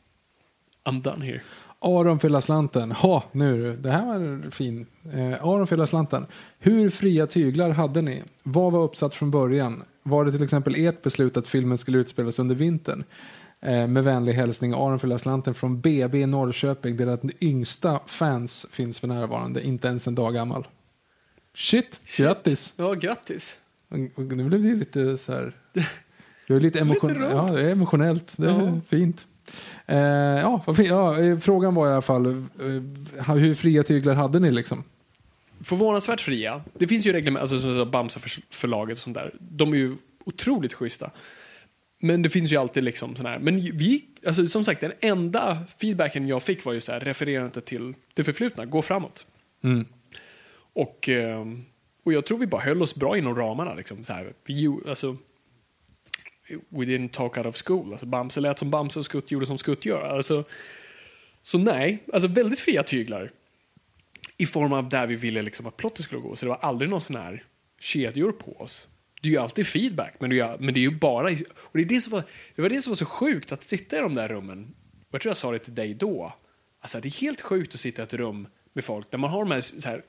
[0.84, 1.40] I'm done here.
[1.78, 2.92] Aron fylla slanten.
[2.92, 3.76] Ha, nu.
[3.76, 4.86] Det här var fin.
[5.14, 6.26] Eh, Aron fylla slanten.
[6.58, 8.22] Hur fria tyglar hade ni?
[8.42, 9.82] Vad var uppsatt från början?
[10.02, 13.04] Var det till exempel ert beslut att filmen skulle utspelas under vintern?
[13.66, 19.08] Eh, med vänlig hälsning Aron slanten från BB i Norrköping den yngsta fans finns för
[19.08, 20.66] närvarande, inte ens en dag gammal.
[21.54, 22.74] Shit, grattis!
[22.76, 23.58] Ja, grattis.
[24.16, 25.52] Nu blev det lite så här...
[26.46, 28.34] Jag är lite, emotion, Lite ja, det är emotionellt.
[28.36, 28.80] Det är Ja.
[28.88, 29.26] fint.
[29.86, 34.50] Eh, ja, ja, eh, frågan var i alla fall eh, hur fria tyglar hade ni
[34.50, 34.84] liksom?
[35.60, 36.60] Förvånansvärt fria.
[36.74, 39.34] Det finns ju regler alltså som jag sa, Bamse-förlaget och sånt där.
[39.38, 41.10] De är ju otroligt schyssta.
[41.98, 43.38] Men det finns ju alltid liksom sån här.
[43.38, 47.60] Men vi, alltså som sagt, den enda feedbacken jag fick var ju så här refererande
[47.60, 49.26] till det förflutna, gå framåt.
[49.64, 49.86] Mm.
[50.72, 51.64] Och, ehm,
[52.04, 53.74] och jag tror vi bara höll oss bra inom ramarna.
[53.74, 54.32] Liksom, så här.
[54.46, 55.16] Vi, alltså,
[56.68, 57.92] we didn't talk out of school.
[57.92, 60.02] Alltså, Bamse lät som Bamse och Skutt gjorde som Skutt gör.
[60.02, 60.44] Alltså,
[61.42, 63.30] så nej, alltså väldigt fria tyglar.
[64.36, 66.36] I form av där vi ville liksom att plotten skulle gå.
[66.36, 67.44] Så det var aldrig någon sån här
[67.80, 68.88] kedjor på oss.
[69.22, 71.24] Är ju alltid feedback, men är, ju- men det är ju bara...
[71.56, 72.22] Och det, är det, som var,
[72.54, 74.74] det var det som var så sjukt, att sitta i de där rummen.
[75.08, 76.34] Och jag tror jag sa det till dig då.
[76.80, 79.38] Alltså det är helt sjukt att sitta i ett rum med folk där man har
[79.38, 80.02] de här, så här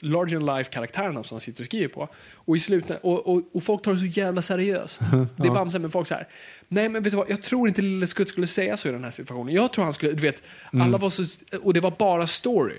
[0.00, 2.08] larger than life karaktärerna som man sitter och skriver på.
[2.34, 5.00] Och, i sluten, och, och, och folk tar det så jävla seriöst.
[5.36, 6.28] Det är Bamse, men folk så här.
[6.68, 9.04] Nej men vet du vad, jag tror inte Lille Skutt skulle säga så i den
[9.04, 9.54] här situationen.
[9.54, 10.42] Jag tror han skulle, du vet,
[10.72, 11.24] alla var så,
[11.62, 12.78] och det var bara story.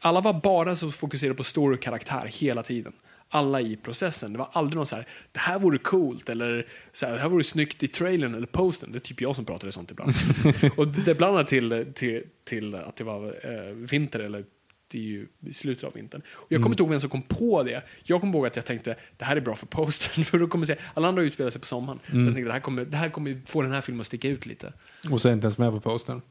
[0.00, 2.92] Alla var bara så fokuserade på story och karaktär hela tiden.
[3.34, 4.32] Alla i processen.
[4.32, 7.28] Det var aldrig någon så här, det här vore coolt eller så här, det här
[7.28, 8.92] vore snyggt i trailern eller posten.
[8.92, 10.12] Det är typ jag som pratar sånt ibland.
[10.76, 14.44] och det bland annat till, till, till att det var eh, vinter eller
[14.88, 16.22] det är ju i slutet av vintern.
[16.32, 17.82] Och jag kommer inte ihåg vem som kom på det.
[18.02, 20.24] Jag kommer ihåg att jag tänkte det här är bra för posten.
[20.24, 21.98] För då kommer se, alla andra utspelar sig på sommaren.
[22.10, 24.28] Så jag tänkte det här, kommer, det här kommer få den här filmen att sticka
[24.28, 24.72] ut lite.
[25.10, 26.22] Och så är inte ens med på postern.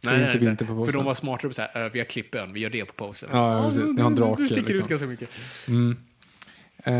[0.00, 0.94] Det är inte på För posten.
[0.98, 3.28] de var smartare på så här, "Ö, vi har klippön, vi gör det på posten.
[3.32, 3.92] Ja, ja, precis.
[3.96, 4.88] Ni har en drake, Det sticker ut liksom.
[4.90, 5.30] ganska mycket.
[6.84, 6.94] Eh,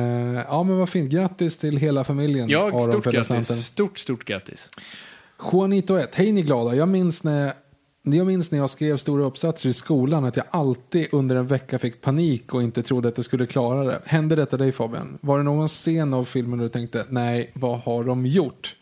[0.48, 1.10] ja, men vad fint.
[1.10, 2.48] Grattis till hela familjen.
[2.48, 3.66] Ja, Aron stort grattis.
[3.66, 4.68] Stort, stort grattis.
[5.52, 6.14] Juanito 1.
[6.14, 6.74] Hej ni glada.
[6.74, 7.52] Jag minns, när,
[8.02, 11.78] jag minns när jag skrev stora uppsatser i skolan att jag alltid under en vecka
[11.78, 14.00] fick panik och inte trodde att jag skulle klara det.
[14.04, 15.18] Hände detta dig Fabian?
[15.20, 18.76] Var det någon scen av filmen du tänkte nej, vad har de gjort?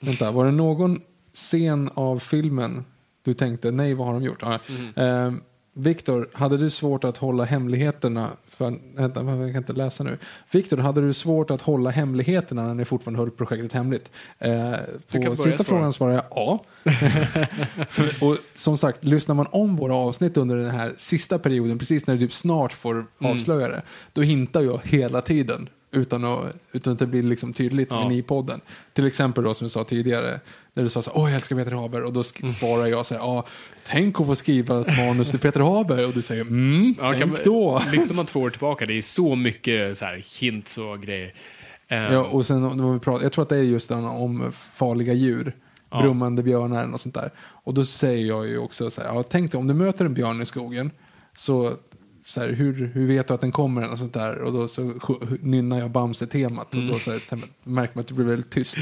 [0.00, 1.00] Vänta, var det någon
[1.32, 2.84] scen av filmen
[3.22, 4.42] du tänkte nej, vad har de gjort?
[4.42, 4.60] Ja.
[5.02, 5.32] Eh,
[5.78, 8.28] Viktor, hade du svårt att hålla hemligheterna?
[8.48, 10.18] För, vänta, jag kan inte läsa nu.
[10.50, 14.10] Viktor, hade du svårt att hålla hemligheterna när ni fortfarande höll projektet hemligt?
[14.38, 14.72] Eh,
[15.12, 16.60] på sista frågan svarar jag ja.
[18.26, 22.14] Och som sagt, lyssnar man om våra avsnitt under den här sista perioden, precis när
[22.14, 23.32] du typ snart får Mm.
[23.32, 23.82] avslöja det,
[24.12, 25.68] då hintar jag hela tiden.
[25.90, 28.12] Utan att, utan att det blir liksom tydligt Ja.
[28.12, 28.60] i podden.
[28.92, 30.40] Till exempel då som jag sa tidigare,
[30.74, 32.48] när du sa så åh jag älskar Peter Haber, och då Mm.
[32.48, 33.44] svarar jag så här, ja,
[33.86, 37.18] tänk att få skriva ett manus till Peter Haber, och du säger, mm, Ja, tänk
[37.18, 37.82] kan man- då.
[37.92, 41.34] Lyssnar man två år tillbaka, det är så mycket så här, hints och grejer.
[41.88, 45.12] Ehm, Ja, och sen vi pratar, jag tror att det är just den om farliga
[45.12, 45.56] djur.
[45.90, 46.00] Ja.
[46.02, 47.30] Brummande björnar och sånt där.
[47.38, 50.14] Och då säger jag ju också så här, ja, tänk dig om du möter en
[50.14, 50.90] björn i skogen.
[51.36, 51.76] Så,
[52.26, 53.88] så här, hur, hur vet du att den kommer?
[53.88, 54.38] Och sånt där.
[54.38, 54.94] Och då så
[55.40, 56.74] nynnar jag Bamse-temat.
[56.74, 58.76] Och då så här, så här, märker man att det blir väldigt tyst.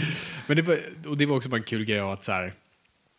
[0.47, 2.53] Men det var, och det var också bara en kul grej att så här,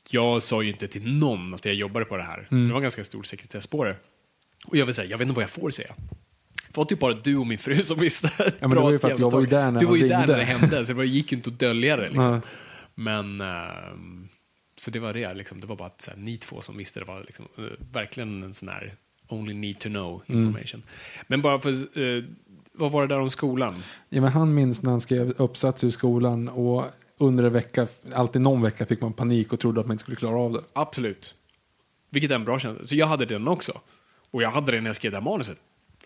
[0.09, 2.47] jag sa ju inte till någon att jag jobbade på det här.
[2.51, 2.67] Mm.
[2.67, 3.95] Det var ganska stor sekretess på det.
[4.65, 5.93] Och jag vill säga, jag vet inte vad jag får säga.
[6.67, 8.31] Det var typ bara du och min fru som visste.
[8.37, 10.07] Ja, men det var ju för att jag var ju där när Du var ju
[10.07, 12.09] där när det hände, så det gick ju inte att dölja det.
[12.09, 12.41] Liksom.
[12.95, 14.27] Men, ehm,
[14.77, 15.61] så det var det, liksom.
[15.61, 16.99] det var bara att så här, ni två som visste.
[16.99, 18.93] Det var liksom, eh, verkligen en sån här
[19.27, 20.39] only need to know Mm.
[20.41, 20.83] information.
[21.27, 22.23] Men bara för, eh,
[22.73, 23.75] vad var det där om skolan?
[24.09, 26.49] Ja, men han minns när han skrev uppsatser i skolan.
[26.49, 26.85] Och
[27.17, 30.17] under en vecka, alltid någon vecka fick man panik och trodde att man inte skulle
[30.17, 30.61] klara av det.
[30.73, 31.35] Absolut.
[32.09, 32.85] Vilket är en bra känsla.
[32.85, 33.81] Så jag hade den också.
[34.31, 35.57] Och jag hade det när jag skrev det här manuset.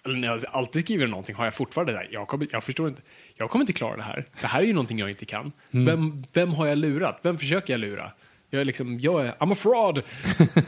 [0.05, 2.07] Eller när jag alltid skriver någonting har jag fortfarande det här.
[2.11, 3.01] Jag, kommer, jag förstår inte.
[3.35, 4.25] Jag kommer inte klara det här.
[4.41, 5.51] Det här är ju någonting jag inte kan.
[5.71, 7.19] Vem, vem har jag lurat?
[7.23, 8.11] Vem försöker jag lura?
[8.49, 10.03] Jag är liksom, jag är, I'm a fraud!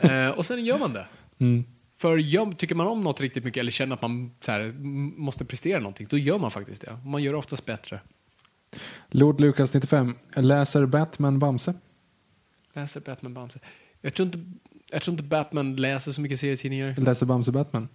[0.11, 1.05] eh, och sen gör man det.
[2.01, 4.73] För gör, tycker man om något riktigt mycket eller känner att man så här,
[5.17, 6.97] måste prestera någonting, då gör man faktiskt det.
[7.05, 7.99] Man gör det oftast bättre.
[9.09, 10.15] Lord Lucas 95.
[10.35, 11.73] Läser Batman Bamse?
[12.73, 13.59] Läser Batman Bamse.
[14.01, 14.39] Jag tror inte,
[14.91, 16.95] jag tror inte Batman läser så mycket serietidningar.
[16.97, 17.87] Läser Bamse Batman?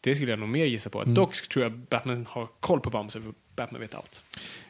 [0.00, 1.04] Det skulle jag nog mer gissa på.
[1.04, 4.24] Dock tror jag Batman har koll på Bamse, för Batman vet allt.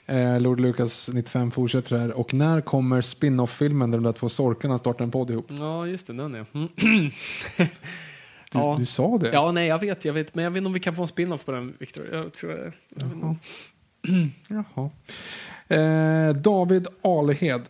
[0.06, 2.12] Eh, Lord Lucas 95 fortsätter här.
[2.12, 5.46] Och när kommer spin-off-filmen där de där två sorkarna startar en podd ihop?
[5.48, 6.46] Ja, just det, den är.
[8.52, 8.76] Du, Ja.
[8.78, 9.30] du sa det?
[9.32, 10.34] Ja, nej, jag vet, jag vet.
[10.34, 12.08] Men jag vet inte om vi kan få en spin-off på den, Victor.
[12.12, 12.72] Jag tror jag,
[13.06, 13.36] inte.
[14.48, 14.90] Jaha.
[15.68, 17.62] Eh, David Alehed.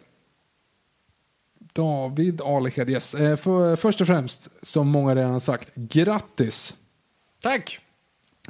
[1.73, 3.15] David Alehed, yes.
[3.15, 6.77] Eh, för, först och främst, som många redan har sagt, grattis!
[7.41, 7.79] Tack!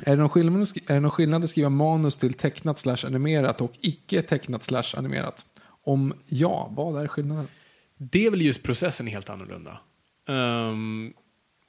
[0.07, 3.61] Är det, någon skillnad, är det någon skillnad att skriva manus till tecknat slash animerat
[3.61, 5.47] och icke tecknat slash animerat?
[5.85, 7.49] Om ja, vad är skillnaden?
[7.97, 9.81] Det är väl just processen helt annorlunda.
[10.29, 11.13] Ehm,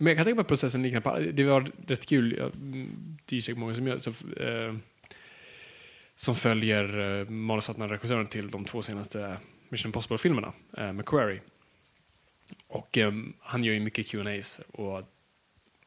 [0.04, 1.20] men jag kan tänka mig att processen liknar på...
[1.20, 2.36] Det var rätt kul.
[2.38, 4.10] Jag- mm, Det är säkert många som gör så,
[4.44, 4.76] eh,
[6.16, 9.38] som följer uh, manusförfattaren regissören till de två senaste
[9.70, 11.42] Mission Impossible-filmerna, uh, McQuarrie.
[12.68, 15.04] Och ehm, han gör ju mycket Q&As och en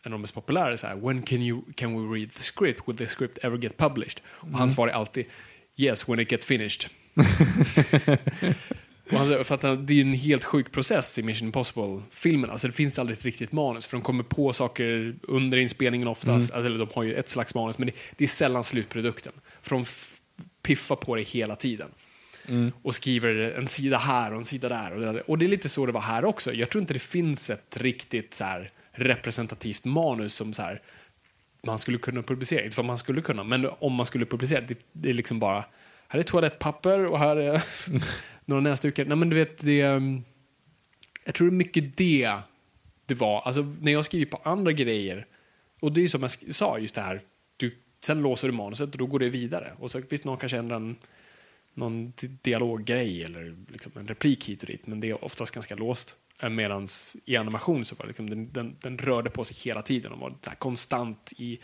[0.05, 2.89] av de mest populära är så här, when can, you, can we read the script?
[2.89, 4.21] Will the script ever get published?
[4.27, 5.27] Och hans svar är alltid,
[5.77, 6.91] yes, when it get finished.
[9.13, 12.51] Och säger, för att det är en helt sjuk process i Mission Impossible-filmen.
[12.51, 16.53] Alltså det finns aldrig ett riktigt manus, för de kommer på saker under inspelningen oftast.
[16.55, 19.33] Alltså, eller de har ju ett slags manus, men det, det är sällan slutprodukten.
[19.63, 19.85] För de
[20.63, 21.89] piffar på det hela tiden.
[22.83, 24.93] Och skriver en sida här och en sida där.
[24.93, 26.53] Och det, och det är lite så det var här också.
[26.53, 30.81] Jag tror inte det finns ett riktigt så här, representativt manus som så här,
[31.67, 32.65] man skulle kunna publicera.
[32.65, 34.61] Inte för man skulle kunna, men om man skulle publicera.
[34.61, 35.65] Det, det är liksom bara,
[36.09, 37.63] här är toalettpapper och här är
[38.47, 39.05] några näsdukar.
[39.05, 39.81] Nej men du vet, det...
[39.81, 40.23] Ehm,
[41.25, 42.33] jag tror det är mycket det
[43.07, 43.41] det var.
[43.41, 45.27] Alltså när jag skriver på andra grejer,
[45.81, 47.21] och det är som jag sa, just det här,
[47.57, 49.73] du, sen låser du manuset och då går det vidare.
[49.79, 50.97] Och så visst, någon kanske ändrar en,
[51.75, 52.13] någon
[52.43, 56.17] dialoggrej eller liksom en replik hit och dit, men det är oftast ganska låst.
[56.43, 56.87] Eh, Medan
[57.25, 60.19] i animation så var det liksom, den, den, den rörde på sig hela tiden och
[60.19, 61.59] var konstant i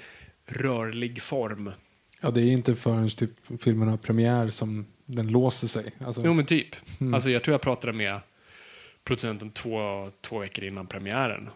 [0.46, 1.72] rörlig form.
[2.20, 3.30] Ja, det är inte förrän typ
[3.60, 4.86] filmen har premiär som
[5.16, 5.92] den låser sig.
[6.06, 6.76] Alltså, Jo men typ.
[7.14, 8.20] Alltså jag tror jag pratade med
[9.04, 11.50] producenten två, två veckor innan premiären.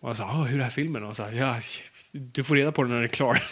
[0.00, 1.02] Och han sa, ah, hur är filmen?
[1.02, 1.58] Och han sa, ja,
[2.12, 3.42] du får reda på den när den är klar.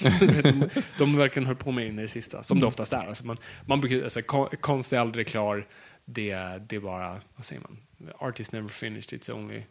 [0.42, 0.68] de,
[0.98, 3.06] de verkligen höll på med in i det sista, som det oftast är.
[3.06, 5.66] Alltså man, man brukar, alltså, kon- konst är aldrig klar,
[6.04, 6.34] det,
[6.68, 7.78] det är bara, vad säger man?
[8.18, 9.62] Art is never finished, it's only...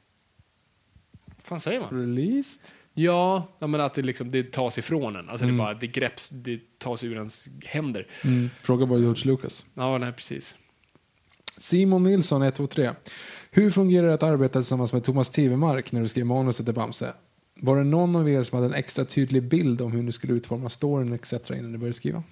[1.25, 1.99] Vad fan säger man?
[2.01, 2.61] Released?
[2.93, 5.29] Ja, men att det, liksom, det tas ifrån en.
[5.29, 8.07] Alltså det, bara, det grepps, det tas ur ens händer.
[8.23, 8.49] Mm.
[8.63, 9.65] Fråga bara George Lucas.
[9.73, 10.55] Ja, nej, precis.
[11.57, 12.91] Simon Nilsson, 123.
[13.51, 17.13] Hur fungerar det att arbeta tillsammans med Thomas Tivemark när du skrev manuset till Bamse?
[17.61, 20.33] Var det någon av er som hade en extra tydlig bild om hur ni skulle
[20.33, 21.33] utforma storyn etc.
[21.33, 22.23] innan ni började skriva?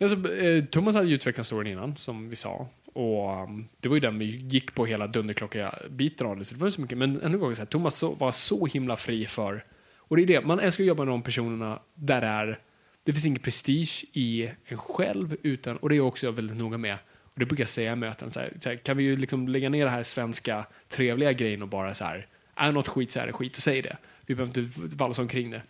[0.00, 2.68] Alltså, eh, Thomas hade ju utvecklat storyn innan, som vi sa.
[2.92, 6.44] Och um, det var ju den vi gick på hela dunderklocka-biten av det.
[6.44, 6.98] Så det var så mycket.
[6.98, 9.64] Men ännu en gång, så här, Thomas så, var så himla fri för...
[9.96, 12.58] Och det är det, man älskar att jobba med de personerna där det är...
[13.02, 16.78] Det finns ingen prestige i en själv, utan, och det är jag också väldigt noga
[16.78, 16.98] med.
[17.24, 18.30] Och det brukar jag säga i möten.
[18.30, 21.62] Så här, så här, kan vi ju liksom lägga ner det här svenska trevliga grejen
[21.62, 23.96] och bara så här, är något skit så är det skit, och säg det.
[24.26, 25.62] Vi behöver inte valsa omkring det.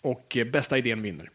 [0.00, 1.30] Och eh, bästa idén vinner.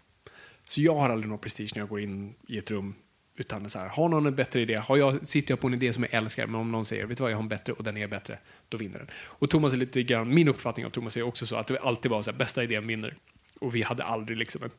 [0.64, 2.96] Så jag har aldrig någon prestige när jag går in i ett rum.
[3.40, 5.94] Utan så här, har någon en bättre idé, har jag, sitter jag på en idé
[5.94, 7.84] som jag älskar, men om någon säger, vet du vad, jag har en bättre och
[7.84, 8.40] den är bättre,
[8.70, 9.08] då vinner den.
[9.12, 12.12] Och Thomas är lite grann, min uppfattning av Thomas är också så att det alltid
[12.12, 13.16] var så här, bästa idén vinner.
[13.60, 14.72] Och vi hade aldrig liksom en,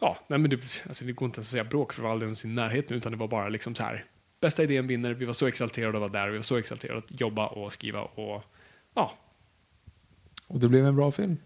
[0.00, 0.56] ja, nej men det,
[0.88, 2.96] alltså det går inte ens att säga bråk för det var aldrig ens i närheten,
[2.96, 4.04] utan det var bara liksom så här,
[4.40, 7.20] bästa idén vinner, vi var så exalterade att vara där, vi var så exalterade att
[7.20, 8.44] jobba och skriva och,
[8.94, 9.14] ja,
[10.46, 11.36] Och det blev en bra film.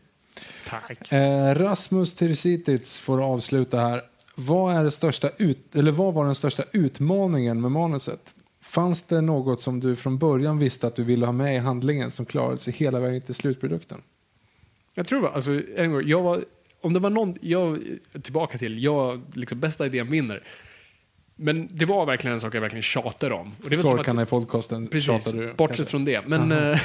[0.66, 1.12] tack.
[1.12, 4.11] Eh, Rasmus Tirsitic får avsluta här.
[4.34, 8.34] Vad, är största ut, eller vad var den största utmaningen med manuset?
[8.60, 12.10] Fanns det något som du från början visste att du ville ha med i handlingen
[12.10, 14.02] som klarade sig hela vägen till slutprodukten?
[14.94, 16.44] Jag tror det var, alltså, en gång, jag var,
[16.80, 17.78] om det var någon, jag,
[18.22, 20.42] tillbaka till, jag, liksom bästa idén vinner.
[21.36, 23.54] Men det var verkligen en sak jag verkligen tjatade om.
[23.64, 25.52] Och det var Sorkarna att, i podcasten precis, du.
[25.52, 26.26] bortsett från det.
[26.26, 26.58] Men eh,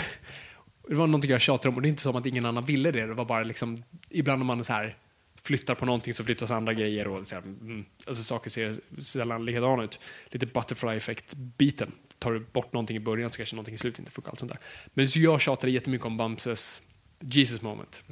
[0.88, 2.92] det var någonting jag tjatade om och det är inte som att ingen annan ville
[2.92, 3.06] det.
[3.06, 4.98] Det var bara liksom, ibland om man är så här,
[5.44, 10.00] flyttar på någonting så flyttas andra grejer och mm, alltså saker ser sällan likadana ut.
[10.28, 11.92] Lite butterfly effect-biten.
[12.20, 14.32] tar du bort någonting i början så kanske någonting i slutet inte funkar.
[14.32, 14.60] Allt sånt där.
[14.94, 16.82] Men så jag tjatade jättemycket om Bamses
[17.20, 18.04] Jesus moment.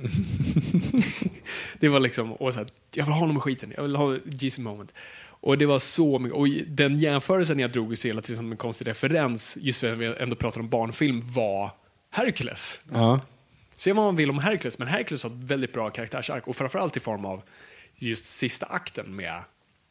[1.79, 4.17] det var liksom, och så här, jag vill ha honom med skiten, jag vill ha
[4.25, 4.93] Jesus moment.
[5.27, 8.57] Och det var så mycket, och den jämförelsen jag drog så hela tiden som en
[8.57, 11.71] konstig referens, just för att vi ändå pratar om barnfilm, var
[12.11, 12.79] Hercules.
[12.91, 13.19] Ja.
[13.77, 16.97] Se vad man vill om Hercules, men Hercules har ett väldigt bra karaktärsark och framförallt
[16.97, 17.41] i form av
[17.95, 19.43] just sista akten med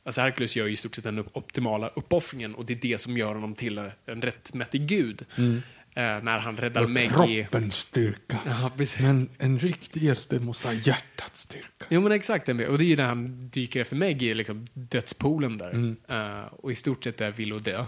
[0.07, 3.35] Alltså Hercules gör i stort sett den optimala uppoffringen och det är det som gör
[3.35, 5.25] honom till en rättmätig gud.
[5.39, 5.63] Mm.
[5.97, 7.43] Eh, när han räddar Maggie.
[7.43, 8.39] Kroppens styrka.
[8.47, 8.71] Ja,
[9.01, 11.85] men en riktig hjälte måste ha hjärtats styrka.
[11.89, 15.71] Jo men exakt, och det är ju när han dyker efter Maggie, liksom dödspoolen där.
[15.71, 15.97] Mm.
[16.11, 17.87] Uh, och i stort sett är vill att dö.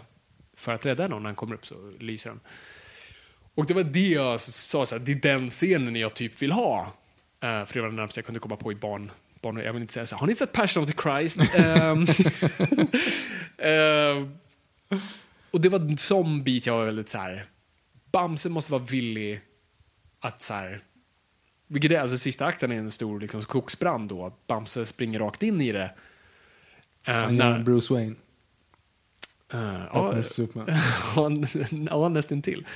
[0.57, 2.41] För att rädda någon, när han kommer upp så lyser han.
[3.57, 6.53] Och det var det jag sa, så här, det är den scenen jag typ vill
[6.53, 6.81] ha.
[7.45, 9.11] Uh, för det var det närmaste jag kunde komma på i barn,
[9.41, 11.39] barn jag vill inte säga så här, har ni sett Passion of the Christ?
[11.39, 11.95] uh,
[15.51, 17.47] och det var en sån bit jag var väldigt så här,
[18.13, 19.41] Bamse måste vara villig
[20.21, 20.83] att så här,
[21.67, 25.61] vilket är, alltså sista akten är en stor liksom, skogsbrand då, Bamse springer rakt in
[25.61, 25.91] i det.
[27.09, 28.15] Uh, när, Bruce Wayne.
[29.55, 30.23] Uh, ja,
[31.91, 32.67] ja, nästan till.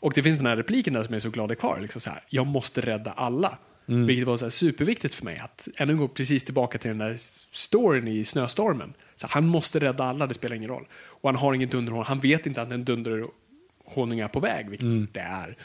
[0.00, 1.80] Och det finns den här repliken där som jag är så glad är kvar.
[1.80, 3.58] Liksom så här, jag måste rädda alla.
[3.88, 4.06] Mm.
[4.06, 5.38] Vilket var så superviktigt för mig.
[5.38, 7.16] Att ännu en gång precis tillbaka till den där
[7.50, 8.92] storyn i snöstormen.
[9.16, 10.86] Så han måste rädda alla, det spelar ingen roll.
[10.92, 14.84] Och han har ingen dunderhån, han vet inte att en dunderhåning är på väg, vilket
[14.84, 15.08] mm.
[15.12, 15.56] det är.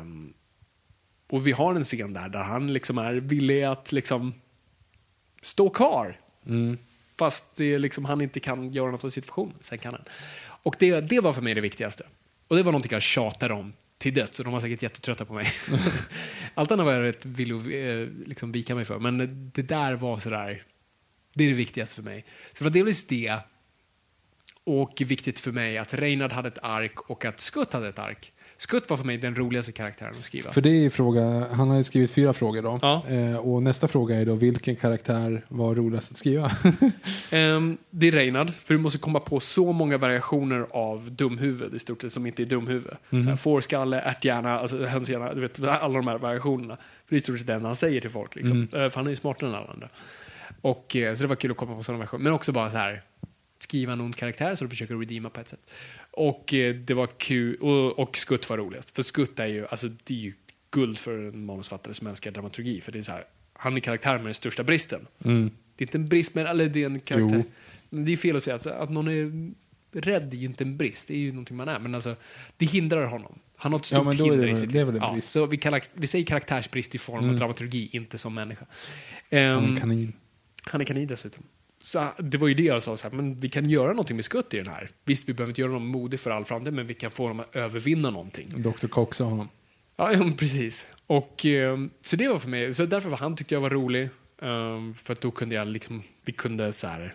[0.00, 0.32] Um,
[1.30, 4.34] och vi har en scen där, där han liksom är villig att liksom
[5.42, 6.20] stå kvar.
[6.46, 6.78] Mm.
[7.18, 9.54] Fast det liksom, han inte kan göra något åt situationen.
[9.60, 10.04] Sen kan han.
[10.62, 12.04] Och det, det var för mig det viktigaste.
[12.50, 15.34] Och det var någonting jag tjatade om till döds och de var säkert jättetrötta på
[15.34, 15.52] mig.
[16.54, 18.98] Allt annat var jag rätt villig att eh, liksom vika mig för.
[18.98, 20.62] Men det där var sådär,
[21.34, 22.24] det är det viktigaste för mig.
[22.52, 23.38] Så det var delvis det
[24.64, 28.32] och viktigt för mig att Reinhard hade ett ark och att Skutt hade ett ark.
[28.60, 30.52] Skutt var för mig den roligaste karaktären att skriva.
[30.52, 32.78] För det är fråga, han har ju skrivit fyra frågor då.
[32.82, 33.04] Ja.
[33.08, 36.50] Eh, och nästa fråga är då, vilken karaktär var roligast att skriva?
[37.32, 41.78] um, det är Reinhard, för du måste komma på så många variationer av dumhuvud i
[41.78, 42.92] stort sett som inte är dumhuvud.
[43.10, 43.22] Mm.
[43.22, 46.76] Såhär, fårskalle, ärthjärna, alltså hönshjärna, du vet alla de här variationerna.
[46.76, 48.34] För det är i stort sett det han säger till folk.
[48.34, 48.56] Liksom.
[48.56, 48.82] Mm.
[48.82, 49.88] Uh, för han är ju smartare än alla andra.
[50.60, 52.24] Och, uh, så det var kul att komma på sådana variationer.
[52.24, 53.02] Men också bara så här
[53.62, 55.70] skriva ond karaktär så du försöker redeema på ett sätt.
[56.10, 58.96] Och eh, det var kul, och, och Skutt var roligast.
[58.96, 60.32] För Skutt är ju, alltså det är ju
[60.70, 62.80] guld för en manusfattare som älskar dramaturgi.
[62.80, 65.06] För det är så här, han är karaktären med den största bristen.
[65.24, 65.50] Mm.
[65.76, 67.44] Det är inte en brist, men eller det är en karaktär.
[67.90, 68.04] Jo.
[68.04, 69.52] Det är fel att säga att, att någon är
[69.92, 71.78] rädd är ju inte en brist, det är ju någonting man är.
[71.78, 72.16] Men alltså,
[72.56, 73.38] det hindrar honom.
[73.56, 74.96] Han har ett stort ja, hinder det, i sitt liv.
[75.00, 77.30] Ja, så vi, kallar, vi säger karaktärsbrist i form mm.
[77.30, 78.66] av dramaturgi, inte som människa.
[79.30, 80.12] Um, han är ehm, kanin.
[80.62, 81.44] Han är kanin dessutom.
[81.82, 84.24] Så det var ju det jag sa, så här, men vi kan göra någonting med
[84.24, 84.90] Skutt i den här.
[85.04, 87.40] Visst, vi behöver inte göra honom modig för all framtid, men vi kan få honom
[87.40, 88.62] att övervinna någonting.
[88.62, 88.86] Dr.
[88.86, 89.48] Cox sa honom.
[89.96, 90.90] Ja, ja, precis.
[91.06, 94.08] Och, um, så det var för mig, så därför var han tyckte jag var rolig.
[94.38, 97.14] Um, för att då kunde jag liksom, vi kunde så här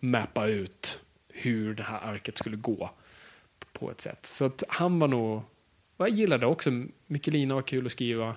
[0.00, 2.90] mappa ut hur det här arket skulle gå
[3.72, 4.26] på ett sätt.
[4.26, 5.42] Så att han var nog,
[5.96, 6.70] jag gillade också,
[7.06, 8.36] Mikkelina var kul att skriva.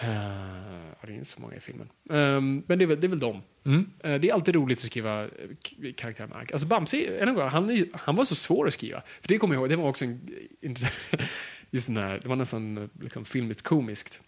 [0.00, 1.88] Det är inte så många i filmen.
[2.08, 3.42] Um, men det är, väl, det är väl dem.
[3.64, 3.90] Mm.
[4.06, 5.30] Uh, det är alltid roligt att skriva eh,
[5.96, 6.52] karaktärer med ark.
[6.52, 9.02] Alltså Bamse, en gång, han, han var så svår att skriva.
[9.20, 10.20] För det kommer jag ihåg, det var också en,
[11.70, 14.20] just den här, det var nästan liksom, filmiskt komiskt.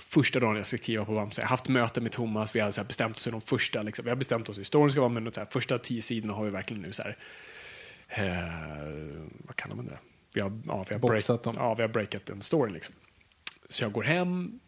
[0.00, 2.70] Första dagen jag ska skriva på Bamse, jag har haft möte med Thomas, vi har
[2.70, 5.08] så bestämt oss hur de första, liksom, vi har bestämt oss hur storyn ska vara,
[5.08, 7.16] men så här, första tio sidorna har vi verkligen nu så här,
[8.18, 9.98] uh, vad kallar man det?
[10.34, 12.94] Vi har, ja, vi har, break, ja, vi har breakat en story liksom.
[13.68, 14.60] Så jag går hem,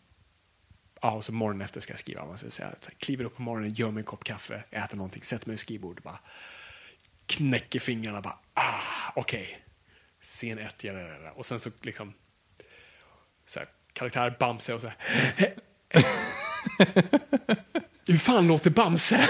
[1.03, 2.27] ja, och så morgonen efter ska jag skriva.
[2.27, 4.97] Man ska säga, så här, kliver upp på morgonen, gör mig en kopp kaffe, äter
[4.97, 6.19] någonting, sätter mig vid skrivbordet, bara
[7.27, 9.43] knäcker fingrarna, bara ah, okej.
[9.43, 9.55] Okay.
[10.21, 10.93] Scen ett, ja,
[11.35, 12.15] och sen så liksom
[13.47, 14.97] så här, karaktär Bamse och så här.
[18.07, 19.19] Hur fan låter Bamse?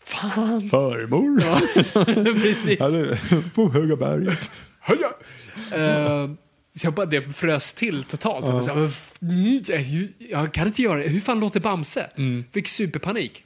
[0.00, 0.70] fan.
[0.70, 1.42] Farmor.
[1.42, 1.60] Ja,
[2.42, 2.78] precis.
[3.54, 4.50] På Höga berget.
[5.74, 6.34] Uh,
[6.76, 8.46] så jag bara, det frös till totalt.
[8.48, 8.62] Ja.
[8.62, 8.88] Så
[9.72, 11.08] jag, jag kan inte göra det.
[11.08, 12.10] Hur fan låter Bamse?
[12.16, 12.44] Mm.
[12.52, 13.44] Fick superpanik.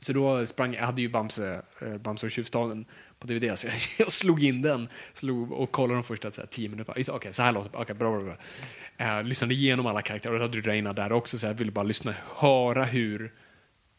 [0.00, 2.84] Så då sprang jag, hade ju Bamse, eh, Bamse och tjuvstaden
[3.18, 6.48] på DVD, så jag, jag, slog in den slog, och kollade de första så här,
[6.48, 6.94] tio minuterna.
[6.98, 7.78] Okej, okay, så här låter det.
[7.78, 9.18] Okay, bra, bra, bra.
[9.18, 11.70] Uh, lyssnade igenom alla karaktärer, och då hade du Reina där också, så jag ville
[11.70, 13.32] bara lyssna, höra hur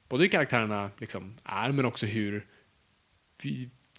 [0.09, 2.45] både hur karaktärerna liksom är, men också hur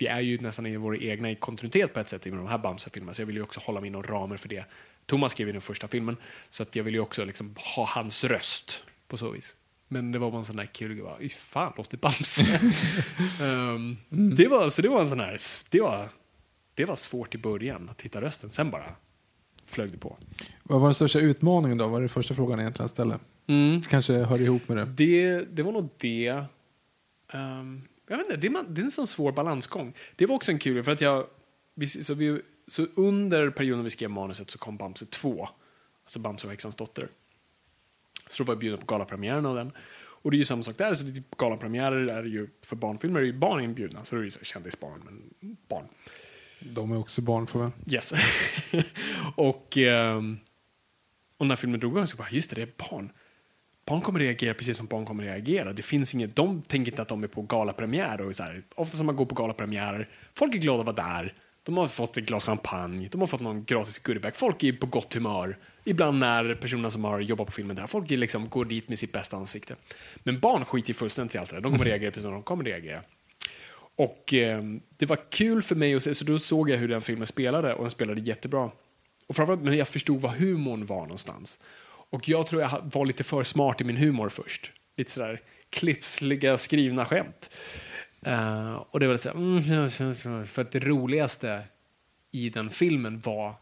[0.02, 3.14] vi, är ju nästan i vår egna kontinuitet på ett sätt i de här Bamse-filmerna,
[3.14, 4.64] så jag vill ju också hålla mig inom ramen för det.
[5.06, 6.16] Thomas skrev ju den första filmen,
[6.50, 9.56] så att jag vill ju också liksom ha hans röst på så vis.
[9.88, 11.02] Men det var bara en sån där kul grej.
[11.02, 12.44] bara, "Fy Fan, låter Bamse.
[13.42, 13.96] Ehm,
[14.36, 15.36] det, var, så det var en sån här...
[15.70, 16.08] Det var,
[16.74, 18.50] det var svårt i början att hitta rösten.
[18.50, 18.94] Sen bara
[19.66, 20.16] flög det på.
[20.62, 21.86] Vad var den största utmaningen då?
[21.86, 23.18] Var det första frågan egentligen jag ställde?
[23.88, 24.84] Kanske hör ihop med det.
[24.84, 26.44] Det, det var nog det.
[27.32, 29.94] Ehm, jag vet inte, det, är, man- det är en sån svår balansgång.
[30.16, 31.26] Det var också en kul för att jag...
[31.74, 35.48] vi- Så, vi, så under perioden vi skrev manuset så kom Bamse 2.
[36.02, 37.08] Alltså Bamse och häxans dotter.
[38.28, 39.72] Så då var jag bjuden på galapremiären av den.
[40.22, 40.94] Och det är ju samma sak där.
[40.94, 44.04] Så det är galapremiärer är ju, för barnfilmer är ju barn inbjudna.
[44.04, 45.30] Så det är ju så här kändisbarn, men
[45.68, 45.84] barn.
[46.60, 47.72] De är också barn får jag.
[47.94, 48.12] Yes.
[49.36, 50.38] och, ehm,
[51.36, 53.12] och när filmen drog igång så bara, just det, det är barn.
[53.86, 55.72] Barn kommer reagera precis som barn kommer reagera.
[55.72, 58.20] Det finns inget, de tänker inte att de är på galapremiär.
[58.20, 61.34] Och så här, ofta när man går på galapremiärer, folk är glada att vara där.
[61.62, 64.36] De har fått ett glas champagne, de har fått någon gratis goodiebag.
[64.36, 65.58] Folk är på gott humör.
[65.84, 68.98] Ibland när personerna som har jobbat på filmen där, folk är liksom, går dit med
[68.98, 69.76] sitt bästa ansikte.
[70.22, 71.60] Men barn skiter fullständigt i allt det där.
[71.60, 73.02] De kommer reagera precis som de kommer reagera.
[73.96, 74.62] Och eh,
[74.96, 77.74] det var kul för mig att se, så då såg jag hur den filmen spelade
[77.74, 78.70] och den spelade jättebra.
[79.26, 81.60] Och framförallt, men jag förstod vad humorn var någonstans.
[82.10, 84.72] Och jag tror jag var lite för smart i min humor först.
[84.96, 87.56] Lite sådär klipsliga skrivna skämt.
[88.22, 91.62] Eh, och det var lite såhär, mm, för att det roligaste
[92.30, 93.54] i den filmen var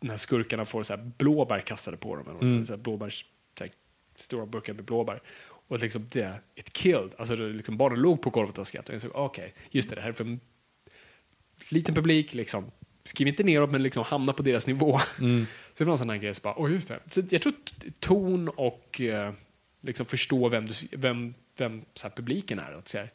[0.00, 2.26] när skurkarna får så här blåbär kastade på dem.
[2.40, 2.66] Mm.
[2.66, 3.24] Så här blåbärs,
[3.58, 3.72] så här,
[4.16, 5.22] stora burkar med blåbär.
[5.68, 7.14] Och liksom det, it killed.
[7.18, 8.92] Alltså det, liksom barnen låg på golvet och skrattade.
[8.92, 10.40] Och jag såg, okej, just det, det här är för en
[11.68, 12.34] liten publik.
[12.34, 12.70] Liksom.
[13.04, 14.98] Skriv inte ner dem, men liksom hamna på deras nivå.
[15.74, 17.00] Så det var en sån här grej, så bara, oh, just det.
[17.10, 17.54] Så jag tror
[18.00, 19.32] ton och eh,
[19.80, 22.72] liksom förstå vem, du, vem, vem så här, publiken är.
[22.72, 23.08] Att säga,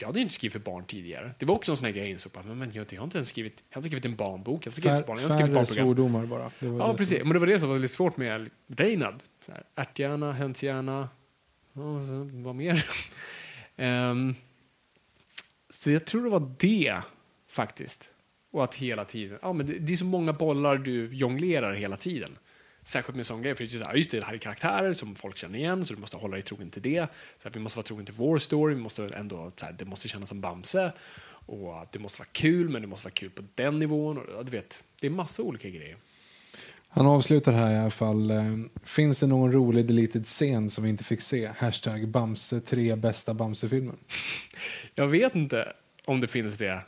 [0.00, 1.34] jag hade ju inte skrivit för barn tidigare.
[1.38, 3.28] Det var också en sån här grej jag insåg, men, men jag, har inte ens
[3.28, 5.54] skrivit, jag har inte skrivit en barnbok, jag har skrivit för barn, jag har skrivit
[5.54, 5.84] barnprogram.
[5.84, 6.50] svordomar bara.
[6.58, 7.18] Ja, precis.
[7.22, 9.20] Men det var det som var lite svårt med Reinhard.
[9.46, 11.08] Så här, Ärthjärna, hönshjärna,
[11.74, 12.86] så vad mer?
[13.76, 14.34] Ehm,
[15.70, 16.96] så jag tror det var det,
[17.48, 18.12] faktiskt.
[18.50, 21.96] Och att hela tiden, ja men det, det är så många bollar du jonglerar hela
[21.96, 22.38] tiden.
[22.82, 24.92] Särskilt med sån grej, för det är så här, just det, det här är karaktärer
[24.92, 27.06] som folk känner igen, så du måste hålla dig trogen till det.
[27.38, 29.84] Så här, vi måste vara trogen till vår story, vi måste ändå, så här, det
[29.84, 30.92] måste kännas som Bamse.
[31.46, 34.18] Och att det måste vara kul, men det måste vara kul på den nivån.
[34.18, 35.96] Och, du vet, det är massa olika grejer.
[36.88, 38.30] Han avslutar här i alla fall.
[38.30, 38.44] eh,
[38.84, 41.50] Finns det någon rolig deleted scen som vi inte fick se?
[41.58, 43.94] Hashtag Bamse, tre bästa Bamse-filmer.
[44.94, 45.72] Jag vet inte
[46.04, 46.80] om det finns det.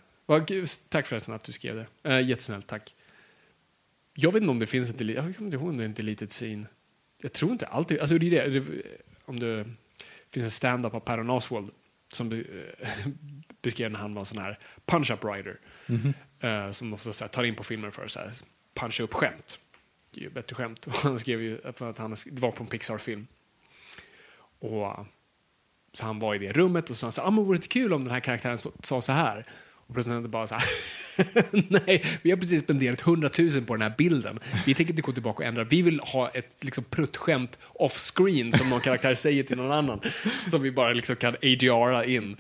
[0.89, 2.11] Tack förresten att du skrev det.
[2.11, 2.95] Uh, jättesnällt, tack.
[4.15, 5.89] Jag vet inte om det finns ett deli- jag kommer inte ihåg om det är
[5.89, 6.67] ett litet scene.
[7.23, 8.65] Jag tror inte alltid, alltså det är det,
[9.25, 9.67] om det
[10.31, 11.71] finns en stand-up av Patton Oswald
[12.13, 12.89] som be, eh,
[13.63, 15.61] beskrev när han var en sån här punch-up writer.
[16.41, 18.45] Eh, som ofta så här, tar in på filmer för att
[18.75, 19.59] puncha upp skämt.
[20.11, 20.87] Det är ju bättre skämt.
[20.87, 23.27] Och han skrev ju, för att han, det var på en Pixar-film.
[24.59, 25.07] Och
[25.93, 28.05] så han var i det rummet och sa så ah, men vore det kul om
[28.05, 29.45] den här karaktären så, sa så här.
[29.87, 30.65] Och producenten bara så här,
[31.87, 34.39] nej, vi har precis spenderat 100 000 på den här bilden.
[34.67, 35.65] Vi tänker inte gå tillbaka och ändra.
[35.65, 40.01] Vi vill ha ett liksom, pruttskämt off-screen som någon karaktär säger till någon annan.
[40.51, 42.37] Som vi bara liksom kan ADRa in.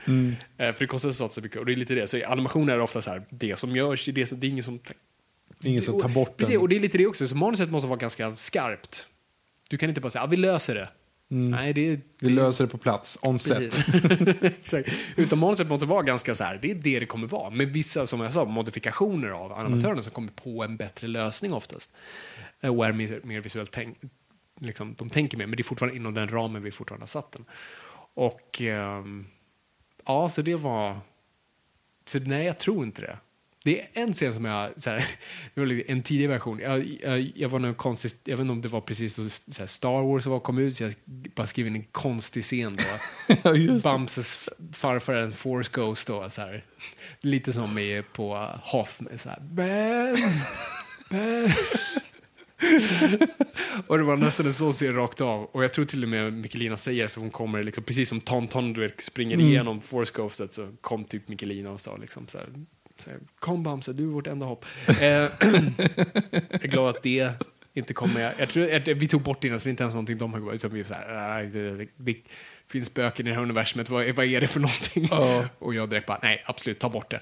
[0.58, 1.58] Eh, för det kostar så så mycket.
[1.58, 2.06] Och det är lite det.
[2.06, 4.46] Så animationer är det ofta så här, det som görs, det är, det, som- det
[4.46, 4.80] är ingen som
[5.64, 6.60] Ingen som tar bort Precis, den.
[6.62, 7.28] och det är lite det också.
[7.28, 9.06] Så manuset måste vara ganska skarpt.
[9.70, 10.88] Du kan inte bara säga, ah, vi löser det.
[11.34, 13.84] Nej, det, Vi löser det på plats, on set.
[14.42, 14.88] Exakt.
[15.16, 17.50] Utan manuset måste vara ganska så här, det är det det kommer vara.
[17.50, 21.94] Med vissa, som jag sa, modifikationer av animatörerna som kommer på en bättre lösning oftast.
[22.60, 23.98] Eh, Och är mer, mer visuellt tänk,
[24.60, 27.32] liksom, de tänker mer, men det är fortfarande inom den ramen vi fortfarande har satt
[27.32, 27.44] den.
[28.14, 29.26] Och ehm,
[30.06, 31.00] ja, så det var...
[32.06, 33.18] Så nej, jag tror inte det.
[33.64, 34.98] Det är en scen som jag, så här,
[35.54, 36.58] det var lite en tidig version.
[36.58, 39.22] Jag, jag, jag var någon konstig, jag vet inte om det var precis då
[39.58, 40.94] här, Star Wars var kom ut, så jag
[41.34, 43.78] bara skrev in en konstig scen då.
[43.82, 46.64] Bamses farfar är en Force Ghost då, så här.
[47.20, 50.32] Lite som med på Hoth med så här, Ben,
[51.10, 51.50] Ben.
[53.86, 55.44] och det var nästan en sån scen rakt av.
[55.44, 58.72] Och jag tror till och med Mikkelina säger, för hon kommer liksom, precis som Tonton
[58.72, 62.48] du vet, springer igenom Force Ghostet så kom typ Mikkelina och sa liksom så här,
[63.10, 64.64] här, kom Bamse, du är vårt enda hopp.
[64.88, 65.30] Eh, jag
[66.64, 67.32] är glad att det
[67.74, 68.34] inte kom med.
[68.38, 70.32] Jag tror, att vi tog bort det innan, så det är inte ens någonting de
[70.32, 72.16] har utan vi är så här, "Nej, det, det, det
[72.66, 75.08] finns spöken i det här universumet, vad, är- vad är det för någonting?
[75.10, 75.44] Ja.
[75.58, 77.20] Och jag direkt bara, nej, absolut, ta bort det.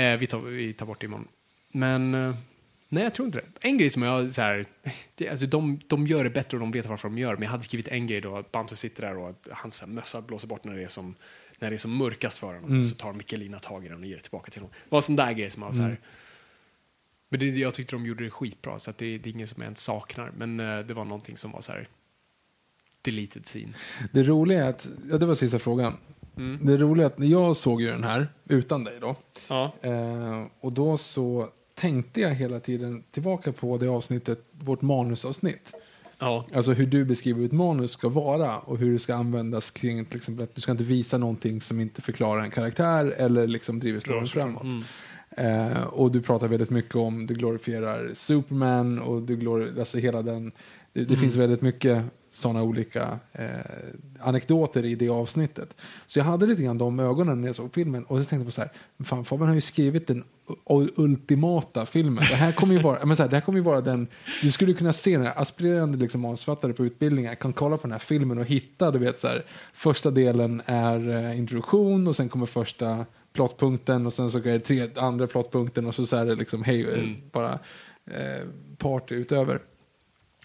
[0.00, 1.28] Eh, vi, tar, vi tar bort det imorgon.
[1.72, 2.34] Men eh,
[2.88, 3.68] nej, jag tror inte det.
[3.68, 4.64] En grej som jag, så här,
[5.14, 7.36] det, alltså, de, de gör det bättre och de vet varför de gör det.
[7.36, 10.20] Men jag hade skrivit en grej då, att Bamse sitter där och att hans mössa
[10.22, 11.14] blåser bort när det är som,
[11.60, 12.80] när det är som mörkast för honom.
[12.80, 14.74] Och så tar Mikkelina tag i den och ger det tillbaka till honom.
[14.84, 16.00] Det var en sån där grej som var så här,
[17.28, 19.62] men det, jag tyckte de gjorde det skitbra, så att det, det är ingen som
[19.62, 20.32] jag ens saknar.
[20.36, 21.88] Men eh, det var någonting som var så här...
[23.02, 23.72] deleted scene.
[24.12, 25.96] Det roliga är att, ja det var sista frågan.
[26.60, 29.16] Det roliga är att jag såg ju den här utan dig då.
[29.48, 29.72] Ja.
[29.82, 35.74] Eh, och då så tänkte jag hela tiden tillbaka på det avsnittet, vårt manusavsnitt.
[36.20, 36.46] Ja.
[36.54, 40.16] Alltså hur du beskriver ett manus ska vara och hur det ska användas kring till
[40.16, 44.00] exempel att du ska inte visa någonting som inte förklarar en karaktär eller liksom driver
[44.00, 44.62] storyn framåt.
[45.36, 50.22] Eh, och du pratar väldigt mycket om, du glorifierar Superman och du glor, alltså hela
[50.22, 50.52] den,
[50.92, 53.46] det, det finns väldigt mycket sådana olika eh,
[54.20, 55.76] anekdoter i det avsnittet.
[56.06, 58.46] Så jag hade lite grann de ögonen när jag såg filmen och så tänkte jag
[58.46, 58.70] på så här,
[59.04, 60.24] fan Fabian har ju skrivit den
[60.96, 62.24] ultimata filmen.
[62.30, 64.06] Det här kommer ju vara, men så här, det här kommer ju vara den,
[64.42, 67.98] du skulle kunna se när aspirerande liksom, manusförfattare på utbildningar kan kolla på den här
[67.98, 72.46] filmen och hitta, du vet så här, första delen är eh, introduktion och sen kommer
[72.46, 76.34] första plottpunkten och sen så är det tre, andra plottpunkten och så, så är det
[76.34, 77.52] liksom hej, eh, bara
[78.06, 78.46] eh,
[78.78, 79.60] party utöver.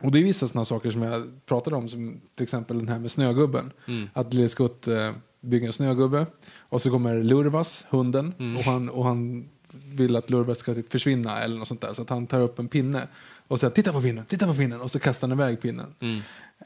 [0.01, 2.99] Och det är vissa sådana saker som jag pratade om, som till exempel den här
[2.99, 3.71] med snögubben.
[4.13, 5.11] Att Lille Skutt eh,
[5.41, 6.25] bygger en snögubbe
[6.59, 11.57] och så kommer Lurvas, hunden, och, han, och han vill att Lurvas ska försvinna eller
[11.57, 11.93] något sånt där.
[11.93, 13.07] Så att han tar upp en pinne
[13.47, 15.95] och säger titta på pinnen, titta på pinnen och så kastar han iväg pinnen.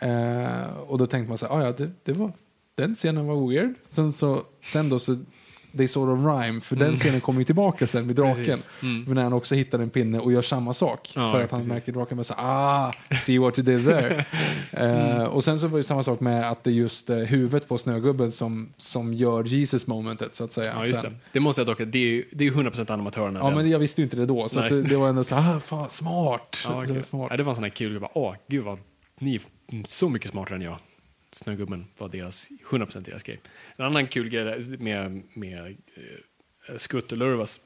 [0.01, 2.31] Eh, och då tänkte man så här, ah, ja det, det var,
[2.75, 3.73] den scenen var weird.
[3.87, 5.17] Sen, så, sen då så
[5.77, 8.57] They sort of rhyme, för den scenen kommer ju tillbaka sen med draken.
[8.79, 11.11] För när han också hittar en pinne och gör samma sak.
[11.15, 11.73] Ja, för att han precis.
[11.73, 12.91] märker draken med så ah,
[13.25, 14.25] see what you did there.
[14.71, 17.67] Eh, och sen så var det samma sak med att det är just eh, huvudet
[17.67, 20.73] på snögubben som, som gör Jesus momentet så att säga.
[20.75, 21.17] Ja, just Sen- det.
[21.31, 23.39] Det måste jag dock, det är ju det är ju 100% animatörerna.
[23.39, 24.49] Ja, men jag visste ju inte det då.
[24.49, 26.57] Så det, det var ändå så ah, fan, smart.
[26.65, 27.27] Ja, det var smart.
[27.31, 28.79] ja, det var en sån här kul, jag bara, åh, gud vad,
[29.19, 29.41] ni är
[29.87, 30.77] så mycket smartare än jag.
[31.31, 33.39] Snögubben var deras, 100% deras grej.
[33.77, 35.77] En annan kul grej med, med
[36.67, 37.59] eh, Skutt och Lurvas,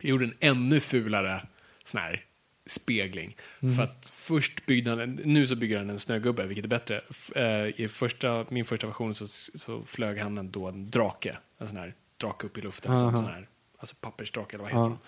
[0.00, 1.46] jag gjorde en ännu fulare
[1.84, 2.24] sån här
[2.66, 3.36] spegling.
[3.76, 7.00] För att först byggde han, nu så bygger han en snögubbe, vilket är bättre.
[7.34, 11.66] Eh, I första, min första version så, så flög han en, då en drake, en
[11.68, 13.16] sån här drake upp i luften, som Aha.
[13.16, 13.48] sån här,
[13.78, 14.88] alltså pappersdrake eller vad heter Ja.
[14.88, 14.98] de?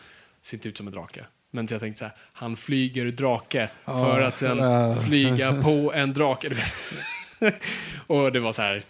[0.43, 1.27] Ser inte ut som en drake.
[1.51, 4.95] Men jag tänkte så här, han flyger drake för att sen ja.
[4.95, 6.51] flyga på en drake.
[8.07, 8.83] och det var så här,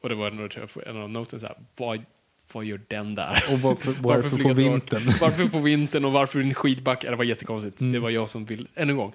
[0.00, 0.26] och det var
[0.88, 2.04] en av noten så här, vad,
[2.52, 3.44] vad gör den där?
[3.52, 4.70] Och varför, varför på flyga drake?
[4.70, 5.02] vintern?
[5.20, 7.10] Varför på vintern och varför en skidbacke?
[7.10, 7.80] Det var jättekonstigt.
[7.80, 7.92] Mm.
[7.92, 9.12] Det var jag som vill, ännu en gång,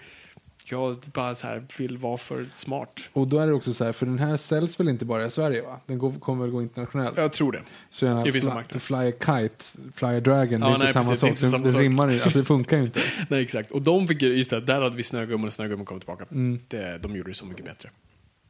[0.69, 3.09] jag bara så här vill vara för smart.
[3.13, 5.29] Och då är det också så här, för den här säljs väl inte bara i
[5.29, 5.79] Sverige va?
[5.85, 7.17] Den går, kommer väl gå internationellt?
[7.17, 7.61] Jag tror det.
[7.89, 8.79] Så den här I vissa fly, marknader.
[8.79, 9.65] fly a kite,
[9.95, 11.29] fly a dragon, det Ja, är inte nej, samma precis, det är sak.
[11.29, 13.01] inte Det, samma det rimmar ju, alltså det funkar ju inte.
[13.29, 13.71] Nej, exakt.
[13.71, 16.25] Och de fick ju, just det, där hade vi snögumman och snögumman kom tillbaka.
[16.31, 16.59] Mm.
[16.67, 17.89] Det, de gjorde det så mycket bättre.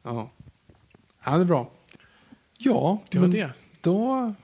[0.06, 0.30] Ja.
[1.24, 1.70] ja, det är bra.
[2.58, 3.50] Ja, Det var det.
[3.80, 4.34] Då,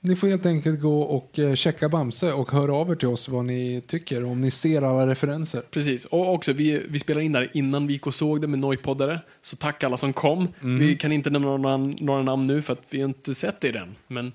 [0.00, 3.28] ni får helt enkelt gå och eh, checka Bamse och höra av er till oss
[3.28, 5.62] vad ni tycker, om ni ser alla referenser.
[5.70, 6.04] Precis.
[6.04, 9.20] Och också, vi, vi spelade in där innan vi gick och såg det med Noippoddare.
[9.40, 10.48] Så tack alla som kom.
[10.60, 13.72] Vi kan inte nämna några, några namn nu för att vi inte sett det i
[13.72, 13.96] den.
[14.06, 14.32] Men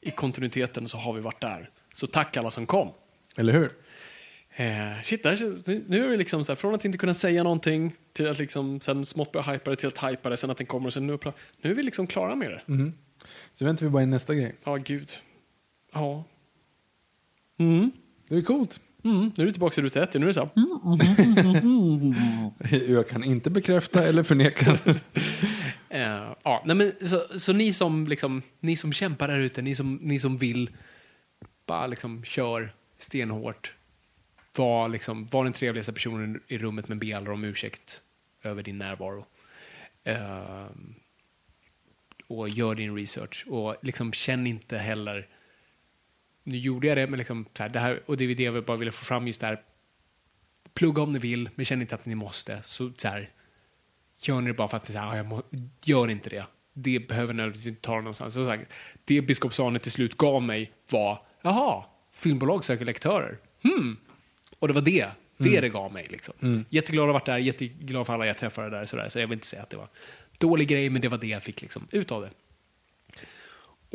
[0.00, 1.70] i kontinuiteten så har vi varit där.
[1.94, 2.88] Så tack alla som kom.
[3.36, 3.68] Eller hur?
[4.56, 7.42] Eh, shit, det känns, nu- är vi liksom så här, från att inte kunna säga
[7.42, 10.56] någonting till att liksom sen smått börja hypa det till att hypa det, sen att
[10.58, 11.18] den kommer och sen nu,
[11.62, 12.62] nu är vi liksom klara med det.
[13.54, 14.54] Så väntar vi bara in nästa grej.
[14.64, 15.10] Ja, gud.
[15.92, 16.24] Ja.
[17.58, 17.90] Mm.
[18.28, 18.80] Det är coolt.
[19.04, 19.32] Mm.
[19.36, 20.50] Nu är du tillbaka i ruta ett, nu är det så här.
[21.62, 22.14] Mm.
[22.94, 24.78] Jag kan inte bekräfta eller förneka.
[25.88, 29.74] Eh, ja, nej men, så, så ni som liksom, ni som kämpar där ute, ni
[29.74, 30.70] som, ni som vill,
[31.66, 33.74] bara liksom kör stenhårt.
[34.56, 38.02] Var, liksom, var den trevligaste personen i rummet men be alla om ursäkt
[38.42, 39.26] över din närvaro.
[40.08, 40.66] Uh,
[42.26, 43.44] och gör din research.
[43.48, 45.28] Och liksom känn inte heller,
[46.42, 48.64] nu gjorde jag det, men liksom, så här, det här, och det är det jag
[48.64, 49.62] bara ville få fram just där.
[50.74, 52.62] Plugga om ni vill, men känn inte att ni måste.
[52.62, 53.30] Så, så här,
[54.26, 55.42] Gör ni det bara för att ni säger, ah, jag må,
[55.84, 56.46] gör inte det.
[56.72, 58.34] Det behöver nödvändigtvis inte ta någonstans.
[58.34, 58.66] Så här,
[59.04, 63.38] det biskop Sane till slut gav mig var, jaha, filmbolag söker lektörer.
[63.62, 63.96] Hmm.
[64.64, 65.06] Och det var det.
[65.36, 66.06] Det det gav mig.
[66.10, 66.64] Liksom.
[66.70, 68.86] Jätteglad att ha varit där, jätteglad för alla jag träffade där.
[68.86, 69.08] Sådär.
[69.08, 69.88] Så jag vill inte säga att det var
[70.38, 72.30] dålig grej, men det var det jag fick liksom, ut av det.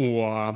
[0.03, 0.55] Och,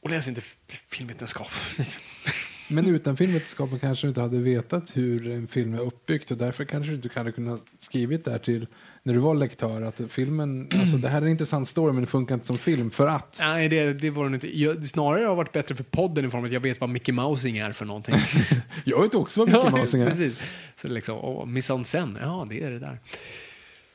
[0.00, 1.50] och läs inte filmvetenskap.
[2.70, 6.64] Men utan filmvetenskapen kanske du inte hade vetat hur en film är uppbyggt och därför
[6.64, 8.66] kanske du inte hade kunnat skrivit där till
[9.02, 12.06] när du var lektör att filmen, alltså det här är en intressant story men det
[12.06, 13.38] funkar inte som film för att.
[13.42, 14.60] Nej, det, det var det inte.
[14.60, 16.90] Jag, snarare har det varit bättre för podden i form av att jag vet vad
[16.90, 18.14] Mickey Mousing är för någonting.
[18.84, 20.10] Jag vet också vad Mickey Mousing är.
[20.10, 20.36] precis.
[20.76, 22.98] Så liksom, och mise en scène, ja det är det där.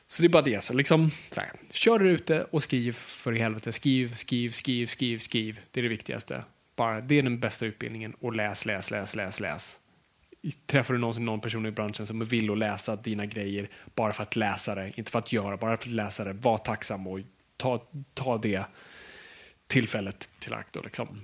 [0.08, 0.64] Så det är bara det.
[0.64, 3.72] Så liksom, så här, kör där ute och skriv för i helvete.
[3.72, 5.60] Skriv, skriv, skriv, skriv, skriv.
[5.70, 6.44] Det är det viktigaste.
[6.76, 8.14] Bara, det är den bästa utbildningen.
[8.20, 9.78] Och läs, läs, läs, läs, läs.
[10.66, 14.22] Träffar du någonsin någon person i branschen som vill att läsa dina grejer bara för
[14.22, 17.20] att läsa det, inte för att göra, bara för att läsa det, var tacksam och
[17.56, 17.82] ta,
[18.14, 18.64] ta det
[19.66, 20.76] tillfället till akt.
[20.84, 21.20] Liksom.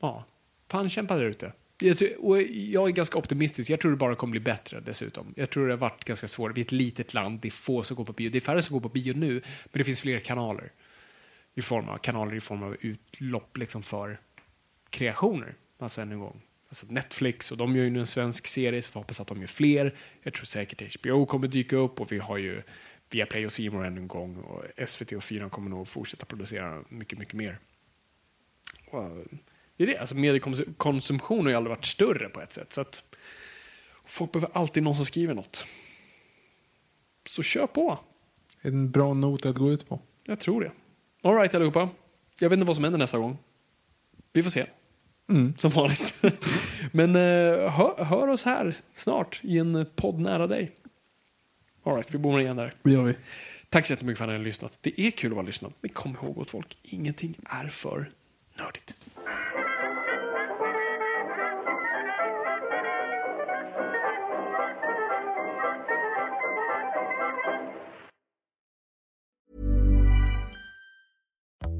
[0.00, 0.24] Ja,
[0.68, 1.52] fan kämpa där ute.
[1.80, 3.70] Jag, tror, jag är ganska optimistisk.
[3.70, 5.34] Jag tror det bara kommer bli bättre dessutom.
[5.36, 6.56] Jag tror det har varit ganska svårt.
[6.56, 8.30] Vi är ett litet land, det är få som går på bio.
[8.30, 9.42] Det är färre som går på bio nu, men
[9.72, 10.72] det finns fler kanaler.
[11.54, 14.20] I form av kanaler i form av utlopp liksom för
[14.90, 15.54] kreationer.
[15.78, 16.42] Alltså än en gång.
[16.68, 19.46] Alltså Netflix och de gör ju en svensk serie så vi hoppas att de gör
[19.46, 19.94] fler.
[20.22, 22.62] Jag tror säkert HBO kommer dyka upp och vi har ju
[23.10, 27.18] Viaplay och Simon ännu en gång och SVT och 4 kommer nog fortsätta producera mycket,
[27.18, 27.58] mycket mer.
[29.76, 33.16] Det är det, alltså mediekonsumtion har ju aldrig varit större på ett sätt så att
[34.04, 35.66] folk behöver alltid någon som skriver något.
[37.24, 37.98] Så kör på!
[38.60, 40.00] En bra not att gå ut på.
[40.26, 40.72] Jag tror det.
[41.22, 41.88] Alright allihopa.
[42.40, 43.38] Jag vet inte vad som händer nästa gång.
[44.32, 44.66] Vi får se.
[45.28, 45.54] Mm.
[45.56, 46.22] Som vanligt.
[46.92, 50.72] Men uh, hör, hör, oss här snart i en podd nära dig.
[51.84, 52.72] Alright, vi bommar igen där.
[52.82, 53.16] Det gör vi.
[53.68, 54.78] Tack så jättemycket för att ni har lyssnat.
[54.80, 55.72] Det är kul att vara lyssnad.
[55.80, 58.10] Men kom ihåg åt folk, ingenting är för
[58.58, 58.94] nördigt.